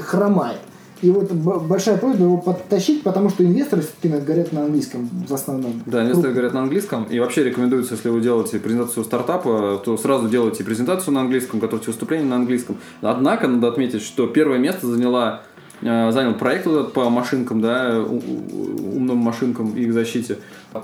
хромает. 0.02 0.60
И 1.02 1.12
вот 1.12 1.32
большая 1.32 1.98
просьба 1.98 2.24
его 2.24 2.38
подтащить, 2.38 3.04
потому 3.04 3.30
что 3.30 3.44
инвесторы 3.44 3.82
все-таки 3.82 4.08
говорят 4.26 4.54
на 4.54 4.64
английском 4.64 5.10
в 5.28 5.34
основном. 5.34 5.84
Да, 5.86 6.04
инвесторы 6.04 6.32
говорят 6.32 6.54
на 6.54 6.62
английском. 6.62 7.04
И 7.04 7.20
вообще 7.20 7.44
рекомендуется, 7.44 7.96
если 7.96 8.10
вы 8.10 8.22
делаете 8.22 8.60
презентацию 8.60 9.04
стартапа, 9.04 9.82
то 9.84 9.98
сразу 9.98 10.30
делайте 10.30 10.64
презентацию 10.64 11.14
на 11.14 11.22
английском, 11.22 11.60
готовьте 11.60 11.88
выступление 11.88 12.28
на 12.28 12.38
английском. 12.38 12.78
Однако 13.02 13.48
надо 13.48 13.68
отметить, 13.68 14.02
что 14.02 14.26
первое 14.28 14.58
место 14.58 14.88
заняла 14.88 15.44
занял 15.82 16.34
проект 16.34 16.66
вот 16.66 16.80
этот 16.80 16.94
по 16.94 17.10
машинкам, 17.10 17.62
да, 17.62 18.00
умным 18.00 19.18
машинкам 19.18 19.76
и 19.76 19.82
их 19.84 19.94
защите. 19.94 20.38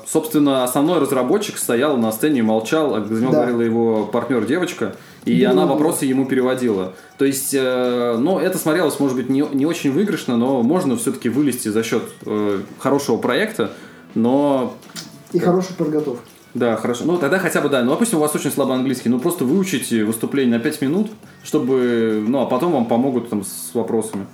Собственно, 0.08 0.64
основной 0.64 1.00
разработчик 1.00 1.58
стоял 1.58 1.98
на 1.98 2.12
сцене 2.12 2.40
и 2.40 2.42
молчал, 2.42 2.96
а 2.96 3.04
за 3.04 3.22
него 3.22 3.32
Да. 3.32 3.40
говорила 3.40 3.62
его 3.62 4.06
партнер 4.06 4.46
девочка, 4.46 4.96
и 5.26 5.42
Да, 5.44 5.52
она 5.52 5.66
вопросы 5.66 6.06
ему 6.06 6.26
переводила. 6.26 6.94
То 7.18 7.26
есть, 7.26 7.54
э, 7.54 8.18
ну, 8.18 8.40
это 8.40 8.58
смотрелось, 8.58 9.00
может 9.00 9.18
быть, 9.18 9.30
не, 9.30 9.44
не 9.54 9.66
очень 9.66 9.92
выигрышно, 9.92 10.38
но 10.38 10.62
можно 10.62 10.96
все-таки 10.98 11.30
вылезти 11.30 11.68
за 11.68 11.84
счет 11.84 12.04
э, 12.26 12.62
хорошего 12.80 13.18
проекта, 13.18 13.72
но 14.16 14.76
И 15.34 15.40
хорошей 15.40 15.76
подготовки. 15.76 16.31
Да, 16.54 16.76
хорошо. 16.76 17.04
Ну, 17.06 17.18
тогда 17.18 17.40
хотя 17.40 17.62
бы, 17.62 17.70
да. 17.70 17.82
Ну, 17.84 17.92
допустим, 17.92 18.18
у 18.18 18.22
вас 18.22 18.36
очень 18.36 18.52
слабый 18.52 18.76
английский. 18.76 19.10
Ну, 19.10 19.20
просто 19.20 19.46
выучите 19.46 20.04
выступление 20.04 20.58
на 20.58 20.64
5 20.64 20.82
минут, 20.82 21.12
чтобы... 21.44 22.24
Ну, 22.28 22.42
а 22.42 22.46
потом 22.46 22.74
вам 22.74 22.86
помогут 22.86 23.30
там 23.30 23.44
с 23.44 23.72
вопросами. 23.74 24.26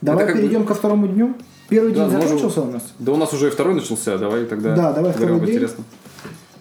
Давай 0.00 0.26
как 0.26 0.36
бы- 0.36 0.42
перейдем 0.42 0.64
ко 0.64 0.74
второму 0.74 1.08
дню. 1.08 1.34
Первый 1.68 1.92
Да, 1.92 2.04
день 2.04 2.14
можем- 2.14 2.22
закончился 2.28 2.62
у 2.62 2.70
нас. 2.70 2.82
Да 2.98 3.12
у 3.12 3.16
нас 3.16 3.32
уже 3.32 3.48
и 3.48 3.50
второй 3.50 3.74
начался. 3.74 4.16
Давай 4.18 4.44
тогда... 4.44 4.74
Да, 4.74 4.92
давай 4.92 5.12
второй 5.12 5.40
день. 5.40 5.48
интересном. 5.50 5.84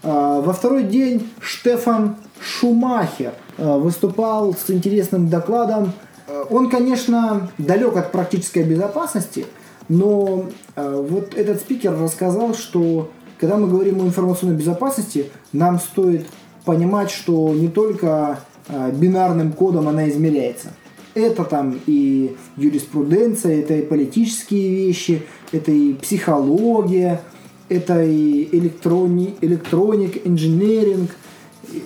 А, 0.03 0.41
Во 0.41 0.53
второй 0.53 0.83
день 0.83 1.29
Штефан 1.39 2.15
Шумахер 2.41 3.33
а, 3.57 3.77
выступал 3.77 4.53
с 4.53 4.69
интересным 4.69 5.29
докладом. 5.29 5.93
А, 6.27 6.43
Он, 6.49 6.69
конечно, 6.69 7.49
далек 7.57 7.95
от 7.95 8.11
практической 8.11 8.63
безопасности, 8.63 9.45
но 9.87 10.45
вот 10.75 11.33
этот 11.35 11.61
спикер 11.61 11.97
рассказал, 11.97 12.53
что 12.53 13.09
когда 13.39 13.57
мы 13.57 13.67
говорим 13.67 14.01
о 14.01 14.05
информационной 14.05 14.55
безопасности, 14.55 15.29
нам 15.53 15.79
стоит 15.79 16.25
понимать, 16.65 17.11
что 17.11 17.53
не 17.53 17.67
только 17.67 18.39
а, 18.67 18.91
бинарным 18.91 19.53
кодом 19.53 19.87
она 19.87 20.09
измеряется. 20.09 20.73
Это 21.13 21.43
там 21.45 21.79
и 21.87 22.35
юриспруденция, 22.57 23.61
это 23.61 23.75
и 23.75 23.81
политические 23.81 24.75
вещи, 24.75 25.23
это 25.51 25.71
и 25.71 25.93
психология, 25.93 27.21
это 27.69 28.03
и 28.03 28.49
электрони, 28.51 29.35
электроник, 29.41 30.25
инженеринг. 30.27 31.11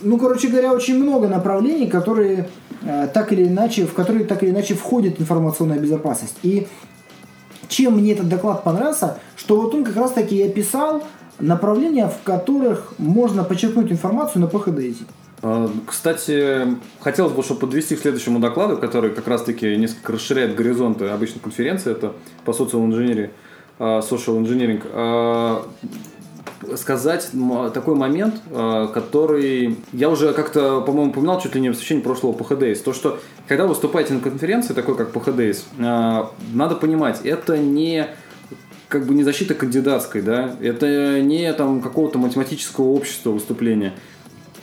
Ну, 0.03 0.17
короче 0.17 0.47
говоря, 0.47 0.73
очень 0.73 1.01
много 1.01 1.27
направлений, 1.27 1.87
которые 1.87 2.49
э, 2.83 3.07
так 3.13 3.31
или 3.31 3.47
иначе, 3.47 3.85
в 3.85 3.93
которые 3.93 4.25
так 4.25 4.43
или 4.43 4.49
иначе 4.49 4.73
входит 4.73 5.21
информационная 5.21 5.79
безопасность. 5.79 6.35
И 6.43 6.67
чем 7.67 7.97
мне 7.97 8.11
этот 8.11 8.27
доклад 8.27 8.63
понравился, 8.63 9.17
что 9.37 9.59
вот 9.61 9.73
он 9.73 9.83
как 9.83 9.95
раз 9.95 10.11
таки 10.11 10.41
описал 10.43 11.03
направления, 11.41 12.07
в 12.07 12.23
которых 12.23 12.93
можно 12.97 13.43
почерпнуть 13.43 13.91
информацию 13.91 14.41
на 14.41 14.45
PHDS. 14.45 14.97
А, 15.41 15.69
Кстати, 15.87 16.77
хотелось 17.01 17.33
бы, 17.33 17.43
чтобы 17.43 17.61
подвести 17.61 17.95
к 17.95 17.99
следующему 17.99 18.39
докладу, 18.39 18.77
который 18.77 19.11
как 19.11 19.27
раз-таки 19.27 19.75
несколько 19.75 20.13
расширяет 20.13 20.55
горизонты 20.55 21.07
обычной 21.07 21.41
конференции, 21.41 21.91
это 21.91 22.13
по 22.45 22.51
social 22.51 22.87
engineering, 22.87 23.31
а, 23.79 23.99
social 24.01 24.39
engineering. 24.41 24.81
А, 24.93 25.65
сказать 26.75 27.31
такой 27.73 27.95
момент, 27.95 28.35
который 28.93 29.77
я 29.93 30.09
уже 30.09 30.31
как-то, 30.31 30.81
по-моему, 30.81 31.09
упоминал 31.09 31.41
чуть 31.41 31.55
ли 31.55 31.61
не 31.61 31.71
в 31.71 31.77
течение 31.77 32.03
прошлого 32.03 32.33
PHDS. 32.37 32.83
То, 32.83 32.93
что 32.93 33.19
когда 33.47 33.63
вы 33.63 33.69
выступаете 33.69 34.13
на 34.13 34.19
конференции, 34.19 34.75
такой 34.75 34.95
как 34.95 35.11
PHDS, 35.11 35.63
надо 36.53 36.75
понимать, 36.75 37.21
это 37.23 37.57
не 37.57 38.05
как 38.91 39.05
бы 39.05 39.15
не 39.15 39.23
защита 39.23 39.53
кандидатской, 39.53 40.21
да, 40.21 40.53
это 40.61 41.21
не 41.21 41.51
там 41.53 41.81
какого-то 41.81 42.19
математического 42.19 42.89
общества 42.89 43.31
выступления. 43.31 43.93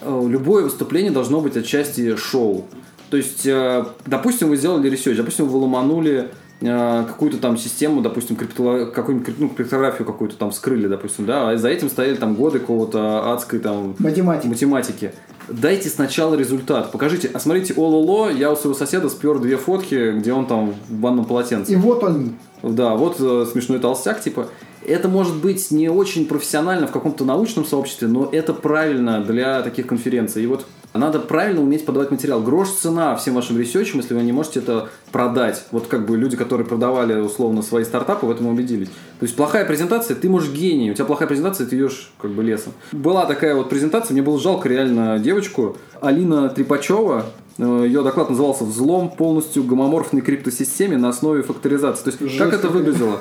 Э, 0.03 0.23
Любое 0.29 0.65
выступление 0.65 1.11
должно 1.11 1.41
быть 1.41 1.57
отчасти 1.57 2.15
шоу. 2.17 2.67
То 3.11 3.17
есть, 3.17 3.47
э, 3.47 3.85
допустим, 4.05 4.51
вы 4.51 4.59
сделали 4.59 4.91
research, 4.91 5.17
допустим, 5.17 5.49
вы 5.49 5.57
ломанули 5.59 6.29
э, 6.61 7.05
какую-то 7.09 7.39
там 7.39 7.57
систему, 7.57 8.03
допустим, 8.03 8.37
криптоло- 8.37 8.91
какую-нибудь 8.91 9.39
ну, 9.39 9.49
криптографию 9.49 10.07
какую-то 10.07 10.37
там 10.37 10.51
вскрыли, 10.51 10.89
допустим, 10.89 11.25
да, 11.25 11.49
а 11.51 11.57
за 11.57 11.69
этим 11.71 11.89
стояли 11.89 12.17
там 12.17 12.35
годы 12.35 12.59
какого-то 12.59 13.33
адской 13.33 13.61
там 13.61 13.97
Математика. 13.99 14.49
математики. 14.49 15.13
Дайте 15.49 15.89
сначала 15.89 16.35
результат. 16.35 16.93
Покажите. 16.93 17.31
А 17.33 17.41
смотрите, 17.41 17.75
ололо, 17.77 18.31
я 18.31 18.53
у 18.53 18.57
своего 18.57 18.75
соседа 18.75 19.09
спер 19.09 19.39
две 19.39 19.57
фотки, 19.57 20.13
где 20.19 20.33
он 20.33 20.47
там 20.47 20.75
в 20.89 20.93
банном 20.93 21.25
полотенце. 21.25 21.73
И 21.73 21.77
вот 21.77 22.05
они. 22.05 22.33
Да, 22.63 22.95
вот 22.95 23.17
э, 23.21 23.47
смешной 23.51 23.79
толстяк, 23.79 24.21
типа. 24.21 24.49
Это 24.87 25.09
может 25.09 25.37
быть 25.37 25.71
не 25.71 25.89
очень 25.89 26.27
профессионально 26.27 26.87
в 26.87 26.93
каком-то 26.93 27.25
научном 27.25 27.65
сообществе, 27.67 28.09
но 28.09 28.29
это 28.31 28.55
правильно 28.55 29.23
для 29.23 29.63
таких 29.63 29.87
конференций. 29.87 30.45
И 30.45 30.47
вот 30.47 30.67
надо 30.95 31.19
правильно 31.21 31.63
уметь 31.63 31.85
подавать 31.85 32.11
материал. 32.11 32.41
Грош 32.41 32.71
цена 32.71 33.17
всем 33.17 33.35
вашим 33.35 33.59
ресерчам, 33.59 34.01
если 34.01 34.15
вы 34.15 34.23
не 34.23 34.33
можете 34.33 34.61
это 34.61 34.89
продать. 35.13 35.65
Вот 35.71 35.87
как 35.87 36.07
бы 36.07 36.17
люди, 36.17 36.37
которые 36.37 36.67
продавали 36.67 37.21
условно 37.21 37.63
свои 37.63 37.85
стартапы, 37.85 38.27
в 38.27 38.31
этом 38.31 38.47
убедились. 38.47 38.89
То 38.89 39.27
есть 39.27 39.37
плохая 39.37 39.65
презентация, 39.65 40.15
ты 40.15 40.29
можешь 40.29 40.51
гений, 40.51 40.91
у 40.91 40.95
тебя 40.95 41.05
плохая 41.05 41.29
презентация, 41.29 41.67
ты 41.67 41.77
идешь 41.77 42.13
как 42.21 42.31
бы 42.31 42.43
лесом. 42.43 42.73
Была 42.93 43.27
такая 43.27 43.55
вот 43.55 43.69
презентация, 43.69 44.15
мне 44.15 44.23
было 44.23 44.39
жалко 44.39 44.69
реально 44.69 45.19
девочку, 45.19 45.77
Алина 46.01 46.49
Трепачева, 46.49 47.27
Э, 47.59 47.83
Ее 47.85 48.03
доклад 48.03 48.31
назывался 48.31 48.65
«Взлом 48.65 49.11
полностью 49.11 49.65
гомоморфной 49.65 50.23
криптосистеме 50.23 50.97
на 50.97 51.09
основе 51.09 51.43
факторизации». 51.43 52.05
То 52.05 52.11
есть, 52.11 52.21
Жесть 52.21 52.39
как 52.39 52.55
это 52.55 52.69
выглядело? 52.69 53.21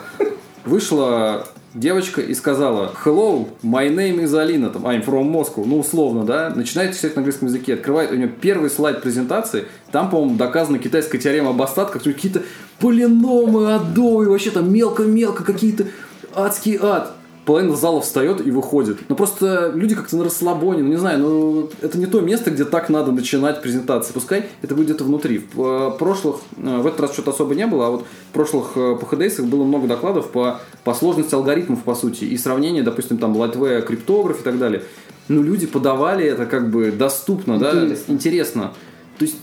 Вышла 0.65 1.47
девочка 1.73 2.21
и 2.21 2.33
сказала 2.33 2.93
«Hello, 3.03 3.47
my 3.63 3.89
name 3.89 4.23
is 4.23 4.31
Alina», 4.31 4.71
там, 4.71 4.85
I'm 4.85 5.05
from 5.05 5.31
Moscow, 5.31 5.63
ну, 5.65 5.79
условно, 5.79 6.23
да, 6.23 6.49
начинает 6.49 6.95
читать 6.95 7.15
на 7.15 7.19
английском 7.19 7.47
языке, 7.47 7.75
открывает 7.75 8.11
у 8.11 8.15
нее 8.15 8.27
первый 8.29 8.69
слайд 8.69 9.01
презентации, 9.01 9.65
там, 9.91 10.09
по-моему, 10.09 10.35
доказана 10.37 10.79
китайская 10.79 11.17
теорема 11.17 11.51
об 11.51 11.61
остатках, 11.61 12.03
какие-то 12.03 12.43
полиномы, 12.79 13.73
адовые, 13.75 14.29
вообще 14.29 14.51
там 14.51 14.71
мелко-мелко, 14.71 15.43
какие-то 15.43 15.85
адский 16.33 16.77
ад. 16.81 17.16
Половина 17.47 17.77
зала 17.77 18.01
встает 18.01 18.45
и 18.45 18.51
выходит. 18.51 18.97
Ну 19.07 19.15
просто 19.15 19.71
люди 19.73 19.95
как-то 19.95 20.17
на 20.17 20.25
расслабоне, 20.25 20.83
ну 20.83 20.89
не 20.89 20.97
знаю, 20.97 21.19
ну 21.19 21.69
это 21.81 21.97
не 21.97 22.05
то 22.05 22.19
место, 22.19 22.51
где 22.51 22.65
так 22.65 22.89
надо 22.89 23.13
начинать 23.13 23.61
презентации. 23.61 24.11
Пускай 24.11 24.47
это 24.61 24.75
будет 24.75 24.87
где-то 24.87 25.05
внутри. 25.05 25.47
В 25.53 25.93
э, 25.95 25.97
прошлых, 25.97 26.41
э, 26.57 26.77
в 26.81 26.85
этот 26.85 26.99
раз 26.99 27.13
что-то 27.13 27.31
особо 27.31 27.55
не 27.55 27.65
было, 27.65 27.87
а 27.87 27.89
вот 27.91 28.05
в 28.31 28.33
прошлых 28.33 28.71
э, 28.75 28.97
по 28.99 29.05
HDS 29.05 29.43
было 29.43 29.63
много 29.63 29.87
докладов 29.87 30.29
по, 30.29 30.59
по 30.83 30.93
сложности 30.93 31.35
алгоритмов, 31.35 31.83
по 31.83 31.95
сути, 31.95 32.25
и 32.25 32.37
сравнение, 32.37 32.83
допустим, 32.83 33.17
там 33.17 33.33
Lightware, 33.33 33.81
криптограф 33.81 34.41
и 34.41 34.43
так 34.43 34.59
далее. 34.59 34.83
Ну 35.29 35.41
люди 35.41 35.67
подавали 35.67 36.25
это 36.25 36.47
как 36.47 36.69
бы 36.69 36.91
доступно, 36.91 37.57
да, 37.57 37.71
Интересно. 37.71 38.11
интересно. 38.11 38.73
То 39.19 39.23
есть 39.23 39.37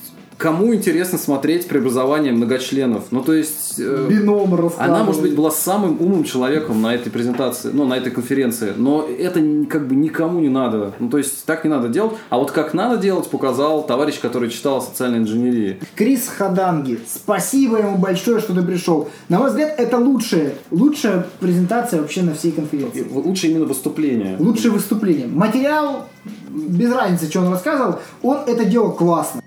кому 0.44 0.74
интересно 0.74 1.16
смотреть 1.16 1.66
преобразование 1.68 2.30
многочленов? 2.32 3.04
Ну 3.10 3.22
то 3.22 3.32
есть... 3.32 3.76
э, 3.78 4.06
Бином 4.10 4.54
она, 4.78 5.02
может 5.02 5.22
быть, 5.22 5.34
была 5.34 5.50
самым 5.50 5.96
умным 6.02 6.24
человеком 6.24 6.82
на 6.82 6.94
этой 6.94 7.10
презентации, 7.10 7.70
ну, 7.72 7.86
на 7.86 7.94
этой 7.94 8.12
конференции, 8.12 8.74
но 8.76 9.08
это 9.08 9.40
как 9.70 9.88
бы 9.88 9.94
никому 9.96 10.40
не 10.40 10.50
надо. 10.50 10.92
Ну, 10.98 11.08
то 11.08 11.16
есть, 11.16 11.46
так 11.46 11.64
не 11.64 11.70
надо 11.70 11.88
делать. 11.88 12.12
А 12.28 12.36
вот 12.38 12.50
как 12.50 12.74
надо 12.74 12.98
делать, 12.98 13.26
показал 13.30 13.86
товарищ, 13.86 14.20
который 14.20 14.50
читал 14.50 14.76
о 14.76 14.80
социальной 14.82 15.18
инженерии. 15.20 15.78
Крис 15.96 16.28
Хаданги, 16.28 16.98
спасибо 17.10 17.78
ему 17.78 17.96
большое, 17.96 18.38
что 18.40 18.54
ты 18.54 18.60
пришел. 18.62 19.08
На 19.30 19.38
мой 19.38 19.48
взгляд, 19.48 19.74
это 19.78 19.96
лучшая, 19.96 20.52
лучшая 20.70 21.26
презентация 21.40 22.02
вообще 22.02 22.20
на 22.22 22.34
всей 22.34 22.52
конференции. 22.52 23.00
в- 23.02 23.16
Лучше 23.26 23.46
именно 23.48 23.64
выступление. 23.64 24.36
Лучшее 24.38 24.72
выступление. 24.72 25.26
Материал, 25.26 26.06
без 26.50 26.92
разницы, 26.92 27.30
что 27.30 27.40
он 27.40 27.48
рассказывал, 27.50 27.94
он 28.22 28.38
это 28.46 28.66
делал 28.66 28.92
классно. 28.92 29.40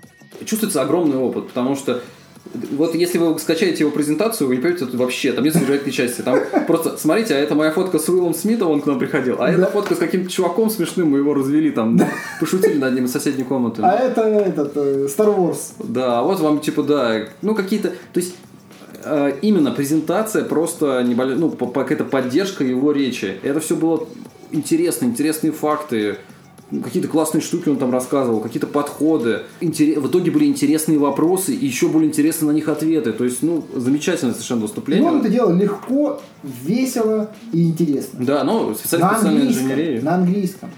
Чувствуется 0.44 0.82
огромный 0.82 1.16
опыт, 1.16 1.48
потому 1.48 1.76
что 1.76 2.02
вот 2.72 2.94
если 2.94 3.18
вы 3.18 3.38
скачаете 3.38 3.80
его 3.80 3.90
презентацию, 3.90 4.48
вы 4.48 4.56
не 4.56 4.62
поймете, 4.62 4.84
это 4.84 4.96
вообще, 4.96 5.32
там 5.32 5.44
нет 5.44 5.54
содержательной 5.54 5.92
части. 5.92 6.22
Там 6.22 6.40
просто, 6.66 6.96
смотрите, 6.96 7.34
а 7.34 7.38
это 7.38 7.54
моя 7.54 7.70
фотка 7.70 7.98
с 7.98 8.08
Уиллом 8.08 8.34
Смитом, 8.34 8.70
он 8.70 8.80
к 8.80 8.86
нам 8.86 8.98
приходил, 8.98 9.36
а 9.38 9.50
это 9.50 9.66
фотка 9.66 9.94
с 9.94 9.98
каким-то 9.98 10.30
чуваком 10.30 10.70
смешным, 10.70 11.10
мы 11.10 11.18
его 11.18 11.34
развели 11.34 11.70
там, 11.70 11.98
пошутили 12.40 12.78
над 12.78 12.94
ним 12.94 13.04
из 13.04 13.12
соседней 13.12 13.44
комнаты. 13.44 13.82
А 13.82 13.94
это 13.96 14.22
этот 14.22 14.76
э, 14.76 15.06
Star 15.06 15.36
Wars. 15.36 15.72
Да, 15.82 16.22
вот 16.22 16.40
вам 16.40 16.60
типа, 16.60 16.82
да, 16.82 17.26
ну 17.42 17.54
какие-то, 17.54 17.90
то 17.90 18.20
есть 18.20 18.34
э, 19.04 19.32
именно 19.42 19.70
презентация 19.70 20.44
просто 20.44 21.02
небольшая, 21.02 21.36
ну 21.36 21.50
какая-то 21.50 22.04
поддержка 22.04 22.64
его 22.64 22.92
речи. 22.92 23.38
Это 23.42 23.60
все 23.60 23.76
было 23.76 24.06
интересно, 24.50 25.06
интересные 25.06 25.52
факты, 25.52 26.18
какие-то 26.84 27.08
классные 27.08 27.40
штуки 27.40 27.68
он 27.68 27.76
там 27.78 27.90
рассказывал, 27.92 28.40
какие-то 28.40 28.66
подходы. 28.66 29.42
Интере- 29.60 29.98
В 29.98 30.06
итоге 30.08 30.30
были 30.30 30.44
интересные 30.46 30.98
вопросы 30.98 31.54
и 31.54 31.66
еще 31.66 31.88
более 31.88 32.08
интересные 32.08 32.50
на 32.50 32.54
них 32.54 32.68
ответы. 32.68 33.12
То 33.12 33.24
есть, 33.24 33.42
ну, 33.42 33.64
замечательное 33.74 34.34
совершенно 34.34 34.62
выступление. 34.62 35.08
он 35.10 35.20
это 35.20 35.28
делал 35.28 35.52
легко, 35.54 36.20
весело 36.42 37.30
и 37.52 37.68
интересно. 37.68 38.24
Да, 38.24 38.44
ну, 38.44 38.74
специалист 38.74 39.10
На 39.10 39.16
специальной 39.18 39.46
инженерии. 39.48 40.00
На 40.00 40.14
английском. 40.16 40.70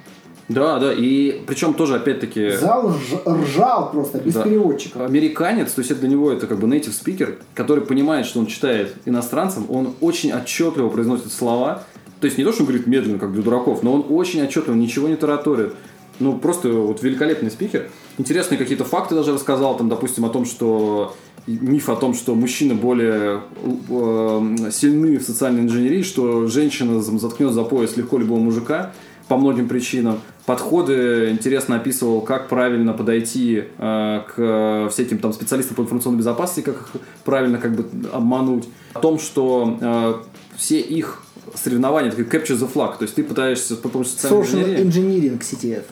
Да, 0.48 0.80
да, 0.80 0.92
и 0.92 1.42
причем 1.46 1.74
тоже 1.74 1.94
опять-таки... 1.94 2.50
Зал 2.56 2.88
рж- 2.90 3.44
ржал 3.44 3.92
просто, 3.92 4.18
без 4.18 4.34
Да. 4.34 4.42
переводчика. 4.42 5.04
Американец, 5.06 5.70
то 5.70 5.80
есть 5.80 5.92
это 5.92 6.00
для 6.00 6.08
него 6.08 6.32
это 6.32 6.48
как 6.48 6.58
бы 6.58 6.66
native 6.66 6.90
speaker, 6.90 7.36
который 7.54 7.84
понимает, 7.84 8.26
что 8.26 8.40
он 8.40 8.46
читает 8.46 8.96
иностранцам, 9.04 9.66
он 9.68 9.94
очень 10.00 10.32
отчетливо 10.32 10.88
произносит 10.88 11.30
слова. 11.32 11.84
То 12.20 12.26
есть 12.26 12.38
не 12.38 12.44
то, 12.44 12.52
что 12.52 12.62
он 12.62 12.68
говорит 12.68 12.86
медленно, 12.86 13.18
как 13.18 13.32
для 13.32 13.42
дураков, 13.42 13.82
но 13.82 13.94
он 13.94 14.06
очень 14.08 14.42
отчетливо, 14.42 14.74
ничего 14.74 15.08
не 15.08 15.16
тараторит. 15.16 15.74
Ну, 16.18 16.38
просто 16.38 16.68
вот 16.68 17.02
великолепный 17.02 17.50
спикер. 17.50 17.88
Интересные 18.18 18.58
какие-то 18.58 18.84
факты 18.84 19.14
даже 19.14 19.32
рассказал, 19.32 19.76
там, 19.78 19.88
допустим, 19.88 20.26
о 20.26 20.28
том, 20.28 20.44
что 20.44 21.16
миф 21.46 21.88
о 21.88 21.96
том, 21.96 22.12
что 22.12 22.34
мужчины 22.34 22.74
более 22.74 23.40
э, 23.64 24.70
сильны 24.70 25.18
в 25.18 25.22
социальной 25.22 25.62
инженерии, 25.62 26.02
что 26.02 26.46
женщина 26.46 27.00
заткнет 27.00 27.52
за 27.52 27.64
пояс 27.64 27.96
легко 27.96 28.18
любого 28.18 28.38
мужика 28.38 28.92
по 29.28 29.36
многим 29.36 29.68
причинам. 29.68 30.20
Подходы 30.44 31.30
интересно 31.30 31.76
описывал, 31.76 32.20
как 32.20 32.48
правильно 32.48 32.92
подойти 32.92 33.64
э, 33.78 34.20
к 34.26 34.88
всяким 34.90 35.18
там 35.18 35.32
специалистам 35.32 35.76
по 35.76 35.82
информационной 35.82 36.18
безопасности, 36.18 36.62
как 36.62 36.74
их 36.74 37.00
правильно 37.24 37.58
как 37.58 37.74
бы 37.74 37.86
обмануть. 38.12 38.68
О 38.92 38.98
том, 38.98 39.18
что 39.18 39.78
э, 39.80 40.14
все 40.56 40.80
их 40.80 41.22
соревнования, 41.54 42.10
такие 42.10 42.26
capture 42.28 42.56
the 42.58 42.72
flag, 42.72 42.98
то 42.98 43.02
есть 43.02 43.14
ты 43.14 43.22
пытаешься 43.24 43.76
по 43.76 43.88
помощью 43.88 44.14
социальной 44.14 44.42
Social 44.42 44.82
инженерии- 44.82 45.32
Engineering 45.32 45.40
CTF. 45.40 45.84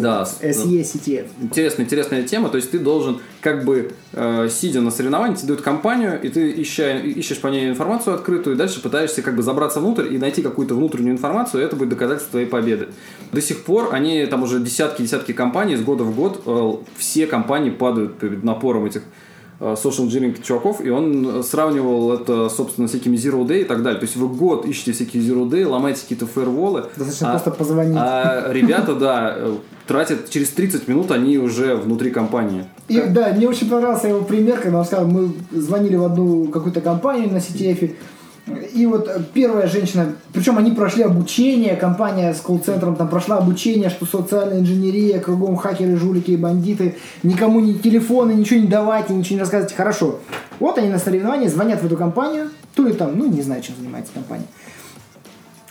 Да, 0.00 0.22
SE 0.40 0.80
CTF. 0.82 1.26
Интересная, 1.40 1.84
интересная 1.86 2.22
тема. 2.24 2.48
То 2.48 2.56
есть 2.56 2.70
ты 2.70 2.78
должен, 2.78 3.18
как 3.40 3.64
бы, 3.64 3.92
э, 4.12 4.48
сидя 4.50 4.80
на 4.80 4.90
соревновании, 4.90 5.36
тебе 5.36 5.48
дают 5.48 5.62
компанию, 5.62 6.20
и 6.22 6.28
ты 6.28 6.52
ища, 6.62 6.98
ищешь 6.98 7.40
по 7.40 7.48
ней 7.48 7.68
информацию 7.68 8.14
открытую, 8.14 8.56
и 8.56 8.58
дальше 8.58 8.82
пытаешься 8.82 9.22
как 9.22 9.36
бы 9.36 9.42
забраться 9.42 9.80
внутрь 9.80 10.12
и 10.14 10.18
найти 10.18 10.42
какую-то 10.42 10.74
внутреннюю 10.74 11.12
информацию, 11.14 11.62
и 11.62 11.64
это 11.64 11.76
будет 11.76 11.90
доказательство 11.90 12.32
твоей 12.32 12.46
победы. 12.46 12.88
До 13.32 13.40
сих 13.40 13.64
пор 13.64 13.90
они, 13.92 14.26
там 14.26 14.42
уже 14.42 14.60
десятки-десятки 14.60 15.32
компаний, 15.32 15.74
из 15.74 15.82
года 15.82 16.04
в 16.04 16.14
год, 16.14 16.42
э, 16.46 16.72
все 16.96 17.26
компании 17.26 17.70
падают 17.70 18.18
перед 18.18 18.44
напором 18.44 18.84
этих 18.86 19.02
social 19.60 20.06
engineering 20.08 20.42
чуваков, 20.42 20.84
и 20.84 20.90
он 20.90 21.42
сравнивал 21.42 22.12
это, 22.12 22.48
собственно, 22.48 22.88
с 22.88 22.90
всякими 22.90 23.16
zero 23.16 23.46
day 23.46 23.60
и 23.62 23.64
так 23.64 23.82
далее. 23.82 23.98
То 24.00 24.04
есть 24.06 24.16
вы 24.16 24.28
год 24.28 24.66
ищете 24.66 24.92
всякие 24.92 25.22
zero 25.22 25.48
day, 25.48 25.66
ломаете 25.66 26.02
какие-то 26.02 26.26
фаерволы, 26.26 26.84
Достаточно 26.96 27.28
а- 27.28 27.30
просто 27.32 27.50
позвонить. 27.50 27.96
а 27.98 28.52
ребята, 28.52 28.94
да, 28.94 29.34
э, 29.36 29.56
тратят 29.86 30.30
через 30.30 30.48
30 30.50 30.88
минут, 30.88 31.10
они 31.10 31.38
уже 31.38 31.76
внутри 31.76 32.10
компании. 32.10 32.64
И, 32.88 33.00
да, 33.00 33.32
мне 33.32 33.48
очень 33.48 33.68
понравился 33.68 34.08
его 34.08 34.22
пример, 34.22 34.60
когда 34.60 34.78
он 34.80 34.84
сказал, 34.84 35.06
мы 35.06 35.32
звонили 35.52 35.96
в 35.96 36.04
одну 36.04 36.48
какую-то 36.48 36.80
компанию 36.80 37.30
на 37.32 37.38
CTF, 37.38 37.94
и 38.46 38.84
вот 38.84 39.08
первая 39.32 39.66
женщина, 39.68 40.12
причем 40.32 40.58
они 40.58 40.72
прошли 40.72 41.02
обучение, 41.02 41.76
компания 41.76 42.34
с 42.34 42.40
колл-центром 42.40 42.94
там 42.94 43.08
прошла 43.08 43.38
обучение, 43.38 43.88
что 43.88 44.04
социальная 44.04 44.60
инженерия, 44.60 45.18
кругом 45.18 45.56
хакеры, 45.56 45.96
жулики 45.96 46.32
и 46.32 46.36
бандиты, 46.36 46.96
никому 47.22 47.60
ни 47.60 47.72
телефоны, 47.72 48.32
ничего 48.32 48.60
не 48.60 48.66
давайте, 48.66 49.14
ничего 49.14 49.36
не 49.36 49.40
рассказывайте. 49.40 49.74
Хорошо. 49.74 50.18
Вот 50.60 50.76
они 50.76 50.90
на 50.90 50.98
соревновании 50.98 51.48
звонят 51.48 51.80
в 51.80 51.86
эту 51.86 51.96
компанию, 51.96 52.50
то 52.74 52.82
ли 52.82 52.92
там, 52.92 53.16
ну 53.16 53.26
не 53.26 53.40
знаю, 53.40 53.62
чем 53.62 53.76
занимается 53.76 54.12
компания. 54.12 54.46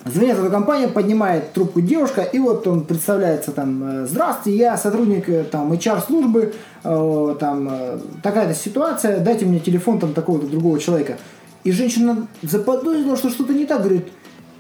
Звонит 0.06 0.36
в 0.36 0.44
эту 0.44 0.52
компанию, 0.52 0.90
поднимает 0.90 1.54
трубку 1.54 1.80
девушка, 1.80 2.24
и 2.24 2.38
вот 2.38 2.68
он 2.68 2.84
представляется 2.84 3.52
там, 3.52 3.84
э, 3.84 4.06
здравствуйте, 4.06 4.58
я 4.58 4.78
сотрудник 4.78 5.30
э, 5.30 5.44
там 5.44 5.72
HR-службы, 5.72 6.54
э, 6.84 7.36
там 7.40 7.70
э, 7.72 8.00
такая-то 8.22 8.54
ситуация, 8.54 9.20
дайте 9.20 9.46
мне 9.46 9.60
телефон 9.60 10.00
там 10.00 10.14
такого-то 10.14 10.48
другого 10.48 10.78
человека. 10.78 11.18
И 11.64 11.72
женщина 11.72 12.28
заподозрила, 12.42 13.16
что 13.16 13.30
что-то 13.30 13.54
не 13.54 13.66
так, 13.66 13.80
говорит, 13.80 14.08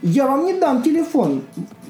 я 0.01 0.28
вам 0.28 0.45
не 0.45 0.54
дам 0.54 0.82
телефон, 0.82 1.43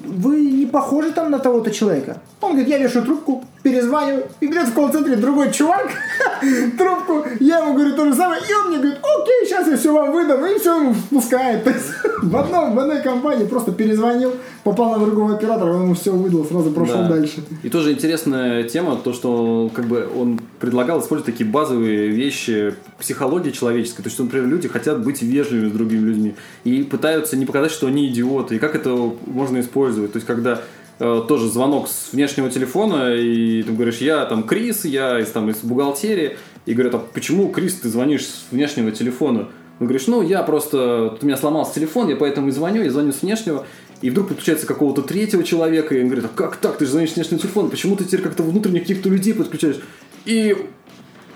вы 0.04 0.40
не 0.40 0.66
похожи 0.66 1.12
там 1.12 1.30
на 1.30 1.38
того-то 1.38 1.70
человека. 1.70 2.22
Он 2.40 2.52
говорит, 2.52 2.68
я 2.68 2.78
вешаю 2.78 3.04
трубку, 3.04 3.44
перезваниваю, 3.64 4.26
и 4.40 4.46
где-то 4.46 4.66
в 4.66 4.74
колл-центре 4.74 5.16
другой 5.16 5.50
чувак, 5.50 5.88
трубку, 6.78 7.24
я 7.40 7.60
ему 7.60 7.72
говорю 7.74 7.96
то 7.96 8.04
же 8.04 8.14
самое, 8.14 8.40
и 8.42 8.52
он 8.52 8.68
мне 8.68 8.76
говорит, 8.78 8.98
окей, 8.98 9.46
сейчас 9.46 9.66
я 9.66 9.76
все 9.78 9.92
вам 9.92 10.12
выдам, 10.12 10.44
и 10.44 10.58
все 10.58 10.76
ему 10.76 10.94
спускает. 10.94 11.64
То 11.64 11.70
есть 11.70 11.86
в, 12.22 12.36
одном, 12.36 12.74
в 12.74 12.78
одной 12.78 13.00
компании 13.00 13.46
просто 13.46 13.72
перезвонил, 13.72 14.34
попал 14.64 14.98
на 14.98 15.06
другого 15.06 15.34
оператора, 15.34 15.72
он 15.72 15.82
ему 15.84 15.94
все 15.94 16.12
выдал, 16.12 16.44
сразу 16.44 16.70
прошел 16.72 16.98
Да. 16.98 17.08
дальше. 17.08 17.42
И 17.62 17.70
тоже 17.70 17.92
интересная 17.92 18.64
тема, 18.64 18.96
то, 19.02 19.14
что 19.14 19.70
как 19.74 19.86
бы 19.86 20.06
он 20.14 20.40
предлагал 20.60 21.00
использовать 21.00 21.32
такие 21.32 21.48
базовые 21.48 22.08
вещи 22.08 22.74
психологии 22.98 23.50
человеческой. 23.50 24.02
То 24.02 24.08
есть, 24.08 24.14
что, 24.16 24.24
например, 24.24 24.46
люди 24.46 24.68
хотят 24.68 25.02
быть 25.02 25.22
вежливыми 25.22 25.70
с 25.70 25.72
другими 25.72 26.06
людьми 26.06 26.34
и 26.64 26.82
пытаются 26.82 27.38
не 27.38 27.46
показать, 27.46 27.70
что 27.70 27.86
они 27.86 28.08
идиоты. 28.08 28.56
И 28.56 28.58
как 28.58 28.74
это 28.74 28.90
можно 29.26 29.58
использовать. 29.60 30.12
То 30.12 30.18
есть, 30.18 30.26
когда 30.26 30.60
тоже 30.98 31.48
звонок 31.48 31.88
с 31.88 32.12
внешнего 32.12 32.50
телефона, 32.50 33.14
и 33.14 33.62
ты 33.62 33.72
говоришь, 33.72 33.98
я 33.98 34.24
там 34.26 34.44
Крис, 34.44 34.84
я 34.84 35.18
из, 35.20 35.30
там, 35.30 35.50
из 35.50 35.58
бухгалтерии, 35.58 36.36
и 36.66 36.74
говорят, 36.74 36.94
а 36.94 36.98
почему, 36.98 37.48
Крис, 37.48 37.74
ты 37.74 37.88
звонишь 37.88 38.26
с 38.26 38.44
внешнего 38.50 38.90
телефона? 38.92 39.48
Он 39.80 39.86
говоришь, 39.86 40.06
ну, 40.06 40.22
я 40.22 40.42
просто, 40.42 41.18
у 41.20 41.26
меня 41.26 41.36
сломался 41.36 41.74
телефон, 41.74 42.08
я 42.08 42.16
поэтому 42.16 42.48
и 42.48 42.50
звоню, 42.52 42.82
я 42.82 42.90
звоню 42.90 43.12
с 43.12 43.22
внешнего, 43.22 43.66
и 44.02 44.10
вдруг 44.10 44.28
подключается 44.28 44.66
какого-то 44.66 45.02
третьего 45.02 45.42
человека, 45.42 45.94
и 45.94 46.00
он 46.00 46.06
говорит, 46.06 46.26
а 46.26 46.36
как 46.36 46.56
так, 46.56 46.78
ты 46.78 46.84
же 46.84 46.92
звонишь 46.92 47.10
с 47.10 47.16
внешнего 47.16 47.40
телефона, 47.40 47.68
почему 47.68 47.96
ты 47.96 48.04
теперь 48.04 48.22
как-то 48.22 48.42
внутренних 48.42 48.82
каких-то 48.82 49.08
людей 49.08 49.34
подключаешь? 49.34 49.80
И 50.24 50.56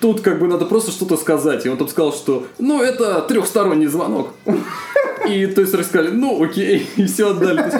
тут 0.00 0.20
как 0.20 0.38
бы 0.38 0.46
надо 0.46 0.64
просто 0.64 0.90
что-то 0.90 1.16
сказать. 1.16 1.66
И 1.66 1.68
он 1.68 1.76
там 1.76 1.88
сказал, 1.88 2.12
что 2.12 2.46
ну 2.58 2.82
это 2.82 3.20
трехсторонний 3.22 3.86
звонок. 3.86 4.34
И 5.28 5.46
то 5.46 5.60
есть 5.60 5.74
рассказали, 5.74 6.10
ну 6.10 6.42
окей, 6.42 6.88
и 6.96 7.06
все 7.06 7.30
отдали. 7.30 7.70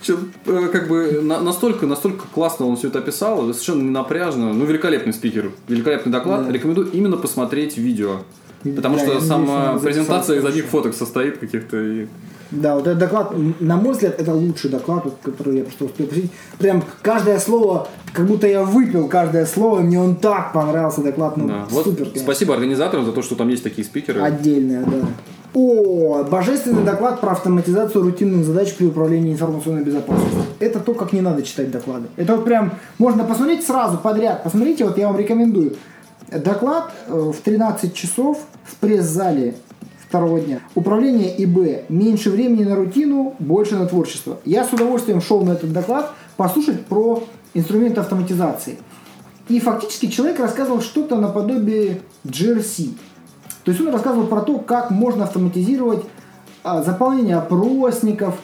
Чё, 0.00 0.18
э, 0.46 0.68
как 0.70 0.88
бы 0.88 1.20
на- 1.22 1.40
настолько, 1.40 1.86
настолько 1.86 2.26
классно 2.32 2.66
он 2.66 2.76
все 2.76 2.88
это 2.88 3.00
описал, 3.00 3.40
совершенно 3.52 3.82
не 3.82 3.90
напряжно. 3.90 4.52
Ну, 4.52 4.64
великолепный 4.64 5.12
спикер, 5.12 5.50
великолепный 5.66 6.12
доклад. 6.12 6.46
Да. 6.46 6.52
Рекомендую 6.52 6.90
именно 6.92 7.16
посмотреть 7.16 7.76
видео. 7.78 8.18
Потому 8.62 8.96
Да, 8.96 9.02
что 9.04 9.20
сама 9.20 9.78
презентация 9.78 10.38
из 10.38 10.44
одних 10.44 10.64
фоток 10.66 10.94
состоит 10.94 11.38
каких-то. 11.38 11.76
И... 11.80 12.06
Да, 12.50 12.74
вот 12.76 12.86
этот 12.86 12.98
доклад, 12.98 13.32
на 13.60 13.76
мой 13.76 13.92
взгляд, 13.92 14.20
это 14.20 14.32
лучший 14.34 14.70
доклад, 14.70 15.04
вот, 15.04 15.16
который 15.22 15.58
я 15.58 15.64
просто 15.64 15.84
успел 15.84 16.06
посетить. 16.06 16.32
Прям 16.58 16.82
каждое 17.02 17.38
слово, 17.38 17.88
как 18.12 18.26
будто 18.26 18.46
я 18.48 18.64
выпил 18.64 19.06
каждое 19.06 19.46
слово, 19.46 19.80
мне 19.80 20.00
он 20.00 20.16
так 20.16 20.52
понравился 20.52 21.02
доклад, 21.02 21.36
ну 21.36 21.46
Да. 21.48 21.66
Вот 21.70 21.84
супер. 21.84 22.04
конечно. 22.04 22.20
спасибо 22.22 22.54
организаторам 22.54 23.04
за 23.04 23.12
то, 23.12 23.22
что 23.22 23.34
там 23.36 23.48
есть 23.48 23.62
такие 23.62 23.84
спикеры. 23.84 24.20
Отдельная, 24.22 24.82
да. 24.84 25.06
О, 25.54 26.24
божественный 26.24 26.84
доклад 26.84 27.20
про 27.20 27.32
автоматизацию 27.32 28.02
рутинных 28.04 28.44
задач 28.44 28.74
при 28.74 28.86
управлении 28.86 29.32
информационной 29.32 29.82
безопасностью. 29.82 30.42
Это 30.58 30.78
то, 30.78 30.94
как 30.94 31.12
не 31.12 31.20
надо 31.20 31.42
читать 31.42 31.70
доклады. 31.70 32.08
Это 32.16 32.36
вот 32.36 32.44
прям 32.44 32.72
можно 32.98 33.24
посмотреть 33.24 33.66
сразу 33.66 33.98
подряд. 33.98 34.42
Посмотрите, 34.42 34.84
вот 34.84 34.98
я 34.98 35.06
вам 35.08 35.18
рекомендую. 35.18 35.76
Доклад 36.30 36.92
э, 37.06 37.12
в 37.12 37.36
13 37.42 37.94
часов 37.94 38.38
в 38.64 38.76
пресс-зале 38.76 39.54
второго 40.06 40.40
дня. 40.40 40.60
Управление 40.74 41.34
ИБ. 41.44 41.88
Меньше 41.88 42.30
времени 42.30 42.64
на 42.64 42.76
рутину, 42.76 43.34
больше 43.38 43.76
на 43.76 43.86
творчество. 43.86 44.38
Я 44.44 44.64
с 44.64 44.72
удовольствием 44.72 45.22
шел 45.22 45.42
на 45.42 45.52
этот 45.52 45.72
доклад 45.72 46.12
послушать 46.36 46.84
про 46.86 47.24
инструменты 47.54 48.00
автоматизации. 48.00 48.78
И 49.48 49.60
фактически 49.60 50.06
человек 50.06 50.38
рассказывал 50.40 50.82
что-то 50.82 51.16
наподобие 51.16 52.00
GRC. 52.24 52.90
То 53.68 53.72
есть 53.72 53.84
он 53.84 53.92
рассказывал 53.92 54.26
про 54.28 54.40
то, 54.40 54.58
как 54.60 54.90
можно 54.90 55.24
автоматизировать 55.24 56.02
а, 56.64 56.82
заполнение 56.82 57.36
опросников 57.36 58.36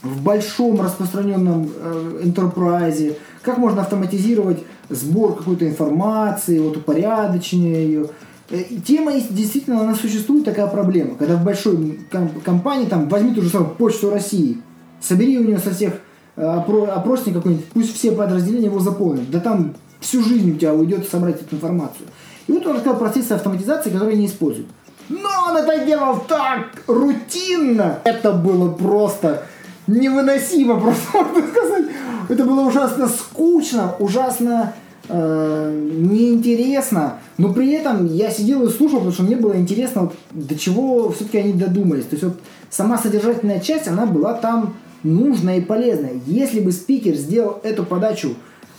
в 0.00 0.22
большом 0.22 0.80
распространенном 0.80 1.68
э, 1.76 2.22
enterprise, 2.24 3.18
как 3.42 3.58
можно 3.58 3.82
автоматизировать 3.82 4.64
сбор 4.88 5.36
какой-то 5.36 5.68
информации, 5.68 6.60
вот 6.60 6.78
упорядочение 6.78 7.84
ее. 7.84 8.06
Э, 8.48 8.64
Тема 8.86 9.12
действительно, 9.12 9.82
она 9.82 9.94
существует, 9.94 10.46
такая 10.46 10.68
проблема. 10.68 11.16
Когда 11.16 11.36
в 11.36 11.44
большой 11.44 12.00
ком- 12.10 12.40
компании, 12.42 12.86
там, 12.86 13.06
возьми 13.10 13.34
ту 13.34 13.42
же 13.42 13.50
самую 13.50 13.74
Почту 13.74 14.08
России, 14.08 14.62
собери 14.98 15.38
у 15.38 15.44
нее 15.44 15.58
со 15.58 15.74
всех 15.74 15.92
э, 16.36 16.40
опро- 16.42 16.86
опросник 16.86 17.34
какой-нибудь, 17.34 17.66
пусть 17.66 17.94
все 17.94 18.12
подразделения 18.12 18.68
его 18.68 18.80
заполнят. 18.80 19.30
Да 19.30 19.40
там 19.40 19.74
всю 20.00 20.22
жизнь 20.22 20.52
у 20.52 20.56
тебя 20.56 20.72
уйдет 20.72 21.06
собрать 21.06 21.42
эту 21.42 21.56
информацию. 21.56 22.06
И 22.48 22.52
вот 22.52 22.66
он 22.66 22.76
рассказал 22.76 22.98
процессы 22.98 23.32
автоматизации, 23.32 23.90
которые 23.90 24.16
не 24.16 24.26
используют. 24.26 24.68
Но 25.08 25.28
он 25.48 25.56
это 25.56 25.84
делал 25.84 26.22
так 26.26 26.66
рутинно. 26.86 28.00
Это 28.04 28.32
было 28.32 28.70
просто 28.72 29.44
невыносимо, 29.86 30.80
просто 30.80 31.06
можно 31.12 31.48
сказать. 31.48 31.84
Это 32.28 32.44
было 32.44 32.60
ужасно 32.62 33.08
скучно, 33.08 33.94
ужасно 33.98 34.74
э, 35.08 35.88
неинтересно. 35.92 37.18
Но 37.36 37.52
при 37.52 37.72
этом 37.72 38.06
я 38.06 38.30
сидел 38.30 38.64
и 38.64 38.70
слушал, 38.70 38.98
потому 38.98 39.12
что 39.12 39.22
мне 39.22 39.36
было 39.36 39.56
интересно, 39.56 40.02
вот, 40.02 40.14
до 40.30 40.58
чего 40.58 41.10
все-таки 41.12 41.38
они 41.38 41.52
додумались. 41.52 42.04
То 42.04 42.14
есть 42.14 42.24
вот 42.24 42.36
сама 42.70 42.98
содержательная 42.98 43.60
часть, 43.60 43.88
она 43.88 44.06
была 44.06 44.34
там 44.34 44.74
нужная 45.02 45.58
и 45.58 45.62
полезная. 45.62 46.20
Если 46.26 46.60
бы 46.60 46.72
спикер 46.72 47.14
сделал 47.14 47.60
эту 47.62 47.84
подачу 47.84 48.34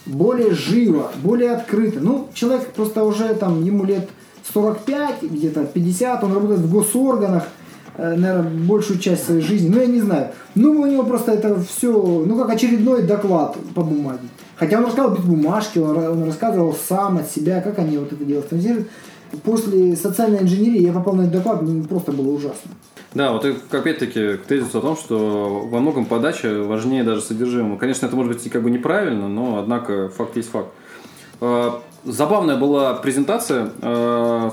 более 0.10 0.52
живо, 0.52 1.12
более 1.24 1.52
открыто. 1.52 2.00
Ну, 2.02 2.28
человек 2.34 2.68
просто 2.74 3.04
уже 3.04 3.34
там, 3.36 3.64
ему 3.64 3.84
лет 3.86 4.10
45, 4.54 5.24
где-то 5.24 5.66
50, 5.66 6.24
он 6.24 6.34
работает 6.34 6.62
в 6.62 6.72
госорганах, 6.72 7.44
наверное, 7.98 8.50
большую 8.50 9.00
часть 9.00 9.26
своей 9.26 9.42
жизни. 9.42 9.70
Ну, 9.70 9.80
я 9.80 9.86
не 9.86 10.02
знаю. 10.02 10.30
Ну, 10.56 10.72
у 10.82 10.86
него 10.86 11.04
просто 11.04 11.34
это 11.34 11.60
все, 11.62 11.92
ну, 12.26 12.38
как 12.38 12.50
очередной 12.50 13.04
доклад 13.04 13.58
по 13.76 13.82
бумаге. 13.82 14.28
Хотя 14.56 14.78
он 14.80 14.86
рассказывал 14.86 15.16
без 15.18 15.24
бумажки, 15.24 15.80
он, 15.80 15.96
ра- 15.96 16.10
он 16.12 16.24
рассказывал 16.26 16.74
сам 16.74 17.18
от 17.18 17.30
себя, 17.32 17.62
как 17.62 17.80
они 17.80 17.98
вот 17.98 18.12
это 18.12 18.40
автоматизируют. 18.40 18.88
После 19.44 19.96
социальной 19.96 20.42
инженерии 20.42 20.82
я 20.82 20.92
попал 20.92 21.14
на 21.14 21.22
этот 21.22 21.34
доклад, 21.34 21.62
мне 21.62 21.84
просто 21.84 22.12
было 22.12 22.30
ужасно. 22.34 22.72
Да, 23.14 23.32
вот 23.32 23.44
опять-таки 23.72 24.38
к 24.38 24.46
тезису 24.46 24.80
о 24.80 24.82
том, 24.82 24.96
что 24.96 25.62
во 25.66 25.80
многом 25.80 26.06
подача 26.06 26.64
важнее 26.64 27.04
даже 27.04 27.22
содержимого. 27.22 27.78
Конечно, 27.78 28.06
это 28.06 28.16
может 28.16 28.34
быть 28.34 28.52
как 28.52 28.62
бы 28.62 28.70
неправильно, 28.70 29.28
но 29.28 29.58
однако 29.58 30.10
факт 30.10 30.38
есть 30.38 30.52
факт. 30.52 30.70
Э, 31.42 31.72
Забавная 32.06 32.56
была 32.56 32.94
презентация 32.94 33.72
э, 33.82 34.52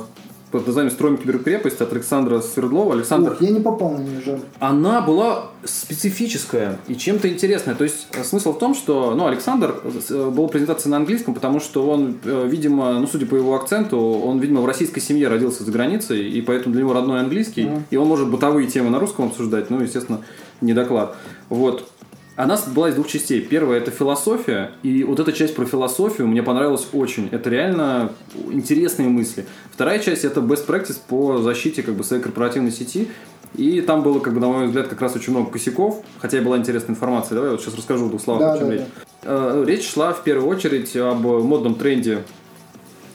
под 0.59 0.67
названием 0.69 0.93
«Строим 0.93 1.17
киберкрепость» 1.17 1.81
от 1.81 1.93
Александра 1.93 2.41
Свердлова. 2.41 2.95
Александр, 2.95 3.33
Ох, 3.33 3.41
я 3.43 3.51
не 3.51 3.61
попал 3.61 3.93
на 3.93 3.99
нее, 4.01 4.21
жаль. 4.25 4.41
она 4.61 5.01
была 5.01 5.47
специфическая 5.65 6.79
и 6.89 6.95
чем-то 6.97 7.29
интересная. 7.29 7.75
То 7.75 7.85
есть 7.85 8.09
э, 8.13 8.23
смысл 8.25 8.53
в 8.53 8.59
том, 8.59 8.75
что 8.75 9.15
ну, 9.15 9.27
Александр 9.27 9.75
э, 9.85 10.31
была 10.31 10.49
презентация 10.49 10.91
на 10.91 10.97
английском, 10.99 11.35
потому 11.35 11.61
что 11.61 11.89
он, 11.89 12.17
э, 12.25 12.47
видимо, 12.49 12.93
ну, 13.01 13.07
судя 13.07 13.27
по 13.27 13.35
его 13.37 13.55
акценту, 13.55 13.99
он, 13.99 14.39
видимо, 14.41 14.61
в 14.61 14.67
российской 14.67 15.01
семье 15.01 15.29
родился 15.29 15.65
за 15.65 15.71
границей, 15.73 16.29
и 16.31 16.41
поэтому 16.43 16.73
для 16.75 16.83
него 16.83 16.93
родной 16.93 17.21
английский, 17.21 17.65
Мгм. 17.65 17.85
и 17.91 17.97
он 17.97 18.09
может 18.09 18.29
бытовые 18.31 18.67
темы 18.69 18.91
на 18.91 18.99
русском 18.99 19.27
обсуждать, 19.27 19.71
ну, 19.71 19.81
естественно, 19.81 20.21
не 20.61 20.73
доклад. 20.73 21.15
Вот. 21.49 21.89
Она 22.37 22.59
была 22.75 22.91
из 22.91 22.95
двух 22.95 23.09
частей. 23.09 23.41
Первая 23.41 23.81
это 23.81 23.91
философия, 23.91 24.73
и 24.83 25.05
вот 25.05 25.19
эта 25.21 25.33
часть 25.33 25.57
про 25.57 25.65
философию 25.65 26.29
мне 26.29 26.43
понравилась 26.43 26.87
очень. 26.93 27.29
Это 27.33 27.49
реально 27.49 28.13
интересные 28.51 29.09
мысли. 29.09 29.47
Вторая 29.73 29.99
часть 30.01 30.25
это 30.25 30.41
best 30.41 30.67
practice 30.67 30.99
по 31.09 31.39
защите 31.39 31.83
как 31.83 31.95
бы 31.95 32.05
своей 32.05 32.23
корпоративной 32.23 32.73
сети. 32.73 33.09
И 33.55 33.81
там 33.81 34.03
было, 34.03 34.19
как 34.19 34.35
бы, 34.35 34.41
на 34.41 34.49
мой 34.49 34.67
взгляд, 34.67 34.89
как 34.89 35.01
раз 35.01 35.17
очень 35.17 35.33
много 35.33 35.51
косяков, 35.51 36.03
хотя 36.19 36.37
и 36.37 36.43
была 36.43 36.59
интересная 36.59 36.95
информация. 36.95 37.37
Давай 37.37 37.49
я 37.49 37.53
вот 37.53 37.63
сейчас 37.63 37.75
расскажу 37.75 38.07
в 38.07 38.09
двух 38.11 38.21
словах, 38.21 38.43
Да, 38.43 38.53
о 38.53 38.59
чем 38.59 38.69
да, 38.69 38.75
речь. 38.75 38.83
Э, 39.23 39.65
Речь 39.67 39.89
шла 39.89 40.13
в 40.13 40.23
первую 40.23 40.49
очередь 40.49 40.95
об 40.97 41.23
модном 41.23 41.77
тренде, 41.77 42.23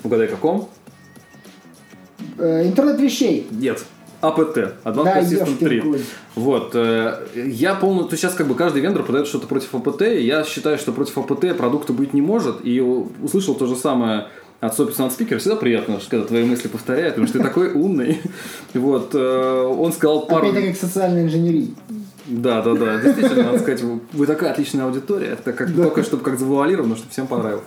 угадай 0.04 0.28
каком? 0.28 0.70
Э, 2.40 2.66
интернет 2.66 3.00
вещей. 3.00 3.48
Нет. 3.52 3.86
АПТ, 4.22 4.58
Advanced 4.84 5.04
Да, 5.04 5.20
ёшкин 5.20 5.58
3. 5.58 5.82
кот. 5.82 5.98
Вот. 6.36 6.72
э, 6.76 7.26
Я 7.36 7.76
полный... 7.76 8.08
То 8.08 8.16
сейчас 8.16 8.34
как 8.34 8.48
бы 8.48 8.56
каждый 8.56 8.82
вендор 8.82 9.04
продает 9.04 9.28
что-то 9.28 9.48
против 9.48 9.74
АПТ, 9.76 10.02
и 10.04 10.24
я 10.24 10.44
считаю, 10.44 10.78
что 10.78 10.92
против 10.92 11.18
АПТ 11.18 11.58
продукта 11.58 11.94
быть 11.94 12.14
не 12.14 12.22
может, 12.22 12.58
и 12.64 12.80
услышал 12.80 13.56
то 13.56 13.66
же 13.66 13.76
самое 13.76 14.28
от 14.60 14.76
собственного 14.76 15.12
спикера. 15.12 15.40
Всегда 15.40 15.56
приятно, 15.56 16.00
что 16.00 16.12
когда 16.12 16.28
твои 16.28 16.44
мысли 16.44 16.68
повторяют, 16.68 17.16
потому 17.16 17.28
что 17.28 17.40
ты 17.40 17.44
такой 17.44 17.72
умный. 17.74 18.22
Вот. 18.76 19.16
э, 19.16 19.64
Он 19.80 19.92
сказал 19.92 20.28
пару... 20.28 20.48
Опять-таки 20.50 20.74
к 20.74 20.78
социальной 20.78 21.24
инженерии. 21.24 21.74
Да, 22.28 22.62
да, 22.62 22.76
да. 22.76 22.98
Действительно, 23.02 23.44
надо 23.44 23.60
сказать, 23.60 23.82
вы- 23.82 24.00
вы 24.14 24.26
такая 24.28 24.52
отличная 24.52 24.86
аудитория. 24.86 25.30
Это 25.40 25.52
как, 25.52 25.76
Да. 25.76 25.84
только 25.84 26.04
чтобы 26.04 26.24
как 26.24 26.38
завуалировано, 26.40 26.96
чтобы 26.96 27.12
всем 27.12 27.28
понравилось. 27.28 27.64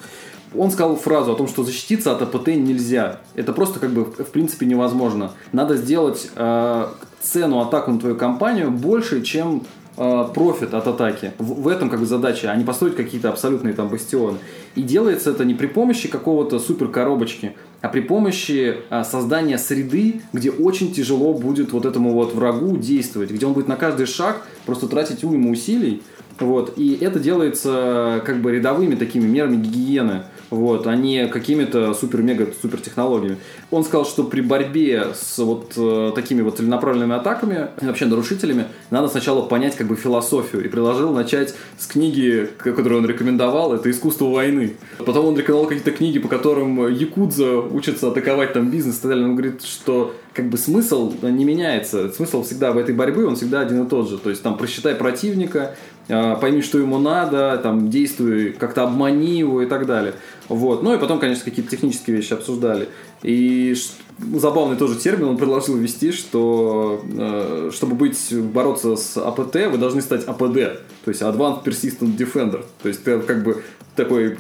Он 0.56 0.70
сказал 0.70 0.96
фразу 0.96 1.32
о 1.32 1.34
том, 1.34 1.48
что 1.48 1.64
защититься 1.64 2.12
от 2.12 2.22
АПТ 2.22 2.48
нельзя. 2.48 3.20
Это 3.34 3.52
просто 3.52 3.80
как 3.80 3.90
бы 3.90 4.04
в 4.04 4.30
принципе 4.30 4.66
невозможно. 4.66 5.32
Надо 5.52 5.76
сделать 5.76 6.30
э, 6.34 6.86
цену 7.22 7.60
атаку 7.60 7.92
на 7.92 7.98
твою 7.98 8.16
компанию 8.16 8.70
больше, 8.70 9.22
чем 9.22 9.62
э, 9.96 10.24
профит 10.34 10.74
от 10.74 10.86
атаки. 10.86 11.32
В, 11.38 11.62
в 11.62 11.68
этом 11.68 11.90
как 11.90 12.00
бы 12.00 12.06
задача, 12.06 12.50
а 12.50 12.56
не 12.56 12.64
построить 12.64 12.96
какие-то 12.96 13.30
абсолютные 13.30 13.74
там 13.74 13.88
бастионы. 13.88 14.38
И 14.74 14.82
делается 14.82 15.30
это 15.30 15.44
не 15.44 15.54
при 15.54 15.66
помощи 15.66 16.08
какого-то 16.08 16.58
супер 16.58 16.88
коробочки, 16.88 17.54
а 17.80 17.88
при 17.88 18.00
помощи 18.00 18.76
а, 18.90 19.04
создания 19.04 19.58
среды, 19.58 20.22
где 20.32 20.50
очень 20.50 20.92
тяжело 20.92 21.34
будет 21.34 21.72
вот 21.72 21.84
этому 21.84 22.12
вот 22.12 22.34
врагу 22.34 22.76
действовать, 22.76 23.30
где 23.30 23.44
он 23.46 23.52
будет 23.52 23.68
на 23.68 23.76
каждый 23.76 24.06
шаг 24.06 24.46
просто 24.64 24.88
тратить 24.88 25.22
уйму 25.22 25.50
усилий. 25.50 26.02
Вот. 26.40 26.74
И 26.76 26.98
это 27.00 27.20
делается 27.20 28.22
как 28.24 28.40
бы 28.40 28.52
рядовыми 28.52 28.94
такими 28.94 29.26
мерами 29.26 29.56
гигиены, 29.56 30.22
вот, 30.54 30.86
а 30.86 30.96
не 30.96 31.26
какими-то 31.28 31.94
супер-мега-супер 31.94 32.80
технологиями. 32.80 33.38
Он 33.70 33.84
сказал, 33.84 34.06
что 34.06 34.24
при 34.24 34.40
борьбе 34.40 35.08
с 35.14 35.38
вот 35.38 35.72
э, 35.76 36.12
такими 36.14 36.42
вот 36.42 36.56
целенаправленными 36.58 37.14
атаками, 37.14 37.68
вообще 37.80 38.06
нарушителями, 38.06 38.66
надо 38.90 39.08
сначала 39.08 39.42
понять 39.42 39.76
как 39.76 39.86
бы 39.86 39.96
философию. 39.96 40.64
И 40.64 40.68
предложил 40.68 41.12
начать 41.12 41.54
с 41.78 41.86
книги, 41.86 42.48
которую 42.58 42.98
он 42.98 43.06
рекомендовал, 43.06 43.74
это 43.74 43.90
«Искусство 43.90 44.26
войны». 44.26 44.76
Потом 44.98 45.26
он 45.26 45.36
рекомендовал 45.36 45.66
какие-то 45.66 45.90
книги, 45.90 46.18
по 46.18 46.28
которым 46.28 46.88
якудза 46.88 47.58
учатся 47.58 48.08
атаковать 48.08 48.52
там 48.52 48.70
бизнес 48.70 48.98
и 48.98 49.02
так 49.02 49.10
далее. 49.10 49.26
Он 49.26 49.36
говорит, 49.36 49.62
что 49.62 50.14
как 50.34 50.48
бы 50.50 50.58
смысл 50.58 51.14
не 51.22 51.44
меняется. 51.44 52.10
Смысл 52.10 52.42
всегда 52.42 52.72
в 52.72 52.78
этой 52.78 52.94
борьбе, 52.94 53.24
он 53.24 53.36
всегда 53.36 53.60
один 53.60 53.84
и 53.84 53.88
тот 53.88 54.10
же. 54.10 54.18
То 54.18 54.30
есть 54.30 54.42
там 54.42 54.58
просчитай 54.58 54.94
противника, 54.94 55.76
пойми, 56.06 56.62
что 56.62 56.78
ему 56.78 56.98
надо, 56.98 57.58
там 57.62 57.90
действуй, 57.90 58.52
как-то 58.52 58.84
обмани 58.84 59.38
его 59.38 59.62
и 59.62 59.66
так 59.66 59.86
далее. 59.86 60.14
Вот. 60.48 60.82
Ну 60.82 60.94
и 60.94 60.98
потом, 60.98 61.18
конечно, 61.18 61.44
какие-то 61.44 61.70
технические 61.70 62.16
вещи 62.16 62.32
обсуждали. 62.32 62.88
И 63.22 63.74
забавный 64.34 64.76
тоже 64.76 64.96
термин 64.96 65.28
он 65.28 65.36
предложил 65.36 65.76
ввести, 65.76 66.12
что 66.12 67.02
э, 67.16 67.70
чтобы 67.72 67.94
быть, 67.94 68.34
бороться 68.52 68.96
с 68.96 69.16
АПТ, 69.16 69.54
вы 69.70 69.78
должны 69.78 70.02
стать 70.02 70.24
АПД, 70.24 70.54
то 71.04 71.08
есть 71.08 71.22
Advanced 71.22 71.64
Persistent 71.64 72.16
Defender. 72.16 72.64
То 72.82 72.88
есть 72.88 73.02
ты 73.02 73.18
как 73.20 73.42
бы 73.42 73.62
такой 73.96 74.36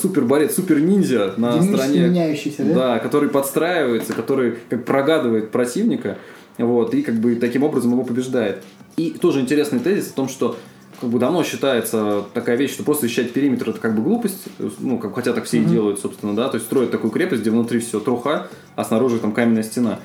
супер 0.00 0.24
борец, 0.24 0.54
супер 0.54 0.80
ниндзя 0.80 1.34
на 1.36 1.52
Динамически 1.52 1.74
стороне 1.74 2.08
меняющийся, 2.08 2.64
да? 2.64 2.74
да, 2.74 2.98
который 2.98 3.28
подстраивается, 3.28 4.12
который 4.12 4.58
как 4.68 4.84
прогадывает 4.84 5.50
противника, 5.50 6.18
вот, 6.58 6.94
и 6.94 7.02
как 7.02 7.16
бы 7.16 7.36
таким 7.36 7.62
образом 7.64 7.92
его 7.92 8.04
побеждает. 8.04 8.62
И 8.96 9.10
тоже 9.10 9.40
интересный 9.40 9.78
тезис 9.78 10.10
о 10.10 10.14
том, 10.14 10.28
что 10.28 10.56
как 11.00 11.10
бы 11.10 11.18
давно 11.18 11.44
считается 11.44 12.24
такая 12.34 12.56
вещь, 12.56 12.72
что 12.72 12.82
просто 12.82 13.02
защищать 13.02 13.32
периметр 13.32 13.70
это 13.70 13.80
как 13.80 13.94
бы 13.94 14.02
глупость, 14.02 14.44
ну, 14.78 14.98
как 14.98 15.14
хотя 15.14 15.32
так 15.32 15.44
все 15.44 15.58
и 15.58 15.64
делают, 15.64 16.00
собственно, 16.00 16.34
да, 16.34 16.48
то 16.48 16.56
есть 16.56 16.66
строят 16.66 16.90
такую 16.90 17.10
крепость, 17.10 17.42
где 17.42 17.50
внутри 17.50 17.80
все 17.80 18.00
труха, 18.00 18.48
а 18.76 18.84
снаружи 18.84 19.18
там 19.18 19.32
каменная 19.32 19.62
стена. 19.62 20.00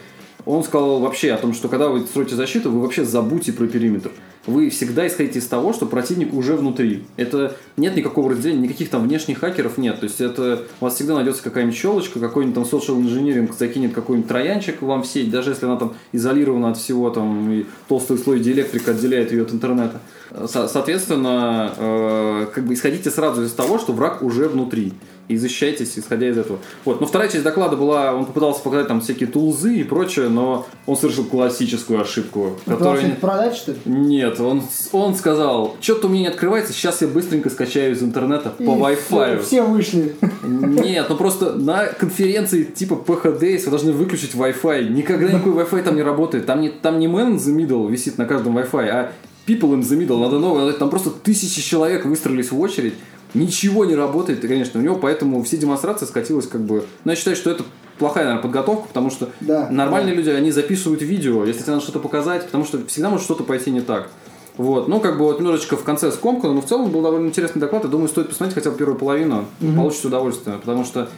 Он 0.45 0.63
сказал 0.63 0.99
вообще 0.99 1.31
о 1.31 1.37
том, 1.37 1.53
что 1.53 1.69
когда 1.69 1.87
вы 1.87 2.01
строите 2.01 2.35
защиту, 2.35 2.69
вы 2.69 2.81
вообще 2.81 3.05
забудьте 3.05 3.53
про 3.53 3.65
периметр. 3.65 4.11
Вы 4.45 4.69
всегда 4.69 5.07
исходите 5.07 5.39
из 5.39 5.47
того, 5.47 5.71
что 5.71 5.85
противник 5.85 6.33
уже 6.33 6.55
внутри. 6.55 7.03
Это 7.15 7.55
нет 7.77 7.95
никакого 7.95 8.31
разделения, 8.31 8.63
никаких 8.63 8.89
там 8.89 9.03
внешних 9.03 9.39
хакеров 9.39 9.77
нет. 9.77 9.99
То 10.01 10.05
есть 10.05 10.19
это 10.19 10.63
у 10.81 10.85
вас 10.85 10.95
всегда 10.95 11.15
найдется 11.15 11.41
какая-нибудь 11.43 11.77
щелочка, 11.77 12.19
какой-нибудь 12.19 12.55
там 12.55 12.63
social 12.63 12.97
engineering 13.01 13.49
закинет 13.57 13.93
какой-нибудь 13.93 14.27
троянчик 14.27 14.81
вам 14.81 15.03
в 15.03 15.07
сеть, 15.07 15.31
даже 15.31 15.51
если 15.51 15.65
она 15.65 15.77
там 15.77 15.93
изолирована 16.11 16.71
от 16.71 16.77
всего, 16.77 17.09
там 17.09 17.51
и 17.51 17.65
толстый 17.87 18.17
слой 18.17 18.41
диэлектрика 18.41 18.91
отделяет 18.91 19.31
ее 19.31 19.43
от 19.43 19.53
интернета. 19.53 20.01
Со- 20.47 20.67
соответственно, 20.67 21.73
э, 21.77 22.47
как 22.53 22.65
бы 22.65 22.73
исходите 22.73 23.11
сразу 23.11 23.43
из 23.43 23.51
того, 23.51 23.79
что 23.79 23.93
враг 23.93 24.23
уже 24.23 24.49
внутри. 24.49 24.93
И 25.29 25.37
защищайтесь, 25.37 25.97
исходя 25.97 26.27
из 26.27 26.37
этого. 26.37 26.59
Вот. 26.83 26.99
Но 26.99 27.07
вторая 27.07 27.29
часть 27.29 27.43
доклада 27.43 27.77
была, 27.77 28.13
он 28.13 28.25
попытался 28.25 28.61
показать 28.61 28.89
там 28.89 28.99
всякие 28.99 29.29
тулзы 29.29 29.77
и 29.77 29.83
прочее, 29.83 30.27
но 30.27 30.65
он 30.85 30.97
совершил 30.97 31.23
классическую 31.23 32.01
ошибку, 32.01 32.59
которая... 32.65 33.07
их 33.07 33.17
продать, 33.19 33.55
что 33.55 33.71
ли? 33.71 33.77
Нет, 33.85 34.39
он, 34.41 34.63
он 34.91 35.15
сказал, 35.15 35.77
что-то 35.79 36.07
у 36.07 36.09
меня 36.09 36.23
не 36.23 36.27
открывается, 36.27 36.73
сейчас 36.73 37.01
я 37.01 37.07
быстренько 37.07 37.49
скачаю 37.49 37.93
из 37.93 38.03
интернета 38.03 38.49
по 38.49 38.63
И 38.63 38.65
Wi-Fi. 38.65 39.37
Все, 39.37 39.45
все 39.45 39.61
вышли. 39.63 40.15
Нет, 40.43 41.05
ну 41.07 41.15
просто 41.15 41.53
на 41.53 41.85
конференции 41.85 42.63
типа 42.63 42.93
PHDS 42.93 43.63
вы 43.65 43.69
должны 43.69 43.91
выключить 43.93 44.35
Wi-Fi. 44.35 44.89
Никогда 44.89 45.31
никакой 45.31 45.53
Wi-Fi 45.53 45.83
там 45.83 45.95
не 45.95 46.03
работает. 46.03 46.45
Там 46.45 46.59
не, 46.59 46.69
там 46.69 46.99
не 46.99 47.07
man 47.07 47.35
in 47.35 47.37
the 47.37 47.55
middle 47.55 47.89
висит 47.89 48.17
на 48.17 48.25
каждом 48.25 48.57
Wi-Fi, 48.57 48.87
а 48.89 49.11
people 49.47 49.73
in 49.73 49.81
the 49.81 49.97
middle. 49.97 50.19
Надо 50.19 50.39
новое. 50.39 50.73
Там 50.73 50.89
просто 50.89 51.09
тысячи 51.09 51.61
человек 51.61 52.05
выстроились 52.05 52.51
в 52.51 52.59
очередь. 52.59 52.93
Ничего 53.33 53.85
не 53.85 53.95
работает, 53.95 54.41
конечно, 54.41 54.79
у 54.79 54.83
него 54.83 54.95
поэтому 54.95 55.43
все 55.43 55.57
демонстрации 55.57 56.05
скатилась 56.05 56.47
как 56.47 56.61
бы... 56.61 56.85
Ну, 57.03 57.11
я 57.11 57.15
считаю, 57.15 57.35
что 57.35 57.49
это 57.49 57.63
плохая, 57.97 58.25
наверное, 58.25 58.43
подготовка, 58.43 58.87
потому 58.87 59.09
что 59.09 59.29
Да, 59.41 59.69
нормальные 59.69 60.15
люди, 60.15 60.29
они 60.29 60.51
записывают 60.51 61.01
видео, 61.01 61.45
если 61.45 61.61
тебе 61.61 61.73
надо 61.73 61.83
что-то 61.83 61.99
показать, 61.99 62.45
потому 62.45 62.65
что 62.65 62.85
всегда 62.87 63.09
может 63.09 63.25
что-то 63.25 63.43
пойти 63.43 63.71
не 63.71 63.81
так. 63.81 64.09
Вот, 64.57 64.87
ну, 64.87 64.99
как 64.99 65.17
бы 65.17 65.25
вот 65.25 65.39
немножечко 65.39 65.75
в 65.77 65.83
конце 65.83 66.11
скомкано, 66.11 66.53
но 66.53 66.61
в 66.61 66.65
целом 66.65 66.91
был 66.91 67.01
довольно 67.01 67.27
интересный 67.27 67.59
доклад, 67.59 67.85
и 67.85 67.87
думаю, 67.87 68.07
стоит 68.07 68.29
посмотреть 68.29 68.53
хотя 68.55 68.69
бы 68.69 68.77
первую 68.77 68.97
половину, 68.99 69.45
получите 69.75 70.07
удовольствие, 70.09 70.57
потому 70.57 70.85
что 70.85 71.09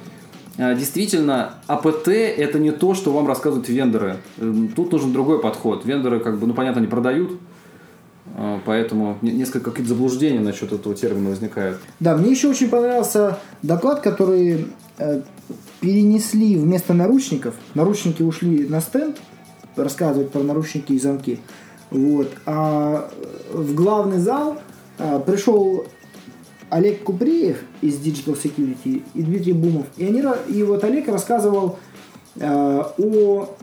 э, 0.57 0.74
действительно 0.76 1.55
АПТ 1.68 2.07
это 2.07 2.59
не 2.59 2.72
то, 2.72 2.93
что 2.93 3.11
вам 3.11 3.28
рассказывают 3.28 3.68
вендоры. 3.68 4.18
Эм, 4.38 4.70
Тут 4.70 4.93
нужен 4.93 5.11
другой 5.11 5.39
подход. 5.41 5.84
Вендоры, 5.86 6.22
как 6.22 6.39
бы, 6.39 6.47
ну, 6.47 6.53
понятно, 6.53 6.80
не 6.80 6.88
продают, 6.88 7.32
поэтому 8.65 9.17
не- 9.21 9.31
несколько 9.31 9.71
какие-то 9.71 9.93
заблуждения 9.93 10.39
насчет 10.39 10.71
этого 10.71 10.95
термина 10.95 11.29
возникают. 11.29 11.79
Да, 11.99 12.15
мне 12.17 12.31
еще 12.31 12.49
очень 12.49 12.69
понравился 12.69 13.39
доклад, 13.61 14.01
который 14.01 14.67
э, 14.97 15.21
перенесли 15.79 16.57
вместо 16.57 16.93
наручников. 16.93 17.55
Наручники 17.73 18.21
ушли 18.21 18.67
на 18.67 18.81
стенд, 18.81 19.17
рассказывать 19.75 20.31
про 20.31 20.43
наручники 20.43 20.93
и 20.93 20.99
замки. 20.99 21.39
Вот. 21.91 22.31
А 22.45 23.09
в 23.53 23.73
главный 23.73 24.17
зал 24.17 24.57
э, 24.97 25.21
пришел 25.25 25.86
Олег 26.69 27.03
Куприев 27.03 27.61
из 27.81 27.95
Digital 27.99 28.38
Security 28.41 29.03
и 29.13 29.21
Дмитрий 29.21 29.53
Бумов. 29.53 29.86
И, 29.97 30.05
они, 30.05 30.23
и 30.49 30.63
вот 30.63 30.83
Олег 30.83 31.07
рассказывал 31.07 31.77
э, 32.36 32.83
о 32.97 33.55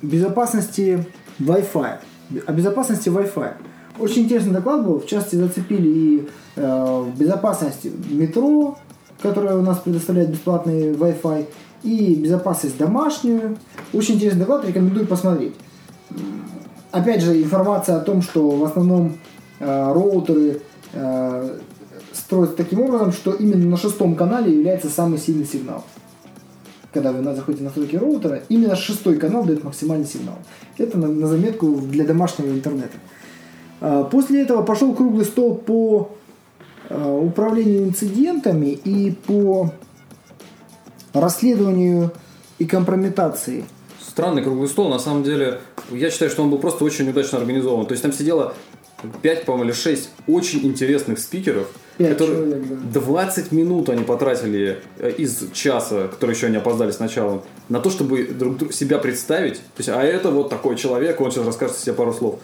безопасности 0.00 1.04
Wi-Fi. 1.38 1.98
о 2.46 2.52
безопасности 2.52 3.08
Wi-Fi. 3.08 3.54
Очень 3.98 4.24
интересный 4.24 4.52
доклад 4.52 4.84
был, 4.84 5.00
в 5.00 5.06
частности 5.06 5.36
зацепили 5.36 5.88
и 5.88 6.28
э, 6.56 7.04
безопасность 7.16 7.86
метро, 8.10 8.78
которая 9.22 9.56
у 9.56 9.62
нас 9.62 9.78
предоставляет 9.78 10.30
бесплатный 10.30 10.92
Wi-Fi, 10.92 11.46
и 11.82 12.14
безопасность 12.14 12.76
домашнюю. 12.76 13.56
Очень 13.92 14.16
интересный 14.16 14.40
доклад, 14.40 14.66
рекомендую 14.66 15.06
посмотреть. 15.06 15.54
Опять 16.90 17.22
же, 17.22 17.40
информация 17.42 17.96
о 17.96 18.00
том, 18.00 18.22
что 18.22 18.50
в 18.50 18.64
основном 18.64 19.18
э, 19.60 19.92
роутеры 19.92 20.62
э, 20.92 21.58
строятся 22.12 22.56
таким 22.56 22.80
образом, 22.80 23.12
что 23.12 23.32
именно 23.32 23.70
на 23.70 23.76
шестом 23.76 24.16
канале 24.16 24.52
является 24.52 24.88
самый 24.88 25.18
сильный 25.18 25.46
сигнал. 25.46 25.84
Когда 26.92 27.12
вы 27.12 27.22
заходите 27.22 27.62
на 27.62 27.68
настройки 27.68 27.96
роутера, 27.96 28.42
именно 28.48 28.74
шестой 28.74 29.16
канал 29.16 29.44
дает 29.44 29.62
максимальный 29.62 30.06
сигнал. 30.06 30.38
Это 30.78 30.96
на, 30.96 31.08
на 31.08 31.26
заметку 31.26 31.76
для 31.76 32.04
домашнего 32.04 32.48
интернета. 32.48 32.96
А, 33.80 34.04
После 34.04 34.42
этого 34.42 34.62
пошел 34.62 34.94
круглый 34.94 35.24
стол 35.24 35.54
по 35.56 36.10
э, 36.88 37.20
управлению 37.22 37.84
инцидентами 37.84 38.70
и 38.70 39.10
по 39.10 39.72
расследованию 41.12 42.12
и 42.58 42.64
компрометации. 42.64 43.64
Странный 44.00 44.42
круглый 44.42 44.68
стол, 44.68 44.88
на 44.88 44.98
самом 44.98 45.22
деле, 45.24 45.60
я 45.90 46.10
считаю, 46.10 46.30
что 46.30 46.42
он 46.42 46.50
был 46.50 46.58
просто 46.58 46.84
очень 46.84 47.08
удачно 47.08 47.38
организован. 47.38 47.86
То 47.86 47.92
есть 47.92 48.02
там 48.02 48.12
сидело 48.12 48.54
5, 49.22 49.44
по-моему, 49.44 49.64
или 49.64 49.72
6 49.72 50.10
очень 50.26 50.66
интересных 50.66 51.18
спикеров, 51.18 51.68
которые 51.98 52.16
человек, 52.16 52.66
да. 52.92 53.00
20 53.00 53.52
минут 53.52 53.88
они 53.90 54.04
потратили 54.04 54.78
э, 54.98 55.10
из 55.18 55.50
часа, 55.52 56.08
который 56.08 56.34
еще 56.34 56.48
не 56.48 56.56
опоздали 56.56 56.92
сначала, 56.92 57.42
на 57.68 57.80
то, 57.80 57.90
чтобы 57.90 58.24
друг 58.24 58.56
друга 58.56 58.72
себя 58.72 58.98
представить. 58.98 59.56
То 59.56 59.78
есть, 59.78 59.88
а 59.90 60.02
это 60.02 60.30
вот 60.30 60.48
такой 60.48 60.76
человек, 60.76 61.20
он 61.20 61.30
сейчас 61.30 61.46
расскажет 61.46 61.76
себе 61.76 61.92
пару 61.92 62.12
слов. 62.12 62.40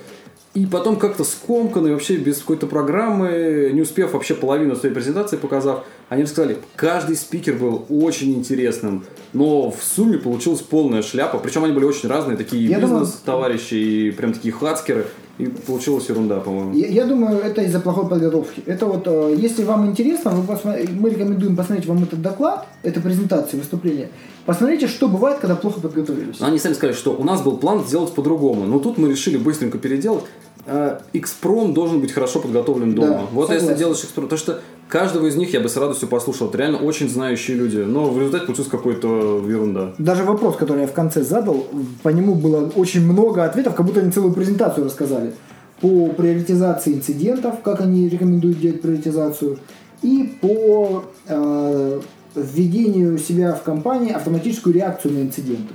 И 0.54 0.66
потом 0.66 0.96
как-то 0.96 1.24
скомканно, 1.24 1.90
вообще 1.92 2.16
без 2.16 2.38
какой-то 2.38 2.66
программы, 2.66 3.70
не 3.72 3.80
успев 3.80 4.12
вообще 4.12 4.34
половину 4.34 4.76
своей 4.76 4.94
презентации 4.94 5.36
показав, 5.38 5.84
они 6.10 6.24
рассказали, 6.24 6.58
каждый 6.76 7.16
спикер 7.16 7.54
был 7.54 7.86
очень 7.88 8.34
интересным, 8.34 9.04
но 9.32 9.70
в 9.70 9.82
сумме 9.82 10.18
получилась 10.18 10.60
полная 10.60 11.00
шляпа. 11.00 11.38
Причем 11.38 11.64
они 11.64 11.72
были 11.72 11.86
очень 11.86 12.06
разные, 12.08 12.36
такие 12.36 12.68
бизнес-товарищи 12.78 13.74
и 13.74 14.10
прям 14.10 14.34
такие 14.34 14.52
хацкеры. 14.52 15.06
И 15.38 15.46
получилась 15.46 16.06
ерунда, 16.10 16.40
по-моему. 16.40 16.74
Я, 16.74 16.88
я 16.88 17.04
думаю, 17.06 17.38
это 17.38 17.62
из-за 17.62 17.80
плохой 17.80 18.06
подготовки. 18.06 18.62
Это 18.66 18.84
вот, 18.84 19.04
э, 19.06 19.34
если 19.38 19.64
вам 19.64 19.86
интересно, 19.86 20.30
вы 20.32 20.52
посмо- 20.52 20.86
мы 20.92 21.08
рекомендуем 21.08 21.56
посмотреть 21.56 21.86
вам 21.86 22.02
этот 22.02 22.20
доклад, 22.20 22.66
эту 22.82 23.00
презентацию, 23.00 23.58
выступление. 23.58 24.10
Посмотрите, 24.44 24.88
что 24.88 25.08
бывает, 25.08 25.38
когда 25.38 25.54
плохо 25.54 25.80
подготовились. 25.80 26.40
Они 26.40 26.58
сами 26.58 26.72
сказали, 26.74 26.96
что 26.96 27.12
у 27.12 27.24
нас 27.24 27.42
был 27.42 27.56
план 27.58 27.84
сделать 27.84 28.12
по-другому. 28.12 28.66
Но 28.66 28.80
тут 28.80 28.98
мы 28.98 29.08
решили 29.08 29.36
быстренько 29.36 29.78
переделать. 29.78 30.24
Э, 30.66 30.98
X-Prom 31.12 31.72
должен 31.72 32.00
быть 32.00 32.12
хорошо 32.12 32.40
подготовлен 32.40 32.94
дома. 32.94 33.08
Да, 33.08 33.20
вот 33.32 33.46
согласен. 33.46 33.68
если 33.68 33.78
делаешь 33.78 34.02
X-Prom, 34.02 34.22
потому 34.22 34.38
что 34.38 34.60
каждого 34.88 35.26
из 35.26 35.36
них 35.36 35.52
я 35.52 35.60
бы 35.60 35.68
с 35.68 35.76
радостью 35.76 36.08
послушал. 36.08 36.48
Это 36.48 36.58
реально 36.58 36.78
очень 36.78 37.08
знающие 37.08 37.56
люди. 37.56 37.78
Но 37.78 38.10
в 38.10 38.18
результате 38.18 38.46
получилась 38.46 38.70
какой-то 38.70 39.44
ерунда. 39.48 39.94
Даже 39.98 40.24
вопрос, 40.24 40.56
который 40.56 40.82
я 40.82 40.86
в 40.88 40.92
конце 40.92 41.22
задал, 41.22 41.66
по 42.02 42.08
нему 42.08 42.34
было 42.34 42.70
очень 42.74 43.04
много 43.04 43.44
ответов, 43.44 43.74
как 43.74 43.86
будто 43.86 44.00
они 44.00 44.10
целую 44.10 44.32
презентацию 44.32 44.84
рассказали. 44.84 45.34
По 45.80 46.08
приоритизации 46.08 46.94
инцидентов, 46.94 47.56
как 47.62 47.80
они 47.80 48.08
рекомендуют 48.08 48.60
делать 48.60 48.82
приоритизацию, 48.82 49.58
и 50.02 50.32
по 50.40 51.04
э, 51.26 52.00
введению 52.34 53.18
себя 53.18 53.52
в 53.54 53.62
компании 53.62 54.12
автоматическую 54.12 54.74
реакцию 54.74 55.14
на 55.14 55.22
инциденты. 55.22 55.74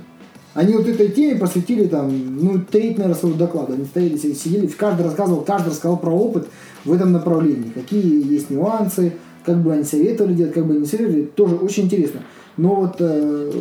Они 0.54 0.74
вот 0.74 0.88
этой 0.88 1.08
теме 1.10 1.38
посвятили 1.38 1.86
там, 1.86 2.10
ну, 2.42 2.60
треть, 2.60 2.98
наверное, 2.98 3.18
своего 3.18 3.38
доклада. 3.38 3.74
Они 3.74 3.84
стояли, 3.84 4.16
си- 4.16 4.34
сидели, 4.34 4.66
каждый 4.66 5.02
рассказывал, 5.02 5.42
каждый 5.42 5.68
рассказал 5.68 5.98
про 5.98 6.10
опыт 6.10 6.48
в 6.84 6.92
этом 6.92 7.12
направлении. 7.12 7.70
Какие 7.70 8.32
есть 8.32 8.50
нюансы, 8.50 9.12
как 9.44 9.62
бы 9.62 9.72
они 9.72 9.84
советовали 9.84 10.34
делать, 10.34 10.54
как 10.54 10.66
бы 10.66 10.72
они 10.72 10.80
не 10.80 10.86
советовали. 10.86 11.22
Тоже 11.26 11.56
очень 11.56 11.84
интересно. 11.84 12.22
Но 12.56 12.74
вот 12.74 12.96
э, 12.98 13.52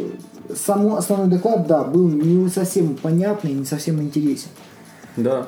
сам 0.56 0.96
основной 0.96 1.28
доклад, 1.28 1.68
да, 1.68 1.84
был 1.84 2.08
не 2.08 2.50
совсем 2.50 2.96
понятный, 2.96 3.54
не 3.54 3.66
совсем 3.66 4.02
интересен. 4.02 4.50
Да. 5.18 5.48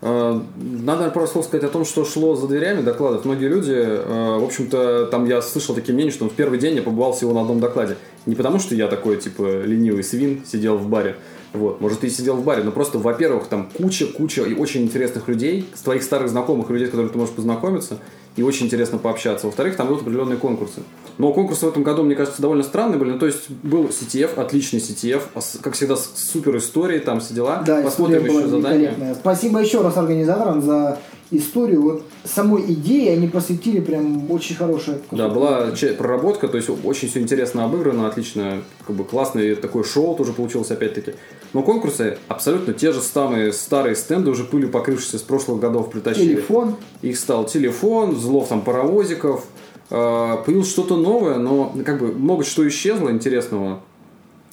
Э, 0.00 0.40
Надо, 0.56 1.10
пару 1.10 1.26
слов 1.26 1.44
сказать 1.44 1.64
о 1.64 1.72
том, 1.72 1.84
что 1.84 2.04
шло 2.04 2.36
за 2.36 2.46
дверями 2.46 2.82
докладов. 2.82 3.24
Многие 3.24 3.48
люди, 3.48 3.74
э, 3.74 4.38
в 4.38 4.44
общем-то, 4.44 5.06
там 5.06 5.26
я 5.26 5.42
слышал 5.42 5.74
такие 5.74 5.94
мнения, 5.94 6.10
что 6.10 6.28
в 6.28 6.34
первый 6.34 6.58
день 6.58 6.76
я 6.76 6.82
побывал 6.82 7.12
всего 7.12 7.32
на 7.32 7.40
одном 7.40 7.60
докладе. 7.60 7.96
Не 8.26 8.34
потому, 8.34 8.58
что 8.58 8.74
я 8.74 8.88
такой, 8.88 9.16
типа, 9.16 9.62
ленивый 9.62 10.04
свин, 10.04 10.42
сидел 10.46 10.76
в 10.76 10.88
баре. 10.88 11.16
Вот, 11.54 11.80
может, 11.80 12.04
и 12.04 12.10
сидел 12.10 12.36
в 12.36 12.44
баре, 12.44 12.62
но 12.62 12.70
просто, 12.70 12.98
во-первых, 12.98 13.46
там 13.46 13.70
куча-куча 13.74 14.42
и 14.42 14.54
очень 14.54 14.82
интересных 14.82 15.28
людей, 15.28 15.66
твоих 15.82 16.02
старых 16.02 16.28
знакомых, 16.28 16.68
людей, 16.68 16.88
с 16.88 16.90
которыми 16.90 17.10
ты 17.10 17.18
можешь 17.18 17.34
познакомиться, 17.34 17.98
и 18.38 18.42
очень 18.42 18.66
интересно 18.66 18.98
пообщаться. 18.98 19.46
Во-вторых, 19.46 19.74
там 19.74 19.88
идут 19.88 20.02
определенные 20.02 20.38
конкурсы. 20.38 20.82
Но 21.18 21.32
конкурсы 21.32 21.66
в 21.66 21.68
этом 21.68 21.82
году, 21.82 22.04
мне 22.04 22.14
кажется, 22.14 22.40
довольно 22.40 22.62
странные 22.62 22.96
были. 22.96 23.10
Ну, 23.10 23.18
то 23.18 23.26
есть, 23.26 23.50
был 23.50 23.86
CTF, 23.86 24.36
отличный 24.36 24.78
CTF, 24.78 25.22
а 25.34 25.40
как 25.60 25.74
всегда, 25.74 25.96
с 25.96 26.12
супер 26.14 26.56
историей, 26.56 27.00
там 27.00 27.18
все 27.18 27.34
дела. 27.34 27.64
Да, 27.66 27.82
Посмотрим 27.82 28.24
еще 28.24 28.46
задание. 28.46 28.94
Спасибо 29.18 29.58
еще 29.58 29.82
раз 29.82 29.96
организаторам 29.96 30.62
за 30.62 31.00
историю. 31.32 31.82
Вот 31.82 32.02
самой 32.24 32.62
идеи 32.72 33.08
они 33.08 33.26
посвятили 33.26 33.80
прям 33.80 34.30
очень 34.30 34.54
хорошее. 34.54 34.98
Да, 35.10 35.28
была 35.28 35.72
проработка, 35.98 36.46
то 36.46 36.56
есть 36.56 36.70
очень 36.84 37.08
все 37.08 37.20
интересно 37.20 37.64
обыграно, 37.64 38.06
отлично, 38.06 38.62
как 38.86 38.94
бы 38.94 39.04
классное 39.04 39.56
такое 39.56 39.82
шоу 39.82 40.14
тоже 40.14 40.32
получилось 40.32 40.70
опять-таки. 40.70 41.14
Но 41.52 41.62
конкурсы 41.62 42.18
абсолютно 42.28 42.74
те 42.74 42.92
же 42.92 43.00
самые 43.00 43.52
старые 43.52 43.96
стенды, 43.96 44.30
уже 44.30 44.44
пылью 44.44 44.70
покрывшиеся 44.70 45.18
с 45.18 45.22
прошлых 45.22 45.60
годов 45.60 45.90
притащили. 45.90 46.34
Телефон. 46.34 46.76
Их 47.02 47.18
стал 47.18 47.46
телефон, 47.46 48.14
взлов 48.14 48.48
там 48.48 48.62
паровозиков, 48.62 49.44
э, 49.90 50.36
появилось 50.44 50.70
что-то 50.70 50.96
новое, 50.96 51.38
но 51.38 51.74
как 51.84 51.98
бы 52.00 52.08
много 52.08 52.44
что 52.44 52.66
исчезло 52.68 53.10
интересного. 53.10 53.80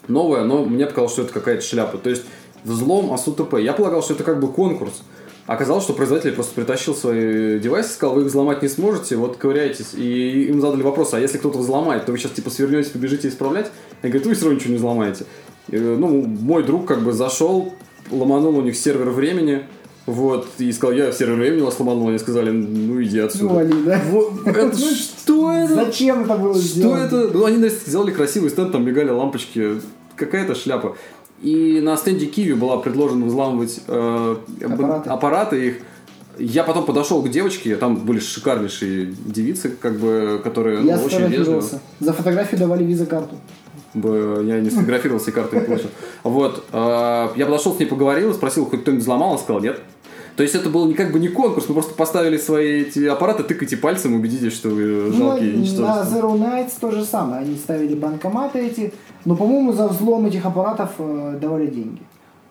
Новое, 0.07 0.43
но 0.43 0.63
мне 0.63 0.85
показалось, 0.85 1.13
что 1.13 1.23
это 1.23 1.33
какая-то 1.33 1.63
шляпа. 1.63 1.97
То 1.97 2.09
есть 2.09 2.23
взлом 2.63 3.11
АСУТП. 3.13 3.55
Я 3.55 3.73
полагал, 3.73 4.01
что 4.01 4.13
это 4.13 4.23
как 4.23 4.39
бы 4.39 4.47
конкурс. 4.47 4.93
Оказалось, 5.47 5.83
что 5.83 5.93
производитель 5.93 6.31
просто 6.33 6.55
притащил 6.55 6.95
свои 6.95 7.59
девайсы, 7.59 7.93
сказал, 7.93 8.15
вы 8.15 8.21
их 8.21 8.27
взломать 8.27 8.63
не 8.63 8.67
сможете, 8.67 9.15
вот 9.15 9.37
ковыряйтесь. 9.37 9.93
И 9.93 10.45
им 10.45 10.59
задали 10.59 10.81
вопрос, 10.81 11.13
а 11.13 11.19
если 11.19 11.37
кто-то 11.37 11.59
взломает, 11.59 12.05
то 12.05 12.11
вы 12.11 12.17
сейчас 12.17 12.31
типа 12.31 12.49
свернете, 12.49 12.89
побежите 12.89 13.27
исправлять? 13.27 13.69
Я 14.01 14.09
говорю, 14.09 14.29
вы 14.29 14.33
все 14.33 14.45
равно 14.45 14.57
ничего 14.57 14.71
не 14.71 14.77
взломаете. 14.77 15.25
И, 15.69 15.77
ну, 15.77 16.25
мой 16.25 16.63
друг 16.63 16.85
как 16.85 17.03
бы 17.03 17.13
зашел, 17.13 17.73
ломанул 18.11 18.57
у 18.57 18.61
них 18.61 18.75
сервер 18.75 19.09
времени, 19.09 19.63
вот, 20.05 20.47
и 20.59 20.71
сказал, 20.71 20.95
я 20.95 21.11
сервер 21.11 21.35
времени 21.35 21.61
вас 21.61 21.79
ломанул, 21.79 22.09
они 22.09 22.19
сказали, 22.19 22.51
ну 22.51 23.01
иди 23.01 23.19
отсюда. 23.19 23.63
Ну, 23.63 23.83
да. 23.85 24.01
Вот, 24.11 24.33
это 24.45 24.77
что 24.77 25.51
это? 25.51 25.73
Зачем 25.73 26.23
это 26.23 26.35
было 26.37 26.53
Что 26.53 26.63
сделано? 26.63 27.03
это? 27.05 27.15
Ну, 27.33 27.45
они 27.45 27.57
наверное, 27.57 27.79
сделали 27.85 28.11
красивый 28.11 28.51
стенд, 28.51 28.71
там 28.71 28.85
мигали 28.85 29.09
лампочки. 29.09 29.81
Какая-то 30.15 30.55
шляпа. 30.55 30.95
И 31.41 31.81
на 31.81 31.97
стенде 31.97 32.27
Киви 32.27 32.53
была 32.53 32.77
предложена 32.77 33.25
взламывать 33.25 33.81
э, 33.87 34.35
Аппараты. 34.63 35.09
аппараты 35.09 35.67
их. 35.67 35.77
Я 36.37 36.63
потом 36.63 36.85
подошел 36.85 37.21
к 37.21 37.29
девочке, 37.29 37.75
там 37.75 37.97
были 37.97 38.19
шикарнейшие 38.19 39.13
девицы, 39.25 39.69
как 39.69 39.97
бы, 39.97 40.39
которые 40.43 40.79
ну, 40.79 40.87
Я 40.87 40.99
очень 40.99 41.27
вежливо. 41.27 41.63
За 41.99 42.13
фотографию 42.13 42.59
давали 42.59 42.83
виза-карту. 42.83 43.35
Б- 43.95 44.43
Я 44.43 44.59
не 44.59 44.69
сфотографировался 44.69 45.31
и 45.31 45.33
карты 45.33 45.55
не 45.57 45.61
получил. 45.63 45.89
Вот. 46.23 46.65
э, 46.71 47.27
Я 47.35 47.45
подошел 47.45 47.73
с 47.73 47.79
ней, 47.79 47.85
поговорил, 47.87 48.33
спросил, 48.33 48.65
хоть 48.65 48.81
кто-нибудь 48.81 49.03
взломал, 49.03 49.29
она 49.29 49.37
сказала 49.39 49.61
нет. 49.61 49.81
То 50.35 50.43
есть 50.43 50.53
это 50.53 50.69
был 50.69 50.85
не 50.85 50.93
как 50.95 51.13
бы 51.13 51.19
не 51.19 51.29
конкурс, 51.29 51.69
мы 51.69 51.75
просто 51.75 51.93
поставили 51.93 52.37
свои 52.37 52.81
эти 52.81 53.05
аппараты, 53.05 53.43
тыкайте 53.43 53.77
пальцем, 53.77 54.13
убедитесь, 54.15 54.51
что 54.53 54.67
вы 54.69 55.11
жалкие 55.13 55.51
Ну, 55.53 55.57
на 55.57 55.61
ничтожества. 55.61 56.07
Zero 56.13 56.37
Nights 56.37 56.73
то 56.81 56.91
же 56.91 57.05
самое. 57.05 57.41
Они 57.43 57.55
ставили 57.55 57.95
банкоматы 57.95 58.59
эти. 58.59 58.93
Но, 59.23 59.35
по-моему, 59.37 59.71
за 59.71 59.87
взлом 59.87 60.25
этих 60.25 60.45
аппаратов 60.45 60.89
э, 60.99 61.37
давали 61.41 61.67
деньги. 61.67 62.01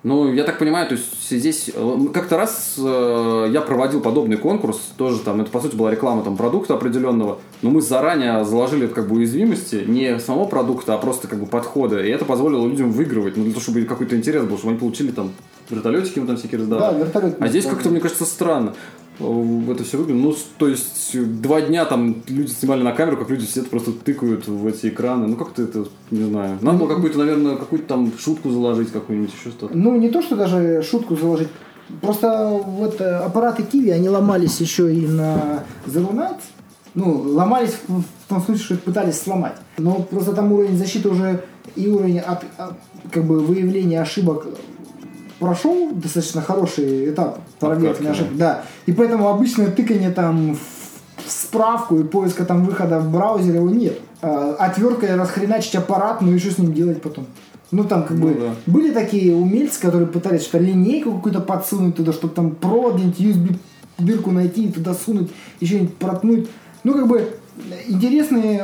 Ну, 0.05 0.31
я 0.35 0.45
так 0.45 0.59
понимаю, 0.59 0.87
то 0.87 0.97
есть 0.97 1.31
здесь 1.31 1.71
э, 1.75 1.99
как-то 2.13 2.37
раз 2.37 2.75
э, 2.77 3.49
я 3.51 3.63
проводил 3.63 4.03
подобный 4.03 4.37
конкурс, 4.37 4.79
тоже 4.99 5.21
там, 5.21 5.41
это 5.41 5.51
по 5.51 5.61
сути 5.61 5.77
была 5.77 5.91
реклама 5.91 6.23
там 6.23 6.37
продукта 6.37 6.75
определенного, 6.75 7.39
но 7.63 7.71
мы 7.71 7.81
заранее 7.81 8.45
заложили 8.45 8.87
как 8.87 9.09
бы 9.09 9.17
уязвимости 9.17 9.83
не 9.87 10.21
самого 10.21 10.45
продукта, 10.45 10.93
а 10.93 10.99
просто 10.99 11.27
как 11.27 11.41
бы 11.41 11.47
подхода, 11.47 12.05
и 12.05 12.11
это 12.11 12.27
позволило 12.27 12.67
людям 12.67 12.93
выигрывать, 12.93 13.39
ну 13.39 13.45
для 13.45 13.53
того, 13.55 13.63
чтобы 13.63 13.81
какой-то 13.85 14.15
интерес 14.15 14.45
был, 14.45 14.59
чтобы 14.59 14.73
они 14.73 14.79
получили 14.81 15.11
там 15.11 15.33
вертолетики 15.71 16.19
им 16.19 16.27
там 16.27 16.37
всякие 16.37 16.59
Да, 16.59 16.77
раздавали. 16.77 16.99
вертолет. 16.99 17.37
А 17.41 17.49
здесь 17.49 17.65
как-то, 17.65 17.89
мне 17.89 18.01
кажется, 18.01 18.27
странно. 18.27 18.75
Это 19.19 19.85
все 19.85 19.99
выглядело. 19.99 20.23
Ну, 20.23 20.37
то 20.59 20.69
есть, 20.69 21.17
два 21.41 21.61
дня 21.61 21.85
там 21.85 22.17
люди 22.27 22.51
снимали 22.51 22.83
на 22.83 22.93
камеру, 22.93 23.17
как 23.17 23.31
люди 23.31 23.45
сидят, 23.45 23.71
просто 23.71 23.93
тыкают 23.93 24.49
в 24.49 24.67
эти 24.67 24.89
экраны. 24.89 25.29
Ну, 25.29 25.37
как-то 25.37 25.63
это, 25.63 25.87
не 26.11 26.25
знаю. 26.25 26.59
Надо 26.61 26.79
было 26.79 26.89
какую-то, 26.89 27.19
наверное, 27.19 27.57
какую-то 27.57 27.87
там 27.87 28.13
шутку 28.19 28.51
заложить, 28.51 28.91
какую-нибудь 28.91 29.33
еще 29.33 29.51
что-то. 29.51 29.77
Ну, 29.77 29.97
не 29.97 30.09
то, 30.09 30.21
что 30.21 30.37
даже 30.37 30.83
шутку 30.83 31.17
заложить. 31.17 31.49
Просто 32.01 32.49
вот 32.49 33.01
э, 33.01 33.05
аппараты 33.05 33.63
Киви, 33.63 33.91
они 33.91 34.09
ломались 34.09 34.61
еще 34.61 34.93
и 34.93 35.07
на 35.07 35.65
Zero 35.87 36.13
Nights. 36.13 36.43
Ну, 36.95 37.23
ломались 37.35 37.77
в, 37.87 38.05
том 38.29 38.41
смысле, 38.43 38.65
что 38.65 38.75
их 38.75 38.81
пытались 38.81 39.21
сломать. 39.21 39.57
Но 39.79 39.97
просто 39.97 40.33
там 40.33 40.53
уровень 40.53 40.79
защиты 40.79 41.09
уже 41.09 41.45
и 41.77 41.89
уровень 41.89 42.21
от, 42.21 42.45
от, 42.57 42.75
как 43.11 43.25
бы 43.25 43.41
выявления 43.41 44.01
ошибок 44.01 44.47
прошел 45.39 45.91
достаточно 45.93 46.43
хороший 46.43 47.11
этап 47.11 47.41
Обкатки, 47.61 48.07
ошибок. 48.07 48.37
Да. 48.37 48.63
И 48.87 48.93
поэтому 48.93 49.29
обычное 49.29 49.71
тыкание 49.71 50.11
там 50.11 50.55
в 50.55 51.31
справку 51.31 51.97
и 51.99 52.05
поиска 52.05 52.45
там 52.45 52.65
выхода 52.65 52.99
в 53.01 53.11
браузере 53.11 53.57
его 53.59 53.71
нет. 53.71 53.99
А, 54.23 54.57
Отверткой 54.59 55.17
расхреначить 55.17 55.75
аппарат, 55.75 56.21
ну 56.21 56.33
и 56.33 56.39
что 56.39 56.51
с 56.51 56.59
ним 56.59 56.73
делать 56.73 57.01
потом? 57.03 57.27
Ну 57.71 57.85
там 57.85 58.03
как 58.05 58.17
Ну 58.17 58.29
бы 58.29 58.35
да. 58.35 58.55
были 58.67 58.93
такие 58.93 59.35
умельцы, 59.35 59.81
которые 59.81 60.07
пытались 60.07 60.43
что-то 60.43 60.59
линейку 60.59 61.13
какую-то 61.13 61.41
подсунуть 61.41 61.97
туда, 61.97 62.13
чтобы 62.13 62.35
там 62.35 62.51
провод 62.53 63.01
USB 63.01 63.57
дырку 63.99 64.31
найти 64.31 64.67
и 64.67 64.73
туда 64.73 64.95
сунуть, 64.95 65.31
еще 65.61 65.75
что-нибудь 65.75 65.97
проткнуть. 65.97 66.49
Ну 66.85 66.95
как 66.95 67.09
бы 67.09 67.37
интересный 67.87 68.61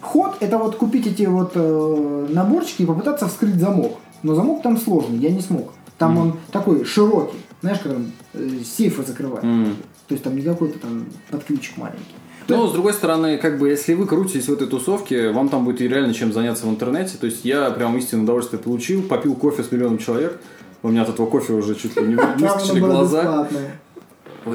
ход 0.00 0.36
это 0.40 0.58
вот 0.58 0.76
купить 0.76 1.06
эти 1.06 1.22
вот 1.22 1.52
э, 1.54 2.26
наборчики 2.30 2.82
и 2.82 2.86
попытаться 2.86 3.26
вскрыть 3.28 3.56
замок. 3.56 3.92
Но 4.24 4.34
замок 4.34 4.62
там 4.62 4.76
сложный, 4.78 5.18
я 5.18 5.30
не 5.30 5.40
смог. 5.40 5.72
Там 5.98 6.18
он 6.18 6.36
такой 6.50 6.84
широкий, 6.84 7.38
знаешь, 7.60 7.78
как 7.78 7.92
он 7.92 8.10
э, 8.32 8.58
сейфы 8.64 9.04
закрывает. 9.04 9.44
М. 9.44 9.76
То 10.08 10.14
есть 10.14 10.24
там 10.24 10.34
не 10.34 10.42
какой-то 10.42 10.78
там 10.80 11.06
под 11.30 11.44
ключик 11.44 11.76
маленький. 11.76 12.14
Но, 12.48 12.66
с 12.66 12.72
другой 12.72 12.92
стороны, 12.92 13.38
как 13.38 13.58
бы, 13.58 13.68
если 13.70 13.94
вы 13.94 14.06
крутитесь 14.06 14.48
в 14.48 14.52
этой 14.52 14.66
тусовке, 14.66 15.30
вам 15.30 15.48
там 15.48 15.64
будет 15.64 15.80
реально 15.80 16.12
чем 16.12 16.32
заняться 16.32 16.66
в 16.66 16.70
интернете. 16.70 17.16
То 17.18 17.26
есть 17.26 17.44
я 17.44 17.70
прям 17.70 17.96
истинное 17.96 18.24
удовольствие 18.24 18.60
получил, 18.60 19.02
попил 19.02 19.34
кофе 19.34 19.62
с 19.62 19.70
миллионом 19.72 19.98
человек. 19.98 20.38
У 20.82 20.88
меня 20.88 21.02
от 21.02 21.10
этого 21.10 21.26
кофе 21.26 21.54
уже 21.54 21.74
чуть 21.74 21.96
ли 21.96 22.06
не 22.06 22.14
выскочили 22.38 22.80
глаза. 22.80 23.22
бесплатное. 23.22 23.80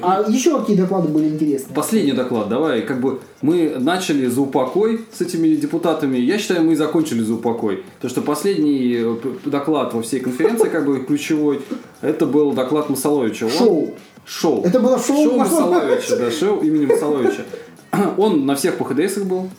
А 0.02 0.26
еще 0.28 0.60
какие 0.60 0.76
доклады 0.78 1.08
были 1.08 1.28
интересные? 1.28 1.74
Последний 1.76 2.12
доклад, 2.12 2.50
давай, 2.50 2.82
как 2.82 3.00
бы 3.02 3.20
мы 3.42 3.76
начали 3.80 4.28
за 4.28 4.42
упокой 4.42 5.02
с 5.12 5.22
этими 5.22 5.56
депутатами, 5.56 6.18
я 6.18 6.38
считаю, 6.38 6.64
мы 6.64 6.74
и 6.74 6.76
закончили 6.76 7.22
за 7.22 7.34
упокой. 7.34 7.84
Потому 7.96 8.10
что 8.10 8.22
последний 8.22 8.96
э, 8.98 9.16
доклад 9.46 9.94
во 9.94 10.02
всей 10.02 10.20
конференции, 10.20 10.70
как 10.70 10.86
бы 10.86 11.00
ключевой, 11.00 11.62
это 12.02 12.26
был 12.26 12.52
доклад 12.54 12.90
Масаловича. 12.90 13.46
Он- 13.46 13.52
Шоу. 13.52 13.94
Шоу. 14.26 14.64
Это 14.64 14.80
было 14.80 15.00
шоу 15.00 15.24
Шоу 15.24 15.38
Масаловича. 15.40 16.16
Да, 16.18 16.32
шоу 16.32 16.62
имени 16.62 16.86
Масаловича. 16.86 17.44
Он 18.18 18.46
на 18.46 18.56
всех 18.56 18.78
ПХДСах 18.78 19.26
был. 19.26 19.50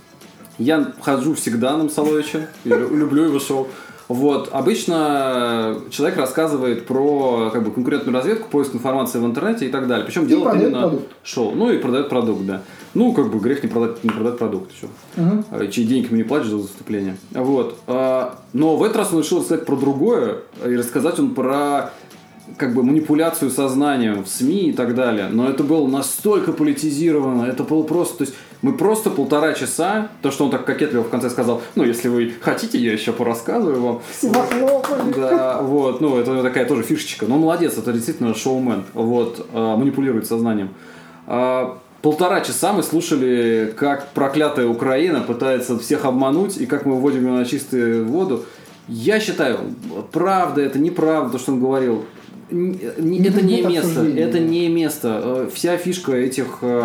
Я 0.59 0.93
хожу 1.01 1.35
всегда 1.35 1.77
на 1.77 1.85
Масаловича, 1.85 2.49
люблю 2.65 3.25
его 3.25 3.41
шоу. 3.41 3.67
Вот. 4.11 4.49
Обычно 4.51 5.77
человек 5.91 6.19
рассказывает 6.19 6.85
про 6.85 7.51
как 7.53 7.63
бы, 7.63 7.71
конкурентную 7.71 8.13
разведку, 8.13 8.49
поиск 8.51 8.75
информации 8.75 9.21
в 9.21 9.25
интернете 9.25 9.67
и 9.67 9.69
так 9.69 9.87
далее. 9.87 10.05
Причем 10.05 10.27
делает 10.27 10.61
именно 10.61 10.81
продукт. 10.81 11.05
шоу. 11.23 11.53
Ну 11.55 11.71
и 11.71 11.79
продает 11.79 12.09
продукт, 12.09 12.45
да. 12.45 12.63
Ну, 12.95 13.13
как 13.13 13.31
бы 13.31 13.39
грех 13.39 13.63
не 13.63 13.69
продать, 13.69 14.03
не 14.03 14.11
продать 14.11 14.37
продукт. 14.37 14.73
Чё. 14.81 14.89
Мгм. 15.15 15.45
А, 15.53 15.65
чьи 15.69 15.85
деньги 15.85 16.07
ему 16.07 16.17
не 16.17 16.25
платишь 16.25 16.49
за 16.49 16.57
выступление. 16.57 17.17
Вот. 17.31 17.79
А, 17.87 18.41
Но 18.53 18.77
в 18.77 18.83
этот 18.83 18.97
раз 18.97 19.13
он 19.13 19.21
решил 19.21 19.39
рассказать 19.39 19.65
про 19.65 19.77
другое, 19.77 20.39
и 20.67 20.75
рассказать 20.75 21.21
он 21.21 21.33
про 21.33 21.93
как 22.57 22.75
бы 22.75 22.83
манипуляцию 22.83 23.53
сознанием 23.53 24.25
в 24.25 24.29
СМИ 24.29 24.71
и 24.71 24.73
так 24.73 24.97
далее. 24.97 25.29
Но 25.31 25.49
это 25.49 25.63
было 25.63 25.87
настолько 25.87 26.53
политизировано, 26.53 27.45
это 27.45 27.63
было 27.63 27.85
просто, 27.85 28.19
то 28.19 28.25
есть 28.25 28.35
мы 28.63 28.73
просто 28.73 29.11
полтора 29.11 29.55
часа, 29.55 30.09
то, 30.23 30.31
что 30.31 30.45
он 30.45 30.51
так 30.51 30.65
кокетливо 30.65 31.03
в 31.03 31.09
конце 31.09 31.31
сказал, 31.31 31.63
ну, 31.75 31.85
если 31.85 32.09
вы 32.09 32.33
хотите, 32.41 32.79
я 32.79 32.93
еще 32.93 33.13
порассказываю 33.13 33.83
вам. 33.83 34.03
Да, 35.17 35.61
вот, 35.63 36.01
ну, 36.01 36.19
это 36.19 36.43
такая 36.43 36.67
тоже 36.67 36.83
фишечка. 36.83 37.27
Но 37.27 37.37
он 37.37 37.41
молодец, 37.43 37.79
это 37.79 37.93
действительно 37.93 38.35
шоумен, 38.35 38.85
вот, 38.95 39.47
а, 39.53 39.77
манипулирует 39.77 40.27
сознанием. 40.27 40.71
А, 41.27 41.79
Полтора 42.03 42.41
часа 42.41 42.73
мы 42.73 42.83
слушали, 42.83 43.75
как 43.77 44.13
проклятая 44.13 44.67
Украина 44.67 45.21
пытается 45.21 45.79
всех 45.79 46.07
обмануть 46.07 46.57
и 46.57 46.65
как 46.65 46.87
мы 46.87 46.95
выводим 46.95 47.27
ее 47.27 47.33
на 47.33 47.45
чистую 47.45 48.07
воду. 48.07 48.47
Я 48.89 49.21
считаю, 49.21 49.59
правда 50.11 50.63
это, 50.63 50.79
неправда, 50.79 51.33
то, 51.33 51.39
что 51.39 51.53
он 51.53 51.61
говорил. 51.61 52.07
Не- 52.51 53.27
это 53.27 53.43
не 53.43 53.63
место, 53.63 54.05
это 54.05 54.33
да. 54.33 54.39
не 54.39 54.69
место. 54.69 55.21
Э, 55.25 55.51
Вся 55.55 55.77
фишка 55.77 56.13
этих 56.13 56.59
э, 56.63 56.83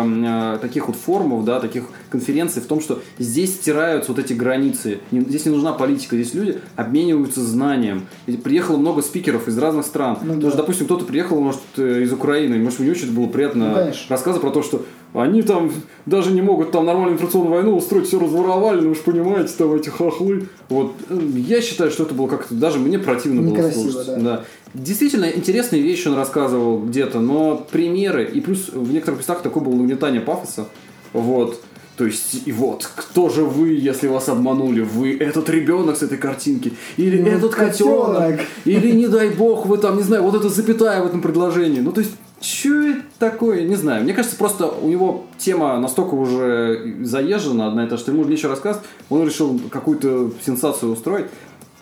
э, 0.56 0.58
таких 0.60 0.86
вот 0.88 0.96
форумов, 0.96 1.44
да, 1.44 1.60
таких 1.60 1.84
конференций 2.10 2.62
в 2.62 2.66
том, 2.66 2.80
что 2.80 3.00
здесь 3.18 3.54
стираются 3.54 4.12
вот 4.12 4.18
эти 4.18 4.32
границы. 4.32 4.98
Здесь 5.10 5.44
не 5.46 5.52
нужна 5.52 5.72
политика, 5.72 6.16
здесь 6.16 6.34
люди 6.34 6.58
обмениваются 6.76 7.40
знанием. 7.42 8.06
Приехало 8.44 8.76
много 8.76 9.02
спикеров 9.02 9.48
из 9.48 9.58
разных 9.58 9.86
стран. 9.86 10.18
Ну 10.22 10.34
Потому 10.34 10.50
да. 10.52 10.56
допустим, 10.58 10.86
кто-то 10.86 11.04
приехал, 11.04 11.40
может, 11.40 11.60
э, 11.76 12.02
из 12.02 12.12
Украины, 12.12 12.58
может, 12.58 12.78
мне 12.78 12.90
очень 12.90 13.12
было 13.14 13.26
приятно 13.26 13.68
Ну, 13.68 13.74
конечно. 13.74 14.06
рассказы 14.08 14.40
про 14.40 14.50
то, 14.50 14.62
что 14.62 14.84
они 15.14 15.40
там 15.42 15.72
даже 16.04 16.30
не 16.32 16.42
могут 16.42 16.72
там 16.72 16.84
нормальную 16.84 17.14
информационную 17.14 17.52
войну 17.54 17.76
устроить, 17.76 18.06
все 18.06 18.18
разворовали, 18.18 18.80
ну 18.82 18.90
вы 18.90 18.94
же 18.94 19.00
понимаете, 19.00 19.52
там 19.56 19.72
эти 19.74 19.88
хохлы. 19.88 20.48
Вот 20.68 20.94
я 21.08 21.62
считаю, 21.62 21.90
что 21.90 22.02
это 22.02 22.14
было 22.14 22.26
как-то 22.26 22.54
даже 22.54 22.78
мне 22.78 22.98
противно 22.98 23.40
было 23.40 23.50
Некрасиво, 23.52 23.90
слушать. 23.92 24.22
да. 24.22 24.44
Действительно 24.78 25.24
интересные 25.24 25.80
вещи 25.82 26.08
он 26.08 26.14
рассказывал 26.14 26.80
где-то, 26.80 27.20
но 27.20 27.66
примеры 27.70 28.24
и 28.24 28.40
плюс 28.40 28.68
в 28.68 28.92
некоторых 28.92 29.20
местах 29.20 29.42
такое 29.42 29.62
было 29.62 29.74
нагнетание 29.74 30.20
пафоса. 30.20 30.66
Вот. 31.12 31.62
То 31.96 32.04
есть, 32.04 32.42
и 32.44 32.52
вот, 32.52 32.86
кто 32.94 33.30
же 33.30 33.44
вы, 33.44 33.68
если 33.70 34.06
вас 34.06 34.28
обманули? 34.28 34.82
Вы 34.82 35.16
этот 35.16 35.48
ребенок 35.48 35.96
с 35.96 36.02
этой 36.02 36.18
картинки? 36.18 36.74
Или 36.98 37.22
Ну, 37.22 37.28
этот 37.28 37.54
котенок? 37.54 38.16
котенок. 38.18 38.40
Или, 38.66 38.90
не 38.92 39.08
дай 39.08 39.30
бог, 39.30 39.64
вы 39.64 39.78
там, 39.78 39.96
не 39.96 40.02
знаю, 40.02 40.22
вот 40.22 40.34
это 40.34 40.50
запятая 40.50 41.02
в 41.02 41.06
этом 41.06 41.22
предложении. 41.22 41.80
Ну, 41.80 41.92
то 41.92 42.02
есть, 42.02 42.12
что 42.38 42.68
это 42.68 43.02
такое? 43.18 43.62
Не 43.66 43.76
знаю. 43.76 44.04
Мне 44.04 44.12
кажется, 44.12 44.36
просто 44.36 44.66
у 44.66 44.88
него 44.90 45.24
тема 45.38 45.80
настолько 45.80 46.14
уже 46.14 46.96
заезжена 47.02 47.68
одна 47.68 47.86
и 47.86 47.88
та, 47.88 47.96
что 47.96 48.12
ему 48.12 48.24
нечего 48.24 48.50
рассказывать. 48.50 48.86
Он 49.08 49.24
решил 49.24 49.58
какую-то 49.70 50.32
сенсацию 50.44 50.92
устроить. 50.92 51.26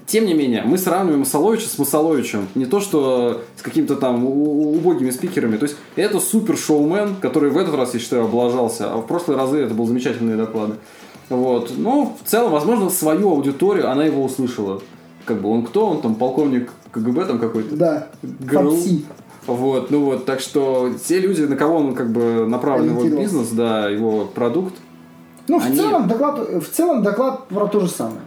Тем 0.07 0.27
не 0.27 0.35
менее, 0.35 0.63
мы 0.65 0.77
сравниваем 0.77 1.21
Масаловича 1.21 1.67
с 1.67 1.79
Масаловичем. 1.79 2.49
Не 2.55 2.67
то, 2.67 2.81
что 2.81 3.41
с 3.57 3.63
какими-то 3.63 3.97
там 3.97 4.25
убогими 4.27 5.11
спикерами. 5.11 5.57
То 5.57 5.65
есть, 5.65 5.77
это 5.97 6.21
супер 6.21 6.59
шоумен, 6.59 7.17
который 7.17 7.51
в 7.51 7.57
этот 7.57 7.75
раз, 7.75 7.95
я 7.95 8.01
считаю, 8.01 8.25
облажался. 8.25 8.93
А 8.93 8.99
в 8.99 9.07
прошлые 9.07 9.39
разы 9.39 9.59
это 9.59 9.75
был 9.75 9.87
замечательные 9.87 10.37
доклады. 10.37 10.75
Вот. 11.31 11.73
Но 11.79 12.15
в 12.23 12.29
целом, 12.29 12.53
возможно, 12.53 12.91
свою 12.91 13.31
аудиторию 13.31 13.91
она 13.91 14.05
его 14.05 14.25
услышала. 14.25 14.83
Как 15.25 15.41
бы 15.41 15.49
он 15.49 15.65
кто? 15.65 15.87
Он 15.87 16.03
там 16.03 16.17
полковник 16.17 16.71
КГБ 16.93 17.25
там 17.25 17.39
какой-то? 17.39 17.75
Да. 17.75 18.09
ГРУ. 18.23 18.73
Фапси. 18.73 19.05
Вот, 19.47 19.91
ну 19.91 20.05
вот, 20.05 20.25
так 20.25 20.41
что 20.41 20.91
те 21.07 21.19
люди, 21.19 21.43
на 21.43 21.57
кого 21.57 21.77
он 21.77 21.95
как 21.95 22.11
бы 22.11 22.47
направлен 22.47 22.97
его 22.99 23.17
бизнес, 23.17 23.49
да, 23.51 23.91
его 23.91 24.25
продукт, 24.25 24.75
Ну, 25.49 25.59
в 25.61 25.65
Они- 25.67 25.77
целом 25.77 26.09
доклад, 26.09 26.39
в 26.49 26.67
целом 26.71 27.03
доклад 27.03 27.49
про 27.49 27.67
то 27.67 27.81
же 27.81 27.89
самое. 27.89 28.21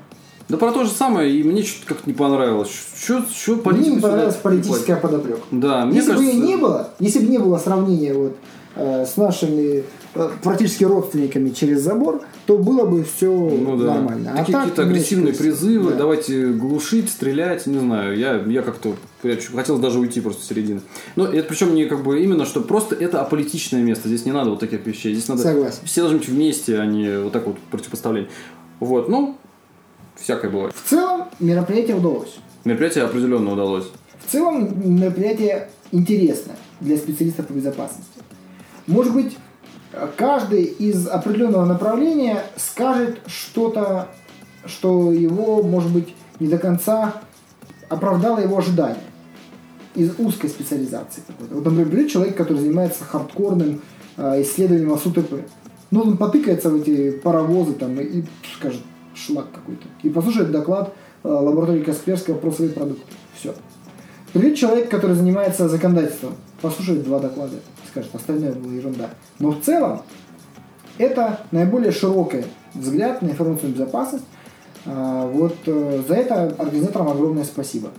Да 0.50 0.58
про 0.58 0.72
то 0.72 0.86
же 0.86 0.92
самое, 0.92 1.32
и 1.34 1.44
мне 1.44 1.64
что-то 1.64 1.88
как-то 1.88 2.10
не 2.10 2.14
понравилось. 2.16 2.70
Что, 2.70 3.24
что 3.34 3.54
Мне 3.56 3.62
политика 3.64 3.90
не 3.90 3.96
сюда 3.98 4.08
понравилась 4.08 4.36
не 4.36 4.42
политическая 4.42 4.96
подоплека. 4.96 5.42
Да, 5.52 5.86
мне 5.86 5.98
если 5.98 6.12
бы 6.12 6.18
кажется... 6.18 6.38
ее 6.38 6.48
не 6.48 6.56
было, 6.58 6.90
если 7.00 7.20
бы 7.20 7.28
не 7.28 7.38
было 7.38 7.58
сравнения 7.58 8.14
вот, 8.14 8.38
э, 8.76 9.06
с 9.06 9.18
нашими 9.18 9.84
э, 10.16 10.30
практически 10.42 10.86
родственниками 10.86 11.50
через 11.50 11.82
забор, 11.82 12.22
то 12.46 12.58
было 12.58 12.86
бы 12.86 13.04
все 13.04 13.30
Ну 13.30 13.76
да. 13.76 13.96
нормально. 13.96 14.32
А 14.34 14.38
Такие 14.38 14.54
так, 14.54 14.62
какие-то 14.64 14.84
ну, 14.84 14.88
агрессивные 14.90 15.34
призывы, 15.34 15.92
Да. 15.92 15.98
давайте 15.98 16.48
глушить, 16.54 17.10
стрелять, 17.10 17.68
не 17.68 17.80
знаю. 17.80 18.18
Я, 18.18 18.42
я 18.48 18.62
как-то 18.62 18.96
я 19.24 19.36
хотел 19.54 19.80
даже 19.80 20.00
уйти 20.00 20.22
просто 20.22 20.44
с 20.44 20.48
середины. 20.48 20.80
Но 21.18 21.26
это 21.26 21.46
причем 21.50 21.76
не 21.76 21.86
как 21.88 22.04
бы 22.04 22.22
именно, 22.24 22.46
что 22.46 22.62
просто 22.62 22.96
это 22.96 23.20
аполитичное 23.20 23.82
место. 23.82 24.08
Здесь 24.08 24.26
не 24.26 24.32
надо 24.32 24.52
вот 24.52 24.60
таких 24.62 24.86
вещей. 24.86 25.14
Здесь 25.14 25.28
надо 25.28 25.42
Согласен. 25.42 25.80
все 25.84 26.02
должны 26.02 26.20
быть 26.20 26.30
вместе, 26.30 26.80
а 26.80 26.86
не 26.86 27.20
вот 27.20 27.34
так 27.34 27.46
вот 27.48 27.58
противопоставление. 27.70 28.30
Вот, 28.80 29.10
ну, 29.10 29.36
всякое 30.20 30.52
бывает. 30.52 30.74
В 30.76 30.90
целом 30.90 31.26
мероприятие 31.40 31.96
удалось. 31.96 32.38
Мероприятие 32.66 33.06
определенно 33.06 33.54
удалось. 33.54 33.90
В 34.26 34.32
целом 34.32 34.98
мероприятие 35.00 35.70
интересное 35.92 36.58
для 36.82 36.98
специалистов 36.98 37.48
по 37.48 37.54
безопасности. 37.54 38.20
Может 38.88 39.14
быть, 39.14 39.38
каждый 40.16 40.64
из 40.64 41.08
определенного 41.08 41.66
направления 41.66 42.44
скажет 42.56 43.20
что-то, 43.28 44.10
что 44.66 45.12
его, 45.12 45.64
может 45.64 45.92
быть, 45.92 46.14
не 46.40 46.48
до 46.48 46.58
конца 46.58 47.22
оправдало 47.90 48.40
его 48.40 48.58
ожидания 48.58 49.04
из 49.96 50.14
узкой 50.20 50.50
специализации 50.50 51.24
какой-то. 51.26 51.56
Вот, 51.56 51.66
например, 51.66 52.10
человек, 52.10 52.36
который 52.36 52.60
занимается 52.60 53.04
хардкорным 53.04 53.82
э, 54.18 54.42
исследованием 54.44 54.94
ОСУТП. 54.94 55.34
Ну, 55.90 56.02
он 56.02 56.18
потыкается 56.18 56.70
в 56.70 56.76
эти 56.76 57.12
паровозы 57.12 57.74
там 57.74 58.00
и, 58.00 58.20
и 58.20 58.24
скажет 58.58 58.82
шлак 59.18 59.52
какой-то. 59.52 59.88
И 60.04 60.10
послушает 60.10 60.52
доклад 60.52 60.94
э, 61.24 61.28
лаборатории 61.28 61.84
Касперского 61.84 62.36
про 62.36 62.52
свои 62.52 62.70
продукты. 62.70 63.04
Все. 63.36 63.54
Придет 64.34 64.58
человек, 64.58 64.90
который 64.90 65.16
занимается 65.16 65.68
законодательством, 65.68 66.36
послушает 66.62 67.04
два 67.04 67.20
доклада, 67.20 67.56
скажет, 67.90 68.14
остальное 68.14 68.54
было 68.54 68.72
ерунда. 68.74 69.10
Но 69.40 69.52
в 69.52 69.62
целом 69.62 70.02
это 70.98 71.42
наиболее 71.52 71.92
широкий 71.92 72.44
взгляд 72.74 73.22
на 73.22 73.30
информационную 73.30 73.76
безопасность. 73.76 74.26
А, 74.86 75.28
Вот 75.28 75.56
э, 75.66 76.04
за 76.08 76.16
это 76.16 76.56
организаторам 76.58 77.10
огромное 77.10 77.44
спасибо. 77.44 77.90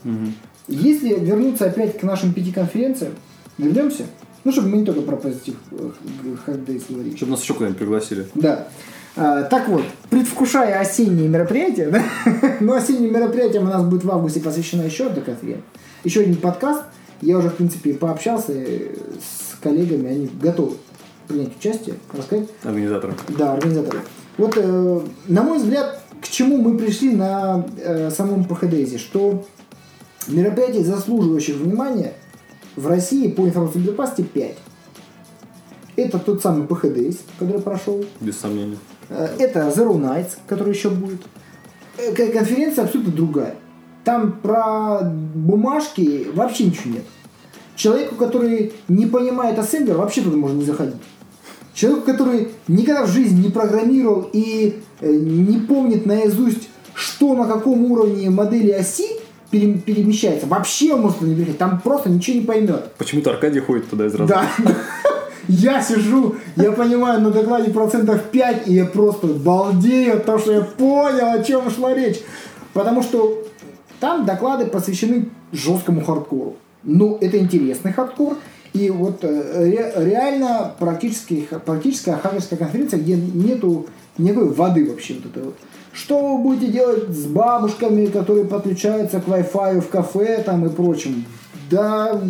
Если 0.66 1.14
вернуться 1.14 1.66
опять 1.66 1.98
к 1.98 2.02
нашим 2.02 2.34
пяти 2.34 2.52
конференциям, 2.52 3.14
вернемся, 3.56 4.04
ну, 4.44 4.52
чтобы 4.52 4.68
мы 4.68 4.76
не 4.78 4.84
только 4.84 5.00
про 5.02 5.16
позитив 5.16 5.56
э, 5.72 5.90
Hard 6.46 6.64
Days 6.66 6.84
говорили. 6.88 7.16
Чтобы 7.16 7.32
нас 7.32 7.42
еще 7.42 7.54
куда-нибудь 7.54 7.78
пригласили. 7.78 8.26
Да. 8.34 8.68
А, 9.18 9.42
так 9.42 9.68
вот, 9.68 9.82
предвкушая 10.10 10.78
осенние 10.78 11.28
мероприятия, 11.28 11.90
да, 11.90 12.02
но 12.60 12.74
осенним 12.74 13.12
мероприятием 13.12 13.64
у 13.64 13.70
нас 13.70 13.82
будет 13.82 14.04
в 14.04 14.10
августе 14.10 14.40
посвящена 14.40 14.82
еще 14.82 15.06
одна 15.06 15.22
конференция, 15.22 15.64
еще 16.04 16.20
один 16.20 16.36
подкаст. 16.36 16.84
Я 17.20 17.38
уже, 17.38 17.50
в 17.50 17.54
принципе, 17.56 17.94
пообщался 17.94 18.52
э, 18.52 18.94
с 19.20 19.60
коллегами, 19.60 20.08
они 20.08 20.30
готовы 20.40 20.76
принять 21.26 21.56
участие, 21.58 21.96
рассказать. 22.16 22.48
Организаторы. 22.62 23.14
Да, 23.36 23.54
организаторы. 23.54 23.98
Вот, 24.36 24.56
э, 24.56 25.00
на 25.26 25.42
мой 25.42 25.58
взгляд, 25.58 26.00
к 26.22 26.28
чему 26.28 26.58
мы 26.58 26.78
пришли 26.78 27.10
на 27.10 27.66
э, 27.76 28.10
самом 28.10 28.44
ПХДЗ, 28.44 29.00
что 29.00 29.44
мероприятий, 30.28 30.84
заслуживающих 30.84 31.56
внимания, 31.56 32.12
в 32.76 32.86
России 32.86 33.26
по 33.26 33.40
информационной 33.40 33.86
безопасности 33.86 34.22
5. 34.32 34.56
Это 35.96 36.20
тот 36.20 36.40
самый 36.40 36.68
ПХДС, 36.68 37.16
который 37.36 37.60
прошел. 37.60 38.04
Без 38.20 38.38
сомнения. 38.38 38.78
Э, 39.10 39.28
Это 39.38 39.60
Zero 39.74 39.94
Nights, 39.98 40.32
который 40.46 40.72
еще 40.74 40.90
будет. 40.90 41.20
Э, 41.98 42.12
Конференция 42.32 42.84
абсолютно 42.84 43.12
другая. 43.12 43.54
Там 44.04 44.32
про 44.32 45.00
бумажки 45.02 46.28
вообще 46.32 46.64
ничего 46.64 46.94
нет. 46.94 47.04
Человеку, 47.76 48.14
который 48.16 48.72
не 48.88 49.06
понимает 49.06 49.58
ассемблер, 49.58 49.96
вообще 49.96 50.22
туда 50.22 50.36
можно 50.36 50.58
не 50.58 50.64
заходить. 50.64 50.96
Человеку, 51.74 52.06
который 52.06 52.48
никогда 52.66 53.04
в 53.04 53.08
жизни 53.10 53.44
не 53.46 53.50
программировал 53.50 54.28
и 54.32 54.80
э, 55.00 55.10
не 55.12 55.58
помнит 55.60 56.06
наизусть, 56.06 56.68
что 56.94 57.34
на 57.34 57.46
каком 57.46 57.90
уровне 57.92 58.30
модели 58.30 58.70
оси 58.72 59.06
пере- 59.50 59.74
перемещается, 59.78 60.46
вообще 60.46 60.94
он 60.94 61.02
может 61.02 61.20
не 61.20 61.34
приехать. 61.34 61.58
Там 61.58 61.80
просто 61.80 62.10
ничего 62.10 62.38
не 62.40 62.44
поймет. 62.44 62.92
Почему-то 62.98 63.30
Аркадий 63.30 63.60
ходит 63.60 63.88
туда 63.88 64.06
из 64.06 64.14
раза. 64.14 64.34
Да. 64.34 64.48
Я 65.48 65.82
сижу, 65.82 66.36
я 66.56 66.72
понимаю 66.72 67.20
на 67.22 67.30
докладе 67.30 67.70
процентов 67.70 68.22
5, 68.24 68.68
и 68.68 68.74
я 68.74 68.84
просто 68.84 69.26
балдею 69.28 70.16
от 70.16 70.26
того, 70.26 70.38
что 70.38 70.52
я 70.52 70.60
понял, 70.60 71.32
о 71.32 71.42
чем 71.42 71.70
шла 71.70 71.94
речь. 71.94 72.20
Потому 72.74 73.02
что 73.02 73.44
там 73.98 74.26
доклады 74.26 74.66
посвящены 74.66 75.30
жесткому 75.52 76.04
хардкору. 76.04 76.56
Ну, 76.82 77.18
это 77.20 77.38
интересный 77.38 77.92
хардкор. 77.92 78.36
И 78.74 78.90
вот 78.90 79.20
э, 79.24 79.64
ре- 79.64 79.92
реально 79.96 80.74
практически, 80.78 81.48
практическая 81.64 82.16
хакерская 82.18 82.58
конференция, 82.58 83.00
где 83.00 83.16
нету 83.16 83.86
никакой 84.18 84.50
воды 84.50 84.88
вообще 84.88 85.14
вот 85.14 85.26
этой 85.26 85.42
вот. 85.44 85.54
Что 85.92 86.36
вы 86.36 86.42
будете 86.42 86.70
делать 86.70 87.08
с 87.08 87.24
бабушками, 87.24 88.06
которые 88.06 88.44
подключаются 88.44 89.20
к 89.20 89.26
Wi-Fi 89.26 89.80
в 89.80 89.88
кафе 89.88 90.42
там 90.44 90.66
и 90.66 90.68
прочим? 90.68 91.24
Да 91.70 92.20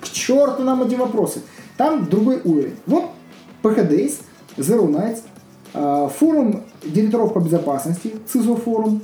к 0.00 0.08
черту 0.10 0.62
нам 0.62 0.82
эти 0.82 0.94
вопросы. 0.94 1.42
Там 1.80 2.10
другой 2.10 2.42
уровень. 2.44 2.76
Вот 2.84 3.06
PHDays, 3.62 4.16
Zero 4.58 4.86
Nights, 4.86 5.20
а, 5.72 6.08
форум 6.08 6.64
директоров 6.84 7.32
по 7.32 7.38
безопасности, 7.38 8.16
CISO 8.30 8.56
форум, 8.56 9.00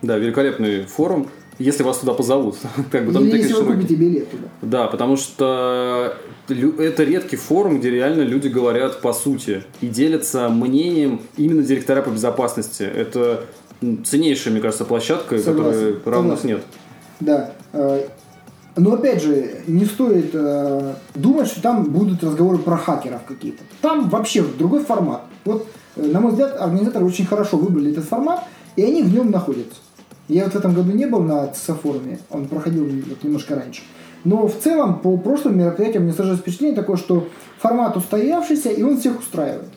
Да, 0.00 0.16
великолепный 0.16 0.84
форум. 0.84 1.28
Если 1.58 1.82
вас 1.82 1.98
туда 1.98 2.14
позовут. 2.14 2.56
как 2.92 3.06
бы 3.06 3.12
там 3.12 3.24
или 3.24 3.38
если 3.38 3.54
вы 3.54 3.74
купите 3.74 3.96
билет 3.96 4.30
туда. 4.30 4.44
Да, 4.62 4.86
потому 4.86 5.16
что 5.16 6.16
это 6.48 7.02
редкий 7.02 7.34
форум, 7.34 7.80
где 7.80 7.90
реально 7.90 8.22
люди 8.22 8.46
говорят 8.46 9.00
по 9.00 9.12
сути 9.12 9.64
и 9.80 9.88
делятся 9.88 10.48
мнением 10.48 11.20
именно 11.36 11.64
директора 11.64 12.00
по 12.00 12.10
безопасности. 12.10 12.84
Это 12.84 13.46
ценнейшая, 14.04 14.52
мне 14.52 14.62
кажется, 14.62 14.84
площадка, 14.84 15.36
Согласен, 15.40 15.96
которой 15.96 16.14
равных 16.14 16.38
согласен. 16.38 16.48
нет. 16.48 16.64
Да. 17.18 17.50
Но 18.76 18.94
опять 18.94 19.22
же, 19.22 19.62
не 19.68 19.84
стоит 19.84 20.30
э, 20.32 20.94
думать, 21.14 21.46
что 21.46 21.62
там 21.62 21.84
будут 21.84 22.24
разговоры 22.24 22.58
про 22.58 22.76
хакеров 22.76 23.24
какие-то. 23.24 23.62
Там 23.80 24.08
вообще 24.08 24.42
другой 24.42 24.84
формат. 24.84 25.22
Вот, 25.44 25.68
э, 25.96 26.02
на 26.02 26.20
мой 26.20 26.32
взгляд, 26.32 26.60
организаторы 26.60 27.04
очень 27.04 27.24
хорошо 27.24 27.56
выбрали 27.56 27.92
этот 27.92 28.04
формат, 28.04 28.44
и 28.74 28.82
они 28.82 29.02
в 29.02 29.14
нем 29.14 29.30
находятся. 29.30 29.76
Я 30.26 30.44
вот 30.44 30.54
в 30.54 30.56
этом 30.56 30.74
году 30.74 30.90
не 30.90 31.06
был 31.06 31.20
на 31.20 31.46
ЦСО-форуме, 31.46 32.18
он 32.30 32.48
проходил 32.48 32.84
вот 32.84 33.22
немножко 33.22 33.54
раньше. 33.54 33.82
Но 34.24 34.48
в 34.48 34.58
целом, 34.58 34.98
по 35.00 35.16
прошлым 35.18 35.58
мероприятиям 35.58 36.04
мне 36.04 36.12
сложилось 36.12 36.40
впечатление 36.40 36.74
такое, 36.74 36.96
что 36.96 37.28
формат 37.58 37.96
устоявшийся, 37.96 38.70
и 38.70 38.82
он 38.82 38.98
всех 38.98 39.20
устраивает. 39.20 39.68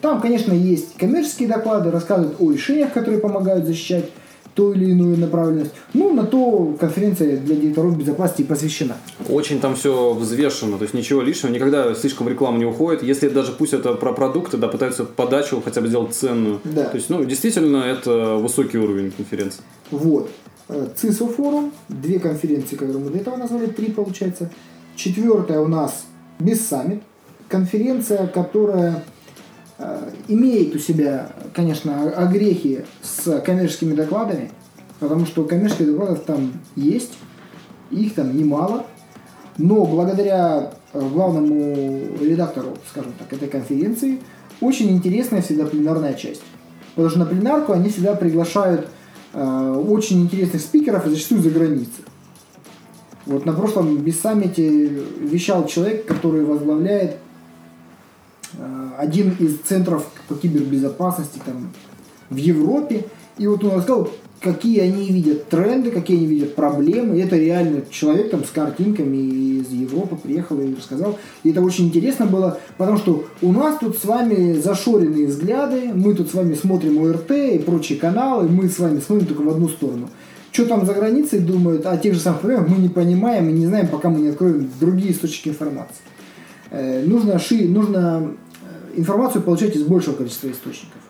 Там, 0.00 0.20
конечно, 0.20 0.52
есть 0.52 0.96
коммерческие 0.96 1.48
доклады, 1.48 1.90
рассказывают 1.90 2.36
о 2.40 2.50
решениях, 2.50 2.92
которые 2.92 3.20
помогают 3.20 3.66
защищать 3.66 4.10
ту 4.58 4.72
или 4.72 4.90
иную 4.90 5.16
направленность. 5.16 5.70
Ну, 5.94 6.12
на 6.12 6.24
то 6.24 6.76
конференция 6.80 7.36
для 7.36 7.54
директоров 7.54 7.96
безопасности 7.96 8.42
посвящена. 8.42 8.96
Очень 9.28 9.60
там 9.60 9.76
все 9.76 10.12
взвешено, 10.12 10.78
то 10.78 10.82
есть 10.82 10.94
ничего 10.94 11.22
лишнего, 11.22 11.52
никогда 11.52 11.94
слишком 11.94 12.26
в 12.26 12.30
рекламу 12.30 12.58
не 12.58 12.64
уходит. 12.64 13.04
Если 13.04 13.28
даже 13.28 13.52
пусть 13.52 13.72
это 13.72 13.94
про 13.94 14.12
продукты, 14.12 14.56
да, 14.56 14.66
пытаются 14.66 15.04
подачу 15.04 15.62
хотя 15.64 15.80
бы 15.80 15.86
сделать 15.86 16.12
ценную. 16.12 16.60
Да. 16.64 16.86
То 16.86 16.96
есть, 16.96 17.08
ну, 17.08 17.24
действительно, 17.24 17.76
это 17.76 18.34
высокий 18.34 18.78
уровень 18.78 19.12
конференции. 19.12 19.60
Вот. 19.92 20.28
Э, 20.68 20.88
ЦИСО 20.96 21.28
форум, 21.28 21.72
две 21.88 22.18
конференции, 22.18 22.74
которые 22.74 22.98
мы 22.98 23.10
до 23.10 23.18
этого 23.18 23.36
назвали, 23.36 23.66
три 23.66 23.92
получается. 23.92 24.50
Четвертая 24.96 25.60
у 25.60 25.68
нас 25.68 26.04
Бессаммит, 26.40 27.04
конференция, 27.48 28.26
которая 28.26 29.04
имеет 30.26 30.74
у 30.74 30.78
себя, 30.78 31.30
конечно, 31.54 32.10
огрехи 32.10 32.84
с 33.02 33.40
коммерческими 33.40 33.94
докладами, 33.94 34.50
потому 35.00 35.26
что 35.26 35.44
коммерческих 35.44 35.86
докладов 35.86 36.20
там 36.20 36.52
есть, 36.74 37.12
их 37.90 38.14
там 38.14 38.36
немало, 38.36 38.86
но 39.56 39.84
благодаря 39.84 40.72
э, 40.92 41.00
главному 41.00 42.00
редактору, 42.20 42.76
скажем 42.90 43.12
так, 43.18 43.32
этой 43.32 43.48
конференции, 43.48 44.20
очень 44.60 44.90
интересная 44.90 45.42
всегда 45.42 45.66
пленарная 45.66 46.14
часть. 46.14 46.42
Потому 46.94 47.10
что 47.10 47.18
на 47.20 47.26
пленарку 47.26 47.72
они 47.72 47.90
всегда 47.90 48.14
приглашают 48.14 48.88
э, 49.32 49.84
очень 49.88 50.22
интересных 50.22 50.62
спикеров 50.62 51.06
и 51.06 51.10
зачастую 51.10 51.42
за 51.42 51.50
границы. 51.50 52.02
Вот 53.26 53.44
на 53.44 53.52
прошлом 53.52 53.98
Бессаммите 53.98 54.86
вещал 55.20 55.66
человек, 55.66 56.06
который 56.06 56.44
возглавляет 56.44 57.12
э, 57.12 57.16
один 58.98 59.34
из 59.38 59.58
центров 59.58 60.06
по 60.28 60.34
кибербезопасности 60.34 61.40
там, 61.44 61.70
в 62.30 62.36
Европе. 62.36 63.04
И 63.38 63.46
вот 63.46 63.62
он 63.62 63.76
рассказал, 63.76 64.10
какие 64.40 64.80
они 64.80 65.10
видят 65.10 65.48
тренды, 65.48 65.90
какие 65.90 66.16
они 66.16 66.26
видят 66.26 66.54
проблемы. 66.54 67.16
И 67.16 67.20
это 67.20 67.36
реально 67.36 67.82
человек 67.90 68.30
там 68.30 68.44
с 68.44 68.50
картинками 68.50 69.16
из 69.16 69.70
Европы 69.70 70.16
приехал 70.16 70.60
и 70.60 70.74
рассказал. 70.74 71.18
И 71.42 71.50
это 71.50 71.62
очень 71.62 71.86
интересно 71.86 72.26
было, 72.26 72.58
потому 72.76 72.98
что 72.98 73.24
у 73.42 73.52
нас 73.52 73.78
тут 73.78 73.96
с 73.96 74.04
вами 74.04 74.54
зашоренные 74.54 75.26
взгляды, 75.26 75.92
мы 75.94 76.14
тут 76.14 76.30
с 76.30 76.34
вами 76.34 76.54
смотрим 76.54 77.02
ОРТ 77.02 77.30
и 77.30 77.58
прочие 77.58 77.98
каналы, 77.98 78.48
мы 78.48 78.68
с 78.68 78.78
вами 78.78 79.00
смотрим 79.00 79.26
только 79.26 79.42
в 79.42 79.48
одну 79.48 79.68
сторону. 79.68 80.08
Что 80.50 80.64
там 80.64 80.86
за 80.86 80.94
границей 80.94 81.40
думают 81.40 81.86
о 81.86 81.96
тех 81.96 82.14
же 82.14 82.20
самых 82.20 82.40
проблемах, 82.40 82.68
мы 82.68 82.78
не 82.78 82.88
понимаем 82.88 83.48
и 83.48 83.52
не 83.52 83.66
знаем, 83.66 83.86
пока 83.88 84.08
мы 84.08 84.20
не 84.20 84.28
откроем 84.28 84.68
другие 84.80 85.12
источники 85.12 85.50
информации. 85.50 86.02
Э, 86.70 87.04
нужно, 87.04 87.38
ши, 87.38 87.68
нужно 87.68 88.30
э, 88.30 88.47
информацию 88.96 89.42
получать 89.42 89.76
из 89.76 89.82
большего 89.82 90.14
количества 90.14 90.50
источников. 90.50 91.00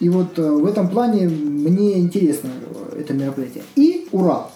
И 0.00 0.08
вот 0.08 0.38
э, 0.38 0.50
в 0.50 0.66
этом 0.66 0.88
плане 0.88 1.28
мне 1.28 1.98
интересно 1.98 2.50
э, 2.92 3.00
это 3.00 3.14
мероприятие. 3.14 3.62
И 3.76 4.08
Урал, 4.12 4.50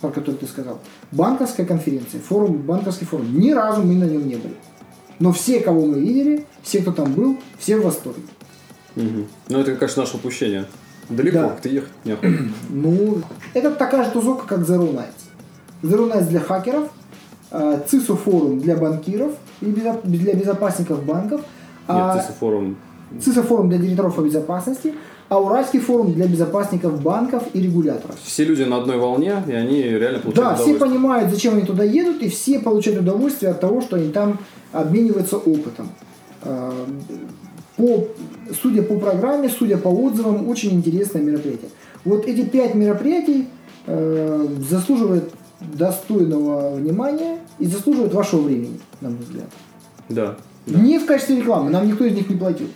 про 0.00 0.10
который 0.10 0.36
ты 0.36 0.46
сказал. 0.46 0.80
Банковская 1.12 1.64
конференция, 1.64 2.20
форум, 2.20 2.58
банковский 2.58 3.04
форум. 3.06 3.38
Ни 3.38 3.52
разу 3.52 3.82
мы 3.82 3.94
на 3.94 4.04
нем 4.04 4.26
не 4.26 4.36
были. 4.36 4.54
Но 5.18 5.32
все, 5.32 5.60
кого 5.60 5.86
мы 5.86 6.00
видели, 6.00 6.46
все, 6.62 6.82
кто 6.82 6.92
там 6.92 7.12
был, 7.14 7.38
все 7.58 7.76
в 7.78 7.84
восторге. 7.84 8.22
Мгм. 8.96 9.26
Ну, 9.48 9.58
это, 9.58 9.74
конечно, 9.76 10.02
наше 10.02 10.16
упущение. 10.16 10.66
Далеко, 11.08 11.38
Да. 11.38 11.48
как-то 11.48 11.68
ехать 11.68 11.90
неохота. 12.04 12.28
Ну, 12.70 13.22
это 13.54 13.70
такая 13.70 14.04
же 14.04 14.10
тусовка, 14.10 14.46
как 14.46 14.60
Zero 14.60 14.92
Nights. 14.92 15.22
Zero 15.82 16.10
Nights 16.12 16.28
для 16.28 16.40
хакеров, 16.40 16.90
э, 17.50 17.80
ЦИСУ 17.88 18.16
форум 18.16 18.60
для 18.60 18.76
банкиров 18.76 19.32
и 19.60 19.66
для 19.66 20.34
безопасников 20.34 21.04
банков, 21.04 21.40
Нет, 21.88 22.24
форум. 22.38 22.76
ЦИСО 23.20 23.42
форум 23.42 23.68
для 23.68 23.78
директоров 23.78 24.14
по 24.14 24.20
безопасности, 24.20 24.94
а 25.28 25.40
Уральский 25.40 25.80
форум 25.80 26.12
для 26.12 26.26
безопасников 26.26 27.02
банков 27.02 27.42
и 27.52 27.60
регуляторов. 27.60 28.16
Все 28.22 28.44
люди 28.44 28.62
на 28.62 28.78
одной 28.78 28.98
волне, 28.98 29.42
и 29.46 29.52
они 29.52 29.82
реально 29.82 30.18
получают 30.20 30.58
Да, 30.58 30.62
все 30.62 30.74
понимают, 30.74 31.30
зачем 31.30 31.54
они 31.54 31.64
туда 31.64 31.84
едут, 31.84 32.22
и 32.22 32.28
все 32.28 32.58
получают 32.58 33.00
удовольствие 33.00 33.52
от 33.52 33.60
того, 33.60 33.80
что 33.80 33.96
они 33.96 34.10
там 34.10 34.38
обмениваются 34.72 35.36
опытом. 35.36 35.88
Э, 36.42 36.70
По, 37.76 38.06
судя 38.62 38.82
по 38.82 38.98
программе, 38.98 39.48
судя 39.48 39.78
по 39.78 39.88
отзывам, 39.88 40.48
очень 40.48 40.72
интересное 40.74 41.22
мероприятие. 41.22 41.70
Вот 42.04 42.26
эти 42.26 42.44
пять 42.44 42.74
мероприятий 42.74 43.48
э, 43.86 44.46
заслуживают 44.68 45.32
достойного 45.60 46.74
внимания 46.74 47.38
и 47.58 47.66
заслуживают 47.66 48.12
вашего 48.12 48.42
времени, 48.42 48.80
на 49.00 49.10
мой 49.10 49.20
взгляд. 49.20 49.48
Да. 50.08 50.36
Не 50.66 50.98
в 50.98 51.06
качестве 51.06 51.36
рекламы, 51.36 51.70
нам 51.70 51.86
никто 51.86 52.04
из 52.04 52.14
них 52.14 52.28
не 52.28 52.36
платил. 52.36 52.68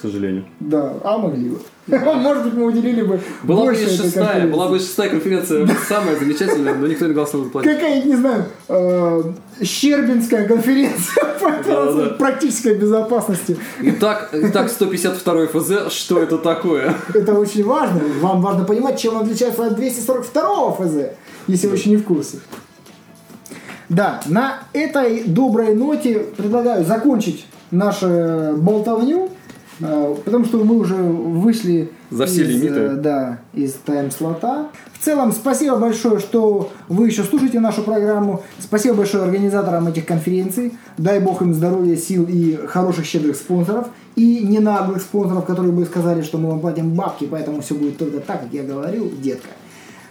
сожалению. 0.00 0.44
Да, 0.60 0.94
а 1.02 1.18
могли 1.18 1.50
бы. 1.50 1.58
Может 1.88 2.44
быть, 2.44 2.54
мы 2.54 2.66
уделили 2.66 3.02
бы 3.02 3.20
Была 3.42 3.60
бы 3.62 3.66
больше 3.66 3.84
этой 3.84 3.96
шестая, 3.96 4.46
была 4.46 4.68
бы 4.68 4.78
шестая 4.78 5.10
конференция 5.10 5.66
самая 5.88 6.16
замечательная, 6.16 6.74
но 6.74 6.86
никто 6.86 7.06
не 7.06 7.14
дал 7.14 7.26
свою 7.26 7.50
платить. 7.50 7.72
Какая, 7.72 8.02
не 8.04 8.14
знаю, 8.14 8.44
э, 8.68 9.22
Щербинская 9.64 10.46
конференция 10.46 11.24
по 11.40 11.50
Да-да-да. 11.50 12.14
практической 12.14 12.76
безопасности. 12.76 13.56
Итак, 13.80 14.30
итак, 14.32 14.70
152 14.70 15.46
ФЗ, 15.48 15.92
что 15.92 16.22
это 16.22 16.38
такое? 16.38 16.94
Это 17.12 17.34
очень 17.34 17.64
важно. 17.64 18.00
Вам 18.20 18.40
важно 18.40 18.64
понимать, 18.64 19.00
чем 19.00 19.16
он 19.16 19.22
отличается 19.22 19.66
от 19.66 19.74
242 19.74 20.72
ФЗ, 20.72 20.94
если 21.48 21.66
вы 21.66 21.76
еще 21.76 21.90
не 21.90 21.96
в 21.96 22.04
курсе. 22.04 22.38
Да, 23.92 24.20
на 24.26 24.60
этой 24.72 25.24
доброй 25.24 25.74
ноте 25.74 26.18
предлагаю 26.18 26.84
закончить 26.84 27.46
нашу 27.70 28.54
болтовню, 28.56 29.28
э, 29.80 30.14
потому 30.24 30.46
что 30.46 30.64
мы 30.64 30.78
уже 30.78 30.94
вышли 30.94 31.90
За 32.10 32.24
все 32.24 32.42
из, 32.42 32.48
лимиты. 32.48 32.80
э, 32.80 32.94
Да, 32.94 33.38
из 33.52 33.74
тайм-слота. 33.74 34.68
В 34.98 35.04
целом, 35.04 35.32
спасибо 35.32 35.76
большое, 35.76 36.20
что 36.20 36.70
вы 36.88 37.08
еще 37.08 37.22
слушаете 37.22 37.60
нашу 37.60 37.82
программу. 37.82 38.42
Спасибо 38.58 38.94
большое 38.94 39.24
организаторам 39.24 39.88
этих 39.88 40.06
конференций. 40.06 40.72
Дай 40.96 41.20
бог 41.20 41.42
им 41.42 41.52
здоровья, 41.52 41.96
сил 41.96 42.24
и 42.28 42.56
хороших, 42.66 43.04
щедрых 43.04 43.36
спонсоров. 43.36 43.88
И 44.16 44.40
не 44.46 44.58
наглых 44.60 45.02
спонсоров, 45.02 45.44
которые 45.44 45.72
бы 45.72 45.84
сказали, 45.84 46.22
что 46.22 46.38
мы 46.38 46.50
вам 46.50 46.60
платим 46.60 46.90
бабки, 46.94 47.26
поэтому 47.30 47.60
все 47.60 47.74
будет 47.74 47.98
только 47.98 48.20
так, 48.20 48.42
как 48.42 48.52
я 48.52 48.62
говорил, 48.62 49.10
детка. 49.22 49.48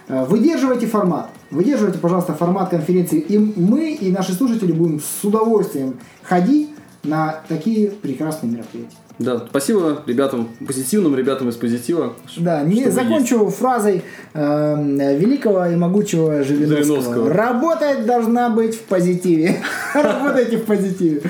Э, 0.08 0.24
Выдерживайте 0.24 0.86
формат. 0.86 1.28
Выдерживайте, 1.50 1.98
пожалуйста, 1.98 2.34
формат 2.34 2.70
конференции. 2.70 3.18
И 3.20 3.38
мы, 3.38 3.92
и 3.92 4.10
наши 4.10 4.32
слушатели 4.32 4.72
будем 4.72 5.00
с 5.00 5.24
удовольствием 5.24 5.94
ходить 6.22 6.70
на 7.04 7.40
такие 7.48 7.90
прекрасные 7.90 8.52
мероприятия. 8.52 8.96
Да, 9.18 9.38
спасибо 9.48 10.02
ребятам, 10.06 10.48
позитивным 10.66 11.14
ребятам 11.14 11.48
из 11.48 11.56
позитива. 11.56 12.14
Да, 12.36 12.62
не 12.62 12.90
закончу 12.90 13.48
фразой 13.50 14.02
э, 14.32 15.16
великого 15.18 15.66
и 15.66 15.76
могучего 15.76 16.42
Жириновского. 16.42 16.82
Жириновского. 16.82 17.32
Работать 17.32 18.06
должна 18.06 18.50
быть 18.50 18.74
в 18.74 18.82
позитиве. 18.82 19.62
Работайте 19.94 20.56
в 20.56 20.64
позитиве. 20.64 21.22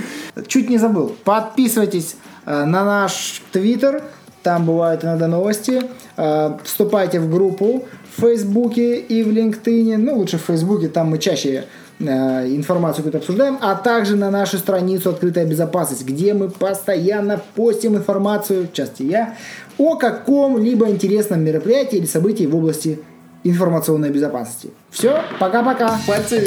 Чуть 0.47 0.71
не 0.71 0.79
забыл. 0.79 1.15
Подписывайтесь 1.25 2.17
э, 2.47 2.65
на 2.65 2.85
наш 2.85 3.43
твиттер. 3.53 4.03
Там 4.43 4.67
бывают 4.67 5.05
иногда 5.05 5.29
новости. 5.29 5.83
Э, 6.17 6.59
Вступайте 6.65 7.21
в 7.21 7.31
группу 7.31 7.85
в 8.17 8.21
Фейсбуке 8.21 8.97
и 8.97 9.23
в 9.23 9.29
LinkedIn. 9.29 9.97
Ну, 9.97 10.17
лучше 10.17 10.39
в 10.39 10.43
Фейсбуке, 10.43 10.89
там 10.89 11.09
мы 11.09 11.19
чаще 11.19 11.65
э, 11.99 12.05
информацию 12.49 13.05
какую-то 13.05 13.19
обсуждаем, 13.19 13.59
а 13.61 13.75
также 13.75 14.17
на 14.17 14.31
нашу 14.31 14.59
страницу 14.59 15.11
«Открытая 15.11 15.47
безопасность», 15.47 16.05
где 16.05 16.35
мы 16.35 16.51
постоянно 16.51 17.41
постим 17.55 17.97
информацию, 17.97 18.69
в 18.69 18.73
частности 18.73 19.05
я, 19.05 19.37
о 19.79 19.97
каком-либо 19.97 20.89
интересном 20.89 21.43
мероприятии 21.43 21.99
или 21.99 22.07
событии 22.07 22.45
в 22.45 22.55
области 22.55 23.01
информационной 23.45 24.11
безопасности. 24.11 24.71
Все, 24.91 25.23
пока-пока. 25.39 25.99
Пальцы. 26.07 26.45